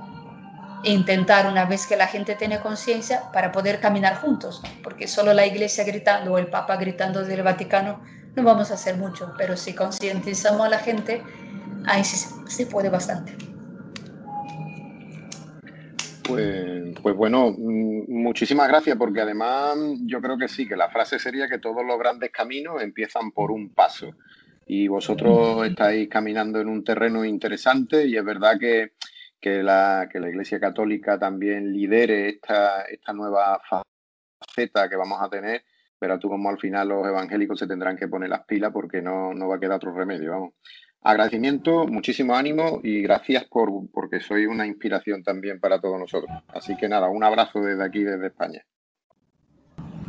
intentar, 0.84 1.45
una 1.45 1.65
vez 1.65 1.86
que 1.86 1.95
la 1.95 2.07
gente 2.07 2.34
tiene 2.34 2.59
conciencia, 2.59 3.31
para 3.31 3.51
poder 3.51 3.79
caminar 3.79 4.15
juntos, 4.15 4.63
porque 4.84 5.07
solo 5.07 5.34
la 5.34 5.45
iglesia 5.45 5.84
gritando 5.84 6.34
o 6.34 6.38
el 6.39 6.47
papa 6.47 6.77
gritando 6.77 7.19
desde 7.19 7.36
el 7.36 7.43
Vaticano 7.43 8.01
no 8.36 8.43
vamos 8.43 8.71
a 8.71 8.73
hacer 8.73 8.97
mucho, 8.97 9.34
pero 9.38 9.55
si 9.55 9.73
concientizamos 9.73 10.65
a 10.65 10.69
la 10.69 10.79
gente, 10.79 11.21
ahí 11.86 12.03
sí 12.03 12.27
se 12.47 12.65
puede 12.65 12.89
bastante. 12.89 13.53
Pues, 16.24 16.95
pues 17.01 17.15
bueno, 17.15 17.51
mm, 17.51 18.05
muchísimas 18.07 18.67
gracias, 18.67 18.97
porque 18.97 19.21
además 19.21 19.76
yo 20.05 20.21
creo 20.21 20.38
que 20.38 20.47
sí, 20.47 20.67
que 20.67 20.76
la 20.76 20.89
frase 20.89 21.19
sería 21.19 21.47
que 21.47 21.59
todos 21.59 21.86
los 21.86 21.99
grandes 21.99 22.32
caminos 22.32 22.82
empiezan 22.82 23.32
por 23.32 23.51
un 23.51 23.74
paso. 23.74 24.11
Y 24.65 24.88
vosotros 24.88 25.67
estáis 25.67 26.07
caminando 26.07 26.61
en 26.61 26.69
un 26.69 26.84
terreno 26.84 27.26
interesante 27.26 28.07
y 28.07 28.15
es 28.15 28.24
verdad 28.24 28.57
que, 28.57 28.93
que, 29.41 29.61
la, 29.61 30.07
que 30.09 30.21
la 30.21 30.30
Iglesia 30.30 30.59
Católica 30.59 31.19
también 31.19 31.74
lidere 31.74 32.30
esta, 32.30 32.84
esta 32.84 33.11
nueva 33.11 33.59
faceta 33.59 34.88
que 34.88 34.95
vamos 34.95 35.21
a 35.21 35.30
tener, 35.30 35.65
pero 35.99 36.17
tú 36.17 36.30
como 36.30 36.49
al 36.49 36.59
final 36.59 36.88
los 36.88 37.05
evangélicos 37.05 37.59
se 37.59 37.67
tendrán 37.67 37.97
que 37.97 38.07
poner 38.07 38.30
las 38.30 38.45
pilas 38.45 38.71
porque 38.71 39.01
no, 39.01 39.34
no 39.34 39.49
va 39.49 39.57
a 39.57 39.59
quedar 39.59 39.76
otro 39.76 39.93
remedio, 39.93 40.32
vamos 40.32 40.53
agradecimiento, 41.04 41.86
muchísimo 41.86 42.36
ánimo 42.36 42.80
y 42.82 43.01
gracias 43.01 43.43
por 43.45 43.70
porque 43.91 44.20
soy 44.20 44.45
una 44.45 44.66
inspiración 44.66 45.24
también 45.24 45.60
para 45.60 45.80
todos 45.80 45.99
nosotros. 45.99 46.32
Así 46.47 46.76
que 46.78 46.88
nada, 46.88 47.10
un 47.10 47.24
abrazo 47.24 47.60
desde 47.60 47.84
aquí, 47.84 48.04
desde 48.04 48.28
España. 48.28 48.62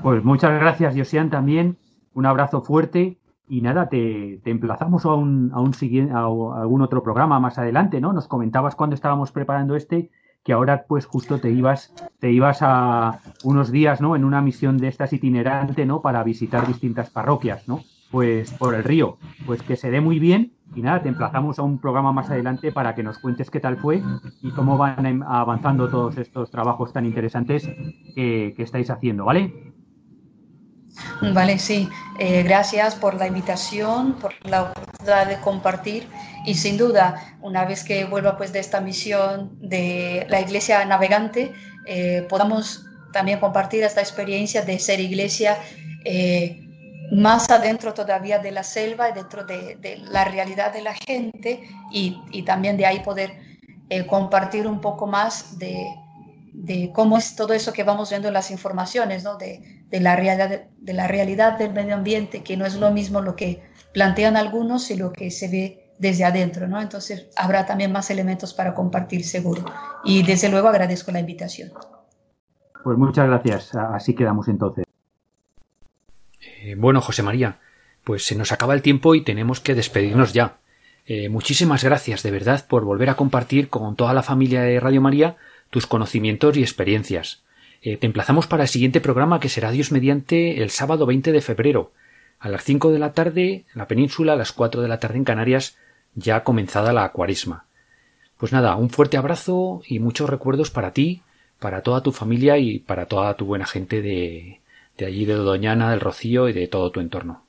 Pues 0.02 0.22
muchas 0.22 0.58
gracias, 0.60 0.94
Josian, 0.96 1.30
también. 1.30 1.78
Un 2.12 2.26
abrazo 2.26 2.62
fuerte 2.62 3.18
y 3.48 3.60
nada, 3.60 3.88
te, 3.88 4.40
emplazamos 4.44 5.04
a 5.04 5.14
un, 5.14 5.50
a 5.52 5.60
un 5.60 5.74
siguiente, 5.74 6.12
a 6.12 6.18
algún 6.20 6.82
otro 6.82 7.02
programa 7.02 7.40
más 7.40 7.58
adelante, 7.58 8.00
¿no? 8.00 8.12
Nos 8.12 8.28
comentabas 8.28 8.74
cuando 8.76 8.94
estábamos 8.94 9.32
preparando 9.32 9.76
este 9.76 10.10
que 10.44 10.52
ahora 10.52 10.84
pues 10.86 11.06
justo 11.06 11.40
te 11.40 11.50
ibas, 11.50 11.92
te 12.18 12.30
ibas 12.30 12.58
a 12.60 13.20
unos 13.44 13.72
días, 13.72 14.02
¿no? 14.02 14.14
En 14.14 14.24
una 14.24 14.42
misión 14.42 14.76
de 14.76 14.88
estas 14.88 15.12
itinerante, 15.14 15.86
¿no? 15.86 16.02
Para 16.02 16.22
visitar 16.22 16.66
distintas 16.66 17.08
parroquias, 17.08 17.66
¿no? 17.66 17.80
Pues 18.10 18.52
por 18.52 18.74
el 18.74 18.84
río. 18.84 19.16
Pues 19.46 19.62
que 19.62 19.76
se 19.76 19.90
dé 19.90 20.02
muy 20.02 20.18
bien 20.18 20.52
y 20.74 20.82
nada, 20.82 21.02
te 21.02 21.08
emplazamos 21.08 21.58
a 21.58 21.62
un 21.62 21.78
programa 21.78 22.12
más 22.12 22.30
adelante 22.30 22.72
para 22.72 22.94
que 22.94 23.02
nos 23.02 23.18
cuentes 23.18 23.50
qué 23.50 23.60
tal 23.60 23.76
fue 23.76 24.02
y 24.42 24.50
cómo 24.52 24.76
van 24.76 25.06
em, 25.06 25.22
avanzando 25.22 25.88
todos 25.88 26.16
estos 26.18 26.50
trabajos 26.50 26.92
tan 26.92 27.04
interesantes 27.04 27.68
que, 28.14 28.54
estáis 28.58 28.90
haciendo, 28.90 29.24
¿vale? 29.24 29.72
Vale, 31.32 31.58
sí. 31.58 31.88
Eh, 32.18 32.42
gracias 32.44 32.94
por 32.94 33.14
la 33.14 33.26
invitación, 33.26 34.14
por 34.14 34.32
la 34.48 34.62
oportunidad 34.64 35.28
de 35.28 35.40
compartir 35.40 36.06
y 36.46 36.54
sin 36.54 36.76
duda, 36.76 37.36
una 37.40 37.64
vez 37.64 37.84
que 37.84 38.04
vuelva 38.04 38.36
pues 38.36 38.52
de 38.52 38.60
esta 38.60 38.80
misión 38.80 39.50
de 39.60 40.26
la 40.28 40.40
iglesia 40.40 40.84
navegante, 40.84 41.52
eh, 41.86 42.26
podamos 42.28 42.86
también 43.12 43.38
compartir 43.38 43.82
esta 43.82 44.00
experiencia 44.00 44.62
de 44.62 44.78
ser 44.78 45.00
iglesia 45.00 45.56
eh, 46.04 46.63
más 47.12 47.50
adentro 47.50 47.94
todavía 47.94 48.38
de 48.38 48.50
la 48.50 48.62
selva 48.62 49.10
y 49.10 49.12
dentro 49.12 49.44
de, 49.44 50.00
la 50.08 50.24
realidad 50.24 50.72
de 50.72 50.82
la 50.82 50.94
gente 50.94 51.62
y, 51.90 52.42
también 52.44 52.76
de 52.76 52.86
ahí 52.86 53.00
poder 53.00 53.32
eh, 53.88 54.06
compartir 54.06 54.66
un 54.66 54.80
poco 54.80 55.06
más 55.06 55.58
de, 55.58 55.86
cómo 56.92 57.18
es 57.18 57.36
todo 57.36 57.52
eso 57.52 57.72
que 57.72 57.84
vamos 57.84 58.10
viendo 58.10 58.28
en 58.28 58.34
las 58.34 58.50
informaciones, 58.50 59.24
¿no? 59.24 59.36
de, 59.36 59.60
la 59.90 60.16
realidad, 60.16 60.64
de 60.78 60.92
la 60.92 61.06
realidad 61.06 61.58
del 61.58 61.72
medio 61.72 61.94
ambiente, 61.94 62.42
que 62.42 62.56
no 62.56 62.66
es 62.66 62.76
lo 62.76 62.90
mismo 62.90 63.20
lo 63.20 63.36
que 63.36 63.62
plantean 63.92 64.36
algunos 64.36 64.90
y 64.90 64.96
lo 64.96 65.12
que 65.12 65.30
se 65.30 65.48
ve 65.48 65.92
desde 65.98 66.24
adentro. 66.24 66.66
¿no? 66.66 66.80
Entonces 66.80 67.28
habrá 67.36 67.66
también 67.66 67.92
más 67.92 68.10
elementos 68.10 68.54
para 68.54 68.74
compartir 68.74 69.24
seguro. 69.24 69.64
Y 70.04 70.22
desde 70.22 70.48
luego 70.48 70.68
agradezco 70.68 71.12
la 71.12 71.20
invitación. 71.20 71.72
Pues 72.82 72.98
muchas 72.98 73.26
gracias. 73.26 73.74
Así 73.74 74.14
quedamos 74.14 74.48
entonces. 74.48 74.83
Eh, 76.64 76.76
bueno, 76.76 77.02
José 77.02 77.22
María, 77.22 77.58
pues 78.04 78.24
se 78.24 78.36
nos 78.36 78.50
acaba 78.50 78.72
el 78.72 78.80
tiempo 78.80 79.14
y 79.14 79.20
tenemos 79.20 79.60
que 79.60 79.74
despedirnos 79.74 80.32
ya. 80.32 80.56
Eh, 81.04 81.28
muchísimas 81.28 81.84
gracias 81.84 82.22
de 82.22 82.30
verdad 82.30 82.66
por 82.66 82.86
volver 82.86 83.10
a 83.10 83.16
compartir 83.16 83.68
con 83.68 83.96
toda 83.96 84.14
la 84.14 84.22
familia 84.22 84.62
de 84.62 84.80
Radio 84.80 85.02
María 85.02 85.36
tus 85.68 85.86
conocimientos 85.86 86.56
y 86.56 86.62
experiencias. 86.62 87.42
Eh, 87.82 87.98
te 87.98 88.06
emplazamos 88.06 88.46
para 88.46 88.62
el 88.62 88.70
siguiente 88.70 89.02
programa 89.02 89.40
que 89.40 89.50
será 89.50 89.72
Dios 89.72 89.92
mediante 89.92 90.62
el 90.62 90.70
sábado 90.70 91.04
20 91.04 91.32
de 91.32 91.42
febrero, 91.42 91.92
a 92.38 92.48
las 92.48 92.64
5 92.64 92.92
de 92.92 92.98
la 92.98 93.12
tarde 93.12 93.66
en 93.74 93.74
la 93.74 93.86
península, 93.86 94.32
a 94.32 94.36
las 94.36 94.52
4 94.52 94.80
de 94.80 94.88
la 94.88 94.98
tarde 94.98 95.18
en 95.18 95.24
Canarias, 95.24 95.76
ya 96.14 96.44
comenzada 96.44 96.94
la 96.94 97.12
cuaresma. 97.12 97.66
Pues 98.38 98.52
nada, 98.52 98.74
un 98.76 98.88
fuerte 98.88 99.18
abrazo 99.18 99.82
y 99.86 99.98
muchos 99.98 100.30
recuerdos 100.30 100.70
para 100.70 100.92
ti, 100.92 101.20
para 101.58 101.82
toda 101.82 102.02
tu 102.02 102.10
familia 102.10 102.56
y 102.56 102.78
para 102.78 103.04
toda 103.04 103.34
tu 103.34 103.44
buena 103.44 103.66
gente 103.66 104.00
de, 104.00 104.60
de 104.98 105.06
allí 105.06 105.24
de 105.24 105.34
Doñana, 105.34 105.90
del 105.90 106.00
Rocío 106.00 106.48
y 106.48 106.52
de 106.52 106.68
todo 106.68 106.90
tu 106.90 107.00
entorno. 107.00 107.44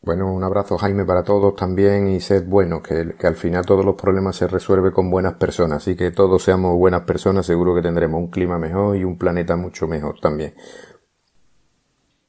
Bueno, 0.00 0.32
un 0.32 0.42
abrazo 0.42 0.78
Jaime 0.78 1.04
para 1.04 1.22
todos 1.22 1.54
también 1.54 2.08
y 2.08 2.20
sed 2.20 2.44
buenos, 2.44 2.82
que, 2.82 3.14
que, 3.16 3.26
al 3.28 3.36
final 3.36 3.64
todos 3.64 3.84
los 3.84 3.94
problemas 3.94 4.34
se 4.34 4.48
resuelven 4.48 4.90
con 4.90 5.10
buenas 5.10 5.34
personas, 5.34 5.82
así 5.82 5.94
que 5.94 6.10
todos 6.10 6.42
seamos 6.42 6.76
buenas 6.76 7.02
personas, 7.02 7.46
seguro 7.46 7.72
que 7.74 7.82
tendremos 7.82 8.18
un 8.18 8.28
clima 8.28 8.58
mejor 8.58 8.96
y 8.96 9.04
un 9.04 9.16
planeta 9.16 9.54
mucho 9.54 9.86
mejor 9.86 10.18
también. 10.18 10.54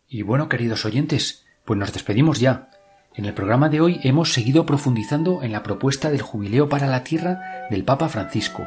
Y 0.08 0.22
bueno, 0.22 0.50
queridos 0.50 0.86
oyentes, 0.86 1.48
pues 1.66 1.80
nos 1.80 1.92
despedimos 1.92 2.40
ya. 2.40 2.70
En 3.16 3.26
el 3.26 3.34
programa 3.34 3.70
de 3.70 3.82
hoy 3.82 4.00
hemos 4.04 4.34
seguido 4.34 4.68
profundizando 4.68 5.42
en 5.42 5.52
la 5.52 5.64
propuesta 5.64 6.12
del 6.12 6.22
jubileo 6.22 6.70
para 6.70 6.86
la 6.86 7.04
Tierra 7.04 7.68
del 7.72 7.84
Papa 7.84 8.08
Francisco, 8.10 8.64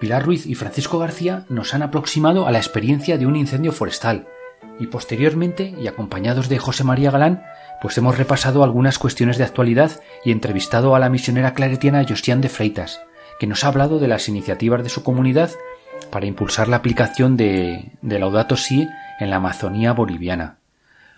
Pilar 0.00 0.24
Ruiz 0.24 0.46
y 0.46 0.54
Francisco 0.54 0.98
García 0.98 1.44
nos 1.48 1.74
han 1.74 1.82
aproximado 1.82 2.46
a 2.46 2.50
la 2.50 2.58
experiencia 2.58 3.18
de 3.18 3.26
un 3.26 3.36
incendio 3.36 3.70
forestal 3.70 4.26
y 4.78 4.86
posteriormente, 4.86 5.74
y 5.78 5.86
acompañados 5.86 6.48
de 6.48 6.58
José 6.58 6.84
María 6.84 7.10
Galán, 7.10 7.44
pues 7.82 7.98
hemos 7.98 8.16
repasado 8.16 8.64
algunas 8.64 8.98
cuestiones 8.98 9.36
de 9.36 9.44
actualidad 9.44 10.00
y 10.24 10.32
entrevistado 10.32 10.94
a 10.94 10.98
la 10.98 11.10
misionera 11.10 11.52
claretiana 11.52 12.04
Josian 12.08 12.40
de 12.40 12.48
Freitas, 12.48 13.00
que 13.38 13.46
nos 13.46 13.62
ha 13.62 13.68
hablado 13.68 13.98
de 13.98 14.08
las 14.08 14.26
iniciativas 14.28 14.82
de 14.82 14.88
su 14.88 15.02
comunidad 15.02 15.50
para 16.10 16.26
impulsar 16.26 16.68
la 16.68 16.76
aplicación 16.76 17.36
de, 17.36 17.92
de 18.00 18.18
Laudato 18.18 18.56
Si 18.56 18.88
en 19.20 19.30
la 19.30 19.36
Amazonía 19.36 19.92
boliviana. 19.92 20.56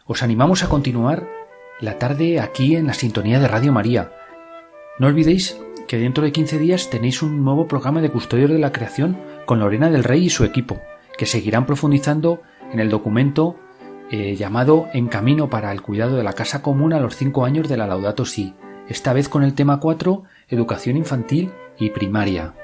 Os 0.07 0.25
animamos 0.25 0.65
a 0.65 0.69
continuar 0.69 1.29
la 1.81 1.99
tarde 1.99 2.41
aquí 2.41 2.75
en 2.75 2.89
la 2.89 2.95
sintonía 2.95 3.39
de 3.39 3.47
Radio 3.47 3.73
María. 3.73 4.11
No 4.99 5.07
olvidéis 5.07 5.57
que 5.93 5.99
dentro 5.99 6.25
de 6.25 6.33
15 6.33 6.59
días 6.59 6.89
tenéis 6.89 7.21
un 7.21 7.45
nuevo 7.45 7.69
programa 7.69 8.01
de 8.01 8.09
Custodios 8.09 8.49
de 8.49 8.59
la 8.59 8.73
Creación 8.73 9.21
con 9.45 9.61
Lorena 9.61 9.91
del 9.91 10.05
Rey 10.05 10.25
y 10.25 10.31
su 10.31 10.43
equipo, 10.43 10.81
que 11.19 11.27
seguirán 11.27 11.67
profundizando 11.67 12.41
en 12.73 12.81
el 12.81 12.89
documento 12.89 13.57
eh, 14.11 14.35
llamado 14.35 14.89
En 14.95 15.09
camino 15.09 15.51
para 15.51 15.71
el 15.71 15.83
cuidado 15.83 16.17
de 16.17 16.23
la 16.23 16.33
casa 16.33 16.63
común 16.63 16.95
a 16.95 16.99
los 16.99 17.17
cinco 17.17 17.45
años 17.45 17.69
de 17.69 17.77
la 17.77 17.87
Laudato 17.87 18.25
Si, 18.25 18.55
esta 18.89 19.13
vez 19.13 19.29
con 19.29 19.43
el 19.43 19.53
tema 19.53 19.81
4, 19.81 20.23
educación 20.49 20.97
infantil 20.97 21.53
y 21.79 21.91
primaria. 21.91 22.55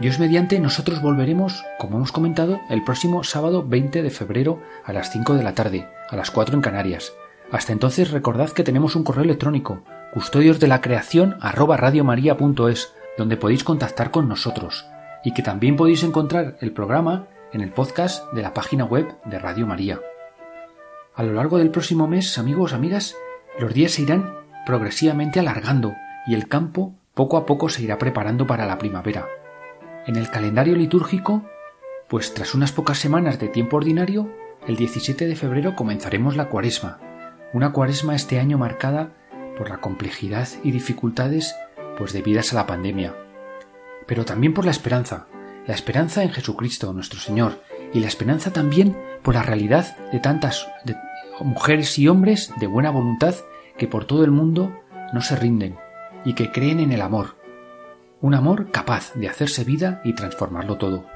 Dios 0.00 0.18
mediante, 0.18 0.58
nosotros 0.58 1.02
volveremos, 1.02 1.66
como 1.78 1.98
hemos 1.98 2.12
comentado, 2.12 2.62
el 2.70 2.82
próximo 2.82 3.24
sábado 3.24 3.62
20 3.62 4.02
de 4.02 4.08
febrero 4.08 4.62
a 4.86 4.94
las 4.94 5.10
5 5.10 5.34
de 5.34 5.42
la 5.42 5.52
tarde, 5.52 5.86
a 6.08 6.16
las 6.16 6.30
4 6.30 6.54
en 6.54 6.62
Canarias. 6.62 7.12
Hasta 7.52 7.74
entonces 7.74 8.10
recordad 8.10 8.52
que 8.52 8.64
tenemos 8.64 8.96
un 8.96 9.04
correo 9.04 9.24
electrónico, 9.24 9.82
custodios 10.14 10.60
de 10.60 10.68
la 10.68 10.80
creación 10.80 11.36
donde 13.18 13.36
podéis 13.36 13.64
contactar 13.64 14.12
con 14.12 14.28
nosotros, 14.28 14.86
y 15.24 15.34
que 15.34 15.42
también 15.42 15.74
podéis 15.74 16.04
encontrar 16.04 16.56
el 16.60 16.70
programa 16.70 17.26
en 17.52 17.62
el 17.62 17.72
podcast 17.72 18.24
de 18.32 18.42
la 18.42 18.54
página 18.54 18.84
web 18.84 19.12
de 19.24 19.40
Radio 19.40 19.66
María. 19.66 20.00
A 21.16 21.24
lo 21.24 21.32
largo 21.32 21.58
del 21.58 21.70
próximo 21.70 22.06
mes, 22.06 22.38
amigos, 22.38 22.72
amigas, 22.72 23.16
los 23.58 23.74
días 23.74 23.90
se 23.90 24.02
irán 24.02 24.32
progresivamente 24.64 25.40
alargando 25.40 25.94
y 26.28 26.34
el 26.34 26.46
campo 26.46 26.94
poco 27.14 27.36
a 27.36 27.44
poco 27.44 27.68
se 27.68 27.82
irá 27.82 27.98
preparando 27.98 28.46
para 28.46 28.66
la 28.66 28.78
primavera. 28.78 29.26
En 30.06 30.14
el 30.14 30.30
calendario 30.30 30.76
litúrgico, 30.76 31.42
pues 32.08 32.34
tras 32.34 32.54
unas 32.54 32.70
pocas 32.70 32.98
semanas 32.98 33.40
de 33.40 33.48
tiempo 33.48 33.78
ordinario, 33.78 34.30
el 34.68 34.76
17 34.76 35.26
de 35.26 35.34
febrero 35.34 35.74
comenzaremos 35.74 36.36
la 36.36 36.48
cuaresma, 36.48 37.00
una 37.52 37.72
cuaresma 37.72 38.14
este 38.14 38.38
año 38.38 38.58
marcada 38.58 39.12
por 39.56 39.68
la 39.68 39.78
complejidad 39.78 40.48
y 40.62 40.70
dificultades 40.70 41.54
pues 41.96 42.12
debidas 42.12 42.52
a 42.52 42.56
la 42.56 42.66
pandemia, 42.66 43.14
pero 44.06 44.24
también 44.24 44.54
por 44.54 44.64
la 44.64 44.70
esperanza, 44.70 45.26
la 45.66 45.74
esperanza 45.74 46.22
en 46.22 46.30
Jesucristo 46.30 46.92
nuestro 46.92 47.20
Señor 47.20 47.62
y 47.92 48.00
la 48.00 48.08
esperanza 48.08 48.52
también 48.52 48.96
por 49.22 49.34
la 49.34 49.42
realidad 49.42 49.96
de 50.10 50.20
tantas 50.20 50.66
mujeres 51.40 51.98
y 51.98 52.08
hombres 52.08 52.52
de 52.58 52.66
buena 52.66 52.90
voluntad 52.90 53.34
que 53.78 53.86
por 53.86 54.04
todo 54.04 54.24
el 54.24 54.30
mundo 54.30 54.72
no 55.12 55.20
se 55.22 55.36
rinden 55.36 55.76
y 56.24 56.34
que 56.34 56.50
creen 56.50 56.80
en 56.80 56.92
el 56.92 57.00
amor, 57.00 57.36
un 58.20 58.34
amor 58.34 58.70
capaz 58.70 59.12
de 59.14 59.28
hacerse 59.28 59.64
vida 59.64 60.00
y 60.04 60.14
transformarlo 60.14 60.76
todo. 60.76 61.06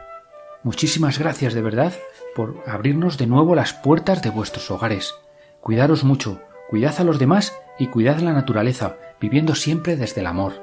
Muchísimas 0.63 1.19
gracias 1.19 1.55
de 1.55 1.63
verdad 1.63 1.93
por 2.35 2.63
abrirnos 2.67 3.17
de 3.17 3.27
nuevo 3.27 3.55
las 3.55 3.73
puertas 3.73 4.23
de 4.23 4.31
vuestros 4.31 4.71
hogares. 4.71 5.15
Cuidaros 5.61 6.05
mucho, 6.05 6.41
cuidad 6.69 6.95
a 6.99 7.05
los 7.05 7.19
demás 7.19 7.55
y 7.79 7.87
cuidad 7.89 8.19
la 8.19 8.33
naturaleza, 8.33 8.97
viviendo 9.21 9.55
siempre 9.55 9.97
desde 9.97 10.21
el 10.21 10.27
amor. 10.27 10.63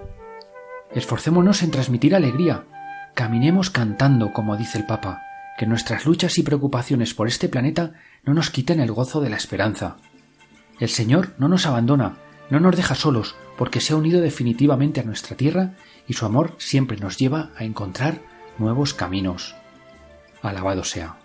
Esforcémonos 0.93 1.63
en 1.63 1.72
transmitir 1.72 2.16
alegría. 2.16 2.66
Caminemos 3.13 3.70
cantando, 3.70 4.32
como 4.32 4.57
dice 4.57 4.78
el 4.78 4.86
Papa, 4.86 5.22
que 5.57 5.66
nuestras 5.66 6.05
luchas 6.05 6.38
y 6.38 6.43
preocupaciones 6.43 7.13
por 7.13 7.28
este 7.28 7.49
planeta 7.49 7.93
no 8.24 8.34
nos 8.34 8.49
quiten 8.49 8.80
el 8.80 8.91
gozo 8.91 9.22
de 9.22 9.30
la 9.30 9.38
esperanza. 9.38 9.97
El 10.80 10.89
Señor 10.89 11.34
no 11.38 11.47
nos 11.47 11.66
abandona, 11.66 12.18
no 12.49 12.59
nos 12.59 12.76
deja 12.76 12.95
solos, 12.95 13.36
porque 13.57 13.80
se 13.80 13.93
ha 13.93 13.97
unido 13.97 14.22
definitivamente 14.22 14.99
a 14.99 15.03
nuestra 15.03 15.38
tierra 15.38 15.76
y 16.07 16.13
su 16.13 16.26
amor 16.26 16.55
siempre 16.57 16.97
nos 16.97 17.18
lleva 17.18 17.51
a 17.57 17.63
encontrar 17.63 18.22
nuevos 18.57 18.93
caminos. 18.93 19.55
Alabado 20.41 20.84
sea. 20.84 21.25